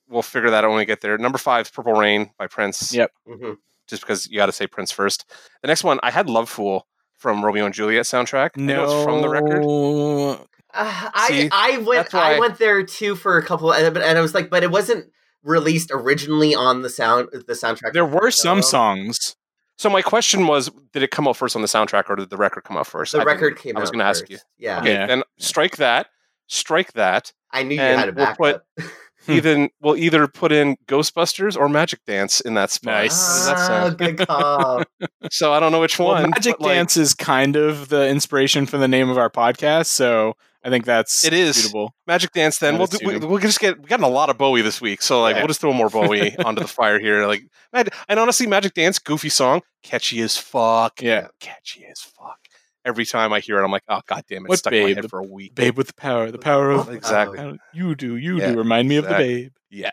[0.08, 1.18] we'll figure that out when we get there.
[1.18, 2.92] Number five is Purple Rain by Prince.
[2.94, 3.10] Yep.
[3.26, 3.52] hmm
[3.88, 5.24] Just because you got to say Prince first.
[5.62, 6.86] The next one, I had Love Fool
[7.16, 8.50] from Romeo and Juliet soundtrack.
[8.56, 9.64] I know it's from the record.
[9.64, 10.44] Uh,
[10.74, 14.34] I I went that's I went there too for a couple, and, and I was
[14.34, 15.06] like, but it wasn't
[15.42, 17.92] released originally on the sound the soundtrack.
[17.94, 19.36] There were some songs.
[19.78, 22.36] So my question was, did it come out first on the soundtrack or did the
[22.36, 23.12] record come out first?
[23.12, 24.38] The I record came I was gonna ask you.
[24.58, 25.06] Yeah, Okay, Yeah.
[25.06, 26.08] then strike that.
[26.46, 27.32] Strike that.
[27.50, 28.92] I knew you And had a we'll put- backup.
[29.28, 32.92] Even we'll either put in Ghostbusters or Magic Dance in that spot.
[32.94, 33.46] Nice.
[33.46, 34.84] That ah, good call.
[35.32, 36.30] So I don't know which Well, one.
[36.30, 39.86] Magic but, like, Dance is kind of the inspiration for the name of our podcast,
[39.86, 41.56] so I think that's It is.
[41.56, 41.92] suitable.
[42.06, 42.58] Magic Dance.
[42.58, 44.80] Then That we'll do, we, we'll just get we got a lot of Bowie this
[44.80, 45.40] week, so like Yeah.
[45.42, 47.26] we'll just throw more Bowie onto the fire here.
[47.26, 47.42] Like
[47.72, 51.02] and and honestly, Magic Dance, goofy song, catchy as fuck.
[51.02, 51.26] Yeah.
[51.40, 52.38] catchy as fuck.
[52.86, 54.80] Every time I hear it, I'm like, oh god damn it, What it's stuck in
[54.82, 54.96] my babe?
[54.96, 55.54] head for a week.
[55.54, 57.38] Babe with the power, the power of Exactly.
[57.38, 58.58] How- you do, you Yeah, do.
[58.58, 59.52] Remind me of the babe.
[59.70, 59.90] Yeah.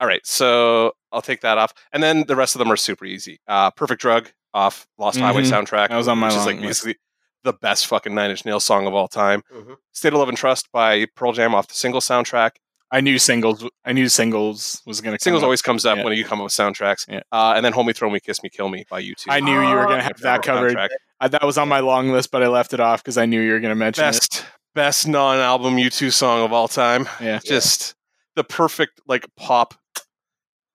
[0.00, 3.04] All right, so I'll take that off, and then the rest of them are super
[3.06, 3.38] easy.
[3.48, 5.50] Uh, Perfect Drug off Lost Highway Mhm.
[5.50, 5.88] soundtrack.
[5.88, 6.84] That was on my which is like list.
[6.84, 6.96] basically
[7.44, 9.42] the best fucking Nine Inch Nails song of all time.
[9.54, 9.76] Mhm.
[9.92, 12.52] State of Love and Trust by Pearl Jam off the single soundtrack.
[12.90, 13.68] I knew singles.
[13.84, 15.22] I knew singles was going to.
[15.22, 16.04] Singles always comes up Yeah.
[16.04, 17.06] when you come up with soundtracks.
[17.08, 17.20] Yeah.
[17.32, 19.26] Uh, and then Hold Me, Throw Me, Kiss Me, Kill Me by U2.
[19.28, 20.76] I knew you were going Oh, to have that covered.
[20.76, 20.88] Soundtrack.
[21.24, 23.40] I, that was on my long list, but I left it off because I knew
[23.40, 24.08] you were going to mention it.
[24.08, 24.44] Best,
[24.74, 27.08] best non-album U2 song of all time.
[27.20, 27.40] Yeah.
[27.44, 27.94] Just
[28.36, 29.74] the perfect like pop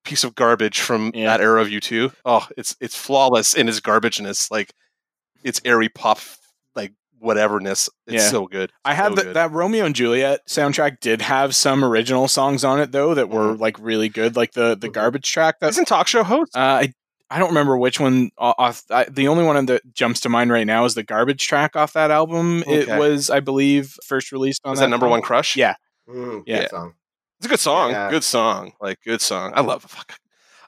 [0.05, 1.25] piece of garbage from Yeah.
[1.27, 2.11] that era of U2.
[2.25, 4.49] Oh, it's it's flawless in its garbageness.
[4.49, 4.71] Like
[5.43, 6.19] it's airy pop
[6.75, 7.89] like whateverness.
[8.07, 8.29] It's Yeah.
[8.29, 8.71] so good.
[8.85, 12.91] I have So that Romeo and Juliet soundtrack did have some original songs on it
[12.91, 14.93] though that were like really good, like the the Mhm.
[14.93, 15.59] garbage track.
[15.59, 16.55] That Isn't talk show host?
[16.55, 16.93] uh, I
[17.31, 18.31] I don't remember which one.
[18.37, 21.75] Off I, the only one that jumps to mind right now is the garbage track
[21.75, 22.63] off that album.
[22.67, 25.11] It was, I believe, first released on Was that number album.
[25.19, 25.55] one crush?
[25.55, 25.75] Yeah.
[26.09, 26.67] Mm, Yeah.
[26.69, 26.93] song.
[27.37, 27.91] It's a good song.
[27.91, 28.09] Yeah.
[28.09, 28.73] Good song.
[28.81, 29.51] Like good song.
[29.55, 30.19] I love fuck.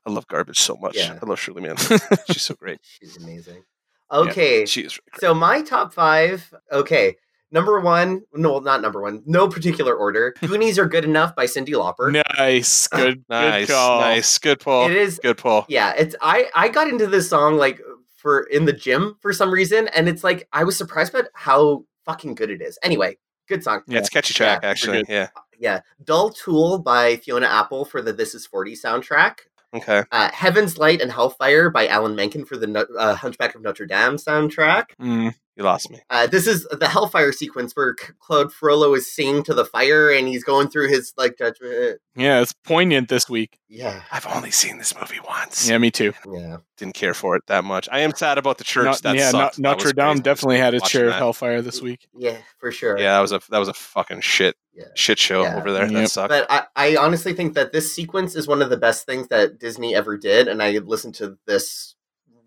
[0.06, 0.96] I love garbage so much.
[0.98, 1.18] Yeah.
[1.22, 1.76] I love Shirley Man.
[2.32, 2.80] She's so great.
[2.84, 3.64] She's amazing.
[4.12, 5.22] Okay, She is really great.
[5.22, 6.54] so my top five.
[6.72, 7.16] Okay,
[7.52, 8.22] number one.
[8.34, 9.24] No, not number one.
[9.26, 10.34] No particular order.
[10.42, 12.12] Goonies are good enough by Cyndi Lauper.
[12.38, 13.68] Nice, good, Nice.
[13.68, 14.02] good call.
[14.02, 14.38] Nice.
[14.38, 14.86] Good pull.
[14.88, 15.66] It is Good pull.
[15.70, 17.80] yeah it's i i got into this song like
[18.18, 21.84] for in the gym for some reason and it's like i was surprised about how
[22.06, 23.18] fucking good it is anyway
[23.48, 24.00] good song Yeah.
[24.00, 25.04] It's a catchy track, Yeah, actually.
[25.10, 25.30] Yeah.
[25.60, 29.36] yeah dull tool by fiona apple for the this is 40 soundtrack
[29.74, 30.04] Okay.
[30.12, 34.18] uh, heaven's light and hellfire by alan menken for the uh, hunchback of notre dame
[34.18, 36.00] soundtrack Mm, You lost me.
[36.10, 40.28] uh, this is the hellfire sequence where claude frollo is singing to the fire and
[40.28, 43.58] he's going through his like judgment yeah, it's poignant this week.
[43.68, 45.70] yeah I've only seen this movie once.
[45.70, 46.14] Yeah, me too.
[46.32, 47.88] yeah Didn't care for it that much.
[47.92, 48.86] I am sad about the church.
[48.86, 49.60] Not- that yeah, sucked.
[49.60, 52.08] No- That Notre Dame definitely had its Watching share of hellfire this week.
[52.18, 55.44] yeah for sure Yeah, that was a that was a fucking shit yeah shit show
[55.44, 55.58] Yeah.
[55.58, 55.84] over there.
[55.84, 55.94] Yep.
[55.94, 56.30] That sucked.
[56.30, 59.60] But I, I honestly think that this sequence is one of the best things that
[59.60, 61.96] Disney ever did, and I listen to this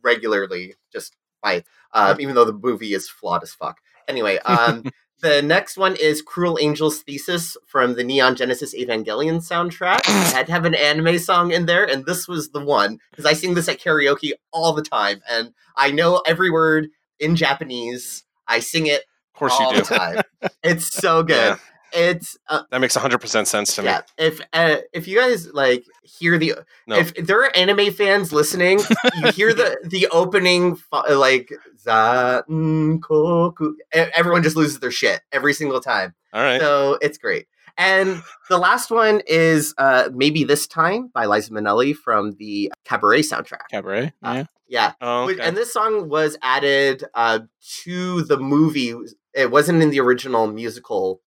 [0.03, 1.65] regularly just by
[1.95, 3.79] uh, even though the movie is flawed as fuck.
[4.09, 4.85] Anyway, um,
[5.21, 10.01] the next one is Cruel Angel's Thesis from the Neon Genesis Evangelion soundtrack.
[10.07, 13.25] I had to have an anime song in there, and this was the one because
[13.25, 16.89] I sing this at karaoke all the time, and I know every word
[17.19, 18.25] in Japanese.
[18.47, 19.05] I sing it
[19.35, 19.95] of course all you the do.
[19.95, 20.23] time.
[20.63, 21.37] It's so good.
[21.37, 21.57] Yeah.
[21.95, 23.91] It's uh, That makes 100% sense to me.
[24.19, 26.55] If uh, if you guys like hear the
[26.87, 26.97] No.
[26.97, 28.81] if there are anime fans listening,
[29.17, 30.77] you hear the the opening
[31.11, 33.75] like Zan Koku.
[33.95, 36.15] e- Everyone just loses their shit every single time.
[36.33, 36.61] All right.
[36.61, 37.47] So it's great.
[37.77, 43.23] And the last one is uh, maybe this time by Liza Minnelli from the Cabaret
[43.23, 43.67] soundtrack.
[43.71, 44.13] Cabaret.
[44.23, 44.45] Uh, Yeah.
[44.67, 45.41] Yeah, Oh, okay.
[45.43, 47.41] and this song was added uh,
[47.83, 48.95] to the movie.
[49.35, 51.21] It wasn't in the original musical,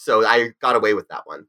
[0.00, 1.46] so I got away with that one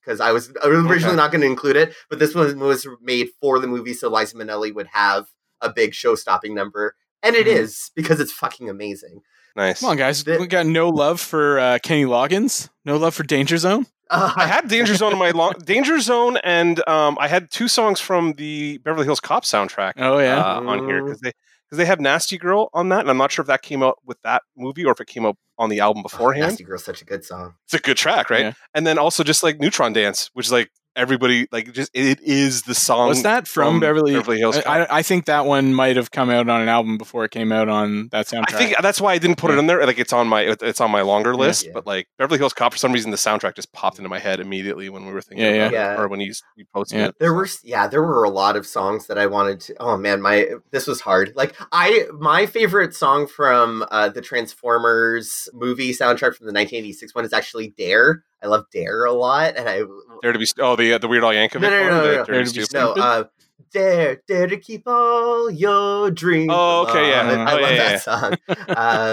[0.00, 1.16] because I was originally Okay.
[1.16, 1.94] not going to include it.
[2.10, 5.26] But this one was made for the movie, so Liza Minnelli would have
[5.60, 7.56] a big show-stopping number, and it Mhm.
[7.56, 9.22] is because it's fucking amazing.
[9.54, 9.80] nice.
[9.80, 10.24] Come on, guys.
[10.24, 12.70] The- we got no love for uh, Kenny Loggins.
[12.86, 13.86] No love for Danger Zone.
[14.10, 17.66] Uh, I had Danger Zone in my long Danger Zone, and um, I had two
[17.66, 20.38] songs from the Beverly Hills Cop soundtrack Oh yeah.
[20.38, 21.32] uh, on here because they
[21.72, 23.96] because they have Nasty Girl on that, and I'm not sure if that came out
[24.04, 26.48] with that movie or if it came out on the album beforehand.
[26.48, 27.54] Nasty Girl's such a good song.
[27.64, 28.40] It's a good track, right?
[28.42, 28.52] Yeah.
[28.74, 32.62] And then also just like Neutron Dance, which is like everybody like just it is
[32.62, 33.08] the song.
[33.08, 34.14] Was that from, Beverly?
[34.14, 34.66] Beverly Hills Cop?
[34.66, 37.30] I, I- I think that one might have come out on an album before it
[37.30, 38.54] came out on that soundtrack.
[38.54, 39.84] I think that's why I didn't put it in there.
[39.86, 41.72] Like it's on my it's on my longer list, Yeah.
[41.74, 44.38] but like Beverly Hills Cop for some reason the soundtrack just popped into my head
[44.40, 45.94] immediately when we were thinking Yeah, about yeah.
[45.94, 47.06] it, or when you you posted Yeah.
[47.08, 47.16] it.
[47.18, 49.76] There were yeah, there were a lot of songs that I wanted to.
[49.80, 51.32] Oh man, my this was hard.
[51.34, 57.24] Like I, my favorite song from uh, the Transformers movie soundtrack from the 1986 one
[57.24, 59.82] is actually "Dare." I love "Dare" a lot, and I
[60.22, 62.04] Dare to be oh the uh, the Weird Al Yankovic No, no, one, no, no,
[62.04, 62.24] no.
[62.24, 62.96] Dare to Dare be to Be Stupid?
[62.96, 63.24] no, uh,
[63.72, 67.22] "Dare, Dare to keep all your dreams." Oh, okay, yeah.
[67.32, 67.48] alive.
[67.48, 68.32] I Oh, love yeah, that song.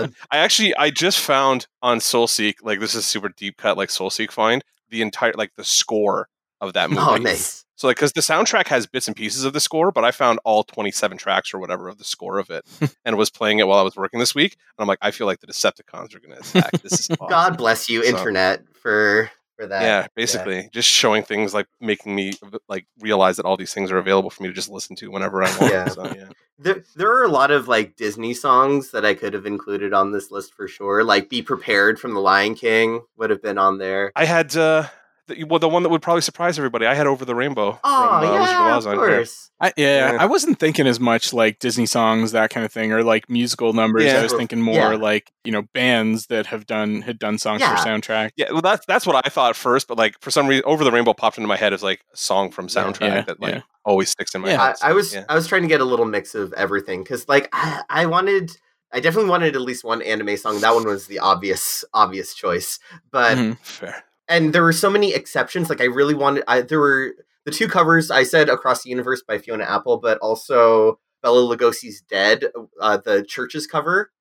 [0.05, 3.89] um, I actually I just found on SoulSeek like this is super deep cut like
[3.89, 6.27] SoulSeek find the entire like the score
[6.61, 7.01] of that movie.
[7.07, 7.65] oh, nice.
[7.79, 10.39] So like because the soundtrack has bits and pieces of the score, but I found
[10.43, 12.65] all 27 tracks or whatever of the score of it
[13.05, 14.57] and was playing it while I was working this week.
[14.77, 16.71] And I'm like, I feel like the Decepticons are going to attack.
[16.81, 17.29] This is awesome.
[17.29, 19.81] God bless you, So- internet, for for that.
[19.81, 22.33] yeah, basically just showing things like making me
[22.67, 25.41] like realize that all these things are available for me to just listen to whenever
[25.41, 25.71] I want.
[25.73, 25.87] Yeah.
[25.87, 26.29] So, yeah.
[26.57, 30.11] There, there are a lot of like Disney songs that I could have included on
[30.11, 31.05] this list for sure.
[31.05, 34.11] Like "Be Prepared" from The Lion King would have been on there.
[34.17, 34.87] I had uh,
[35.29, 36.85] the, well the one that would probably surprise everybody.
[36.85, 37.79] I had Over the Rainbow.
[37.83, 39.15] Oh from, uh, Wizard yeah, Oz of on here.
[39.17, 39.51] course.
[39.61, 40.17] I, yeah, Yeah.
[40.21, 43.73] I wasn't thinking as much like Disney songs, that kind of thing, or like musical
[43.73, 44.03] numbers.
[44.05, 44.19] Yeah.
[44.19, 44.95] I was thinking more Yeah.
[44.95, 47.75] like you know bands that have done had done songs Yeah.
[47.75, 48.31] for soundtrack.
[48.35, 50.91] Yeah, well, that's that's what I thought first, but like for some reason, Over the
[50.91, 53.61] Rainbow popped into my head as like a song from soundtrack Yeah, that like yeah.
[53.85, 54.61] always sticks in my Yeah.
[54.61, 54.75] I, head.
[54.81, 55.25] I was yeah.
[55.29, 58.51] I was trying to get a little mix of everything because like I, I wanted
[58.91, 60.61] I definitely wanted at least one anime song.
[60.61, 62.79] That one was the obvious obvious choice,
[63.11, 63.57] but Mhm.
[63.59, 64.03] fair.
[64.29, 65.69] And there were so many exceptions.
[65.69, 66.43] Like I really wanted.
[66.47, 67.13] I there were
[67.45, 72.01] the two covers I said "Across the Universe" by Fiona Apple, but also Bela Lugosi's
[72.01, 72.45] "Dead,"
[72.79, 74.11] uh, the Church's cover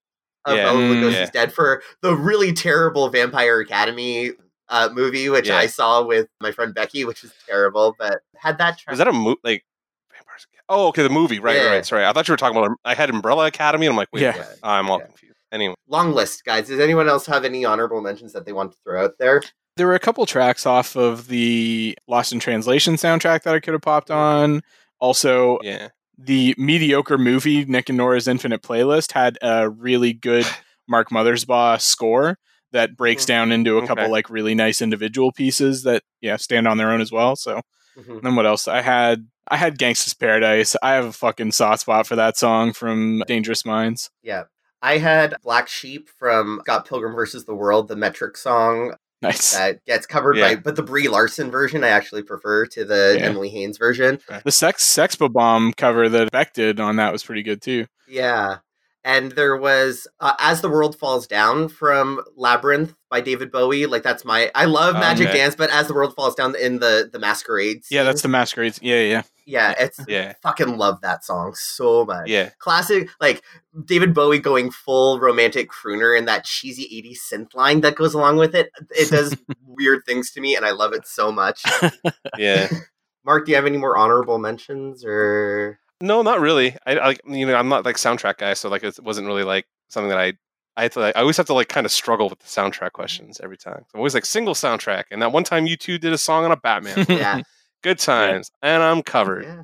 [0.46, 0.64] of Yeah.
[0.64, 0.94] Bela Mm.
[0.94, 1.30] Lugosi's Yeah.
[1.30, 4.32] "Dead" for the really terrible Vampire Academy
[4.70, 5.58] uh, movie, which Yeah.
[5.58, 8.92] I saw with my friend Becky, which is terrible, but had that track.
[8.92, 9.40] Was that a movie?
[9.44, 9.64] Like
[10.12, 10.46] Vampires?
[10.70, 11.38] Oh, okay, the movie.
[11.38, 11.70] Right, right, Yeah.
[11.70, 11.86] right.
[11.86, 12.76] Sorry, I thought you were talking about.
[12.84, 14.36] I had Umbrella Academy, and I'm like, wait, Yeah.
[14.36, 14.44] Yeah.
[14.62, 15.06] I'm all Yeah.
[15.06, 15.34] confused.
[15.52, 16.66] Anyway, Long list, guys.
[16.68, 19.42] Does anyone else have any honorable mentions that they want to throw out there?
[19.78, 23.72] There were a couple tracks off of the Lost in Translation soundtrack that I could
[23.72, 24.60] have popped on.
[25.00, 25.88] Also, yeah,
[26.18, 30.44] the mediocre movie Nick and Nora's Infinite Playlist had a really good
[30.88, 32.38] Mark Mothersbaugh score
[32.72, 33.28] that breaks Mhm.
[33.28, 34.12] down into a couple Okay.
[34.12, 37.36] like really nice individual pieces that yeah stand on their own as well.
[37.36, 37.60] So
[37.98, 38.22] Mhm.
[38.22, 38.66] then what else?
[38.68, 40.76] I had I had Gangsta's Paradise.
[40.82, 44.10] I have a fucking soft spot for that song from Dangerous Minds.
[44.22, 44.42] Yeah.
[44.82, 49.52] I had Black Sheep from Scott Pilgrim versus the World, the metric song Nice.
[49.56, 50.54] that gets covered Yeah.
[50.54, 53.26] by, but the Brie Larson version I actually prefer to the Yeah.
[53.26, 54.20] Emily Haines version.
[54.44, 57.86] The Sex Sexpa Bomb cover that Beck did on that was pretty good too.
[58.06, 58.58] Yeah.
[59.04, 63.86] And there was uh, As the World Falls Down from Labyrinth by David Bowie.
[63.86, 65.38] Like that's my I love Magic Okay.
[65.38, 67.82] Dance, but As the World Falls Down in the the Masquerade.
[67.90, 68.80] Yeah, that's the Masquerades.
[68.82, 69.22] Yeah, yeah.
[69.46, 69.74] yeah.
[69.78, 72.28] It's yeah, fucking love that song so much.
[72.28, 72.50] yeah.
[72.58, 73.42] classic like
[73.84, 78.36] David Bowie going full romantic crooner and that cheesy 80s synth line that goes along
[78.36, 78.70] with it.
[78.90, 81.62] It does weird things to me and I love it so much.
[82.36, 82.68] Yeah.
[83.24, 86.76] Mark, do you have any more honorable mentions or No, not really.
[86.86, 89.44] I, I like you know I'm not like soundtrack guy, so like it wasn't really
[89.44, 90.34] like something that I
[90.76, 92.72] I had to like, I always have to like kind of struggle with the soundtrack
[92.72, 92.94] mm-hmm.
[92.94, 93.84] questions every time.
[93.92, 96.56] I'm always like single soundtrack, and that one time U2 did a song on a
[96.56, 97.42] Batman, yeah.
[97.82, 99.44] good times, and I'm oh, covered.
[99.44, 99.62] yeah.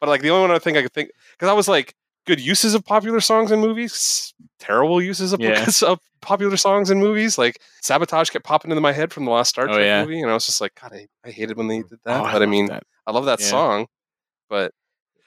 [0.00, 1.94] But like the only one I think I could think because I was like
[2.26, 5.64] good uses of popular songs in movies, terrible uses of, Yeah.
[5.86, 7.38] of popular songs in movies.
[7.38, 10.04] Like sabotage kept popping into my head from the last Star Oh, Trek yeah.
[10.04, 12.20] dy, and I was just like, God, I, I hated when they did that.
[12.20, 12.82] Oh, but I love mean, that.
[13.06, 13.46] I love that Yeah.
[13.46, 13.86] song,
[14.50, 14.72] but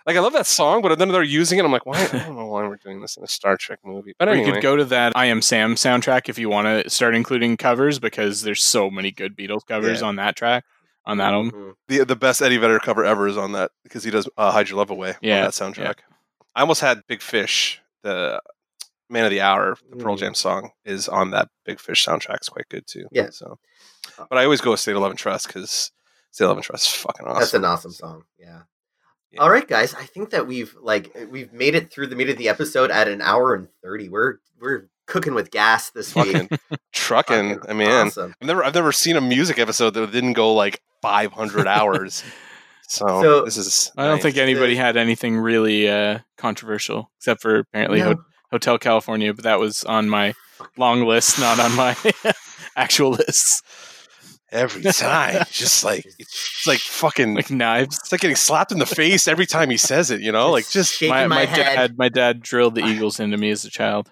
[0.10, 1.65] Like I love that song, but then they're using it.
[1.65, 2.02] I'm like, why?
[2.02, 4.15] I don't know why we're doing this in a Star Trek movie.
[4.18, 6.65] But Or anyway, you could go to that I Am Sam soundtrack if you want
[6.65, 10.07] to start including covers because there's so many good Beatles covers Yeah.
[10.07, 10.65] on that track
[11.06, 11.52] on that album.
[11.52, 11.73] Mhm.
[11.88, 14.68] the the best Eddie Vedder cover ever is on that because he does uh, "Hide
[14.69, 15.95] Your Love Away" Yeah, on that soundtrack.
[16.56, 18.41] I almost had "Big Fish," the
[19.11, 20.19] Man of the Hour, the Pearl Mm.
[20.22, 22.38] Jam song, is on that Big Fish soundtrack.
[22.38, 23.06] It's quite good too.
[23.11, 23.30] Yeah.
[23.30, 23.60] So,
[24.30, 25.91] but I always go with State of Love and Trust because
[26.31, 27.40] State of Love and Trust is fucking awesome.
[27.40, 28.23] That's an awesome song.
[28.40, 28.61] Yeah.
[29.31, 29.41] Yeah.
[29.41, 29.93] All right, guys.
[29.93, 33.07] I think that we've like we've made it through the meat of the episode at
[33.07, 34.10] an hour and thirty.
[34.10, 36.34] We're we're cooking with gas this week.
[36.34, 36.49] Fucking
[36.93, 37.56] trucking.
[37.56, 38.34] Fucking I mean, awesome.
[38.41, 42.23] I've never I've never seen a music episode that didn't go like 500 hours.
[42.91, 43.91] So, So- this is.
[43.97, 48.06] I don't think anybody had anything really uh, controversial except for apparently No.
[48.15, 50.34] Ho- Hotel California, but that was on my
[50.76, 51.95] long list, not on my
[52.76, 53.61] actual lists.
[54.51, 57.35] Every time, just like it's, it's like fucking.
[57.35, 57.97] Like knives.
[57.99, 60.21] it's like getting slapped in the face every time he says it.
[60.21, 61.76] You know, like just My, my, my head.
[61.76, 64.09] dad, my dad drilled the Eagles into me as a child.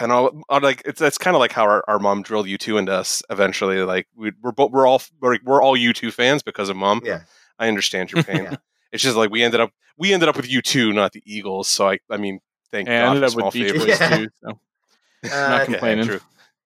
[0.00, 2.78] and all, all like it's that's kind of like how our, our mom drilled U2
[2.80, 3.78] into us eventually.
[3.82, 7.00] Like we, we're both we're all we're, we're all U two fans because of mom.
[7.04, 7.20] Yeah.
[7.58, 8.44] I understand your pain.
[8.44, 8.56] Yeah.
[8.90, 11.68] It's just like we ended up we ended up with U2, not the Eagles.
[11.68, 12.40] So I I mean,
[12.72, 13.72] thank And I God ended for up with Beach.
[13.74, 14.16] Boys Yeah.
[14.16, 14.28] too.
[14.42, 14.48] So.
[14.50, 16.06] Uh, Not yeah, complaining.
[16.06, 16.20] true.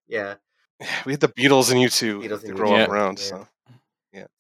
[0.09, 0.35] yeah.
[1.07, 2.83] We had the Beatles and U2 Beatles to and grow U2.
[2.83, 3.19] up around.
[3.19, 3.25] Yeah.
[3.25, 3.49] So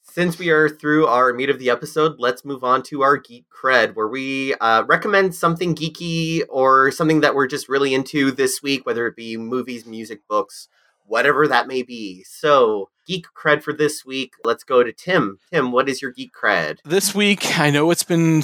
[0.03, 3.45] Since we are through our meat of the episode, let's move on to our geek
[3.51, 8.63] cred, where we uh, recommend something geeky or something that we're just really into this
[8.63, 10.69] week, whether it be movies, music, books,
[11.07, 12.25] whatever that may be.
[12.25, 14.33] So, geek cred for this week.
[14.45, 15.39] Let's go to Tim.
[15.53, 16.79] Tim, what is your geek cred?
[16.85, 18.43] This week, I know it's been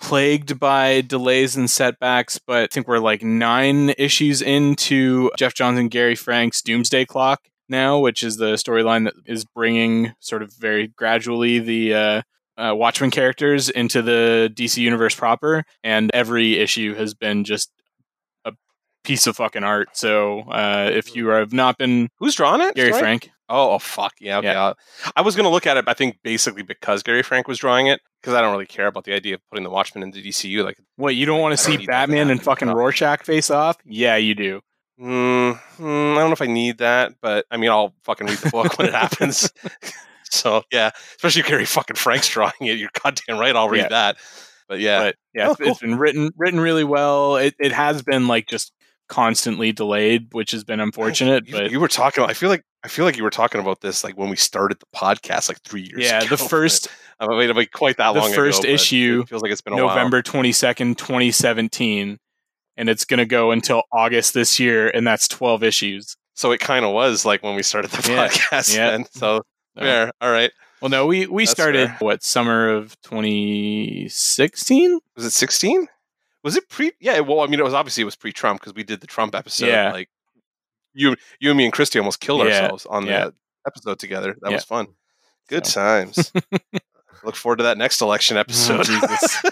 [0.00, 5.78] plagued by delays and setbacks, but I think we're like nine issues into Geoff Johns
[5.78, 10.52] and Gary Frank's Doomsday Clock now, which is the storyline that is bringing sort of
[10.54, 12.22] very gradually the uh,
[12.56, 15.64] uh, Watchmen characters into the DC universe proper.
[15.82, 17.70] And every issue has been just
[19.06, 19.96] piece of fucking art.
[19.96, 22.74] So uh, if you have not been who's drawing it?
[22.74, 22.92] Gary?
[22.92, 24.38] Frank, Oh, oh fuck yeah.
[24.38, 24.48] Okay.
[24.48, 24.72] Yeah.
[25.16, 25.84] I'll- was gonna look at it.
[25.86, 29.04] I think basically because Gary Frank was drawing it because I don't really care about
[29.04, 30.64] the idea of putting the Watchmen into DCU.
[30.64, 32.68] Like, what you don't want to see need that to Batman and fucking.
[32.68, 33.76] Rorschach face off?
[33.84, 34.60] Yeah, you do.
[35.00, 38.38] mm, mm, I don't know if I need that, but I mean, I'll fucking read
[38.38, 39.52] the book when it happens.
[40.24, 42.78] so yeah, especially if Gary fucking Frank's drawing it.
[42.78, 43.54] You're goddamn right.
[43.54, 43.88] I'll read Yeah.
[43.90, 44.16] that.
[44.68, 47.36] But yeah, but yeah, Oh, it's- it's been written written really well.
[47.36, 48.72] It it has been like just
[49.08, 51.46] constantly delayed, which has been unfortunate.
[51.46, 52.24] you, but you were talking.
[52.24, 54.78] I feel like I feel like you were talking about this like when we started
[54.80, 56.04] the podcast like three years.
[56.04, 56.88] yeah, ago, the first
[57.20, 58.30] I mean, like quite that long.
[58.30, 59.76] the first ago, issue, feels like it's been a.
[59.76, 62.18] November twenty second, twenty seventeen,
[62.76, 66.16] and it's gonna go until August this year, and that's twelve issues.
[66.34, 68.28] So it kind of was like when we started the Yeah.
[68.28, 68.76] podcast.
[68.76, 68.90] Yeah.
[68.90, 69.06] Then.
[69.12, 69.42] So
[69.76, 70.12] fair.
[70.20, 70.50] All right.
[70.82, 71.96] Well, no, we we That's started fair.
[72.00, 75.00] what summer of twenty sixteen.
[75.16, 75.88] Was it 16?
[76.46, 76.92] Was it pre?
[77.00, 77.18] Yeah.
[77.20, 79.66] Well, I mean, it was obviously it was pre-Trump because we did the Trump episode.
[79.66, 79.90] Yeah.
[79.90, 80.08] Like
[80.94, 82.62] you, you and me and Christy almost killed Yeah.
[82.62, 83.24] ourselves on Yeah.
[83.26, 83.34] the
[83.66, 84.36] episode together.
[84.42, 84.56] That Yeah.
[84.58, 84.86] was fun.
[85.48, 85.80] Good So.
[85.80, 86.30] times.
[87.24, 88.84] Look forward to that next election episode.
[88.84, 89.42] Jesus.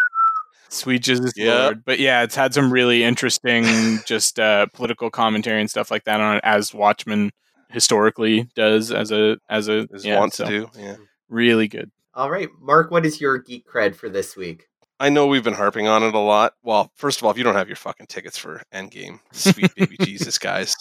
[0.70, 1.64] Sweet Jesus Yeah.
[1.64, 1.84] Lord.
[1.84, 6.20] But yeah, it's had some really interesting just uh, political commentary and stuff like that
[6.22, 7.32] on it, as Watchmen
[7.68, 10.68] historically does as a as a is yeah, want so to do.
[10.74, 10.96] Yeah.
[11.28, 11.90] really good.
[12.14, 14.68] All right, Mark, what is your geek cred for this week?
[15.00, 16.52] I know we've been harping on it a lot.
[16.62, 19.96] Well, first of all, if you don't have your fucking tickets for Endgame, sweet baby
[20.02, 20.76] Jesus, guys.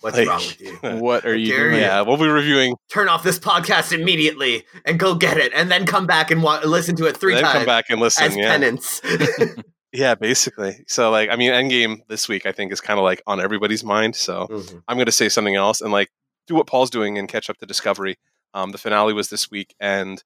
[0.00, 0.78] What's Like- wrong with you?
[1.00, 1.74] What are you doing?
[1.74, 1.80] you.
[1.80, 2.74] Yeah, we'll be reviewing.
[2.90, 6.60] Turn off this podcast immediately and go get it, and then come back and wa-
[6.64, 8.24] listen to it three then times come back and listen.
[8.24, 8.48] as yeah.
[8.50, 9.00] penance.
[9.96, 10.84] Yeah, basically.
[10.88, 13.84] So like, I mean, Endgame this week I think is kind of like on everybody's
[13.84, 14.16] mind.
[14.16, 14.82] So Mhm.
[14.88, 16.08] I'm going to say something else and like
[16.48, 18.16] do what Paul's doing and catch up to Discovery.
[18.54, 20.20] Um, the finale was this week, and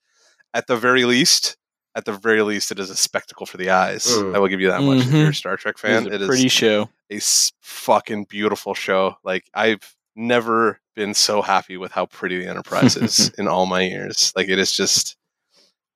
[0.55, 1.59] at the very least,
[1.95, 4.07] at the very least, it is a spectacle for the eyes.
[4.07, 4.35] Mm.
[4.35, 5.07] I will give you that much.
[5.07, 5.35] If you're a Mhm.
[5.35, 6.89] Star Trek fan, was a it is pretty show.
[7.11, 9.17] a s- fucking beautiful show.
[9.25, 13.83] Like I've never been so happy with how pretty the Enterprise is in all my
[13.83, 14.33] years.
[14.37, 15.17] Like it is just,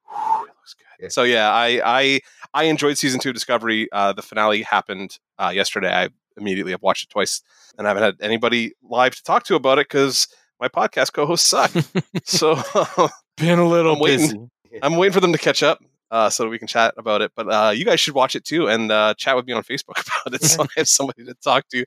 [0.08, 0.84] whew, it looks good.
[1.04, 1.08] Yeah.
[1.08, 2.20] So yeah, I I
[2.54, 3.88] I enjoyed season two of Discovery.
[3.92, 5.92] Uh, the finale happened uh, yesterday.
[5.92, 7.42] I immediately have watched it twice,
[7.78, 10.28] and I haven't had anybody live to talk to about it because
[10.60, 11.70] my podcast co-hosts suck.
[12.24, 12.54] so
[13.36, 14.26] Been a little I'm waiting.
[14.26, 14.38] busy.
[14.82, 15.82] I'm waiting for them to catch up.
[16.10, 18.44] Uh, so that we can chat about it, but uh, you guys should watch it
[18.44, 19.96] too and uh, chat with me on Facebook
[20.26, 20.44] about it.
[20.44, 21.86] So I have somebody to talk to.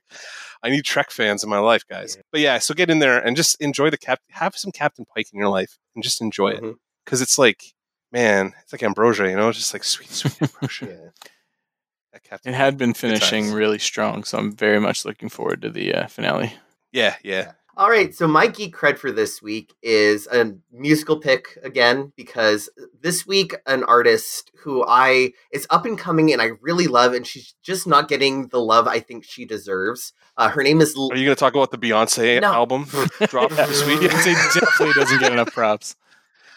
[0.64, 2.16] I need Trek fans in my life, guys.
[2.16, 2.22] Yeah.
[2.32, 4.18] But yeah, so get in there and just enjoy the cap.
[4.30, 6.74] Have some Captain Pike in your life and just enjoy it Mhm.
[7.04, 7.62] because it's like,
[8.10, 10.88] man, it's like ambrosia, you know, just like sweet, sweet ambrosia.
[10.88, 12.18] Yeah.
[12.24, 15.94] Captain It had been finishing really strong, so I'm very much looking forward to the
[15.94, 16.54] uh, finale.
[16.90, 17.52] Yeah, yeah.
[17.78, 22.70] All right, so my geek cred for this week is a musical pick again because
[23.02, 27.26] this week an artist who I is up and coming and I really love and
[27.26, 30.14] she's just not getting the love I think she deserves.
[30.38, 32.50] Uh, her name is L- Are you going to talk about the Beyonce No.
[32.50, 32.84] album
[33.28, 34.00] drop this week?
[34.00, 35.96] Beyonce definitely doesn't get enough props.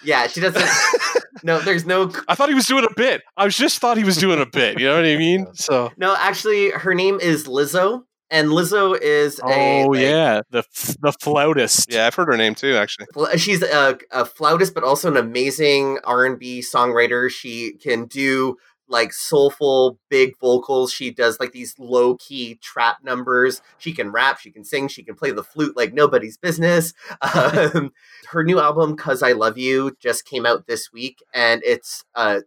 [0.01, 0.63] yeah, she doesn't.
[1.43, 3.23] no, there's no I thought he was doing a bit.
[3.35, 4.79] I was just thought he was doing a bit.
[4.79, 5.47] You know what I mean?
[5.53, 6.15] So no.
[6.17, 9.43] Actually, her name is Lizzo, and Lizzo is a
[9.83, 10.63] Oh like, yeah, the
[11.01, 11.91] the flautist.
[11.91, 12.75] yeah, I've heard her name too.
[12.75, 13.07] Actually,
[13.37, 17.29] She's a, a flautist, but also an amazing R and B songwriter.
[17.29, 18.57] She can do
[18.91, 20.91] like soulful, big vocals.
[20.91, 23.61] She does like these low key trap numbers.
[23.77, 24.39] She can rap.
[24.39, 24.87] She can sing.
[24.87, 26.93] She can play the flute like nobody's business.
[27.21, 27.91] Um,
[28.29, 32.41] her new album, "Cause I Love You," just came out this week, and it's uh,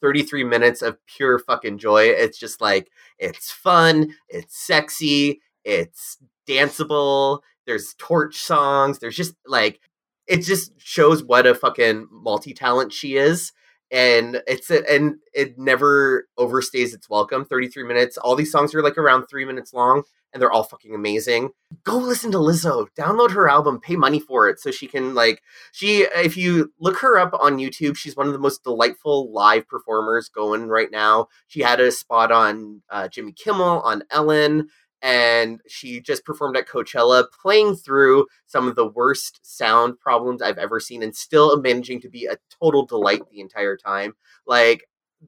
[0.00, 2.04] 33 minutes of pure fucking joy.
[2.04, 4.14] It's just like it's fun.
[4.28, 5.40] It's sexy.
[5.64, 6.18] It's
[6.48, 7.40] danceable.
[7.66, 8.98] There's torch songs.
[8.98, 9.80] There's just like
[10.26, 13.52] it just shows what a fucking multi talent she is.
[13.90, 17.44] And it's and it never overstays its welcome.
[17.44, 18.18] 33 minutes.
[18.18, 20.02] All these songs are like around three minutes long
[20.32, 21.50] and they're all fucking amazing.
[21.84, 22.86] Go listen to Lizzo.
[22.98, 25.42] Download her album, pay money for it so she can like
[25.72, 29.66] she if you look her up on YouTube, she's one of the most delightful live
[29.68, 31.28] performers going right now.
[31.46, 34.68] She had a spot on uh, Jimmy Kimmel, on Ellen,
[35.02, 40.58] and she just performed at Coachella, playing through some of the worst sound problems I've
[40.58, 44.14] ever seen, and still managing to be a total delight the entire time.
[44.46, 44.84] Like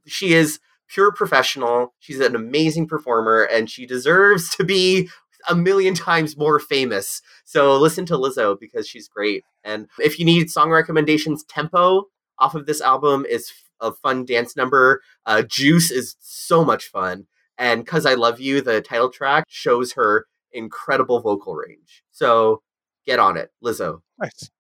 [0.06, 0.60] she is
[0.92, 1.94] pure professional.
[2.00, 5.08] She's an amazing performer, and she deserves to be
[5.48, 7.22] a million times more famous.
[7.44, 9.44] So listen to Lizzo because she's great.
[9.64, 12.04] And if you need song recommendations, Tempo
[12.38, 13.50] off of this album is
[13.80, 15.00] a fun dance number.
[15.24, 17.26] Uh, Juice is so much fun.
[17.56, 22.02] And Cuz I Love You, the title track, shows her incredible vocal range.
[22.10, 22.62] So
[23.06, 24.00] get on it, Lizzo.
[24.18, 24.50] nice,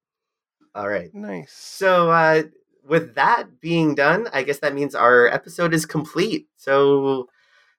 [0.74, 1.12] All right.
[1.14, 1.52] nice.
[1.52, 2.44] So uh,
[2.90, 6.48] with that being done, I guess that means our episode is complete.
[6.56, 7.28] So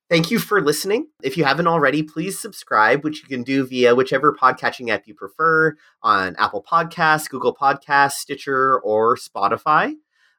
[0.09, 1.07] thank you for listening.
[1.21, 5.13] If you haven't already, please subscribe, which you can do via whichever podcatching app you
[5.13, 9.95] prefer on Apple Podcasts, Google Podcasts, Stitcher, or Spotify.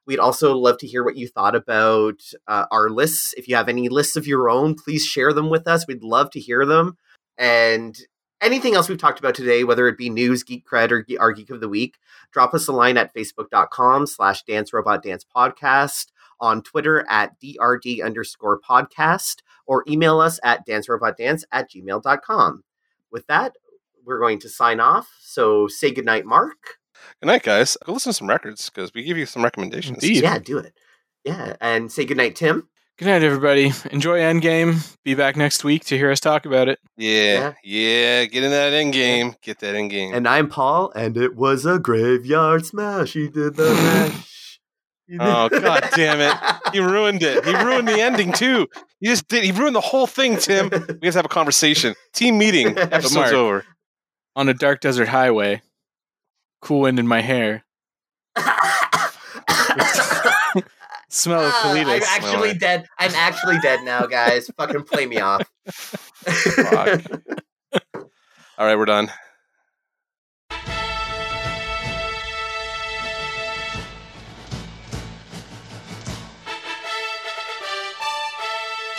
[0.07, 3.35] We'd also love to hear what you thought about uh, our lists.
[3.37, 5.85] If you have any lists of your own, please share them with us.
[5.87, 6.97] We'd love to hear them.
[7.37, 7.95] And
[8.43, 11.49] anything else we've talked about today, whether it be news, geek cred, or our geek
[11.49, 11.97] of the week,
[12.31, 16.07] drop us a line at facebook.com slash dance robot dance podcast,
[16.39, 22.63] on Twitter at drd underscore podcast, or email us at dancerobotdance at gmail.com.
[23.11, 23.55] With that,
[24.05, 25.09] we're going to sign off.
[25.21, 26.77] So say goodnight, Mark.
[27.21, 27.77] Good night, guys.
[27.85, 30.03] Go listen to some records because we give you some recommendations.
[30.03, 30.23] Indeed.
[30.23, 30.73] Yeah, do it.
[31.23, 32.67] Yeah, and say goodnight, Tim.
[32.99, 33.71] Good night, everybody.
[33.91, 34.95] Enjoy Endgame.
[35.03, 36.79] Be back next week to hear us talk about it.
[36.95, 38.25] Yeah, yeah.
[38.25, 39.35] Get in that Endgame.
[39.41, 40.13] Get that Endgame.
[40.13, 43.13] And I'm Paul, and it was a graveyard smash.
[43.13, 44.59] He did the mash.
[45.09, 46.73] Did- Oh, God damn it.
[46.73, 47.43] he ruined it.
[47.43, 48.67] He ruined the ending too.
[49.01, 49.43] He just did.
[49.43, 50.69] He ruined the whole thing, Tim.
[50.69, 51.93] We have to have a conversation.
[52.13, 52.67] Team meeting.
[52.77, 53.65] Episode's over.
[54.37, 55.61] On a dark desert highway,
[56.61, 57.63] cool wind in my hair,
[61.13, 62.59] smell of Ah, I'm actually Alright.
[62.59, 62.87] dead.
[62.99, 64.49] I'm actually dead now, guys.
[64.57, 65.41] Fucking play me off.
[65.69, 67.01] Fuck.
[68.57, 69.09] All right, we're done.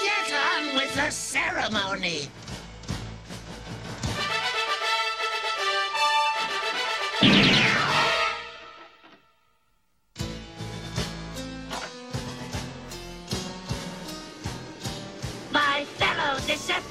[0.01, 2.29] Get on with the ceremony.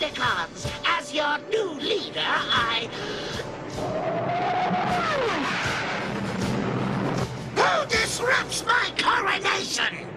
[0.04, 2.90] Decepticons, as your new leader, I.
[7.56, 10.08] Who disrupts my coronation?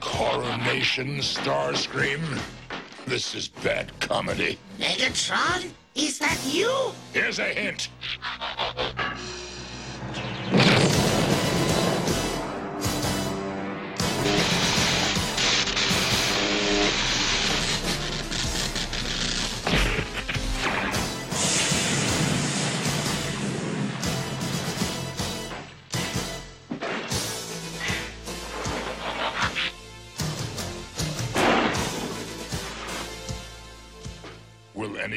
[0.00, 2.22] Coronation Starscream?
[3.06, 4.58] This is bad comedy.
[4.78, 5.70] Megatron?
[5.96, 6.92] Is that you?
[7.12, 7.88] Here's a hint.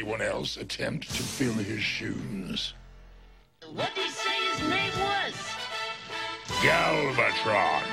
[0.02, 2.74] Anyone else attempt to fill his shoes?
[3.72, 5.34] What did he say his name was?
[6.64, 7.84] Galvatron.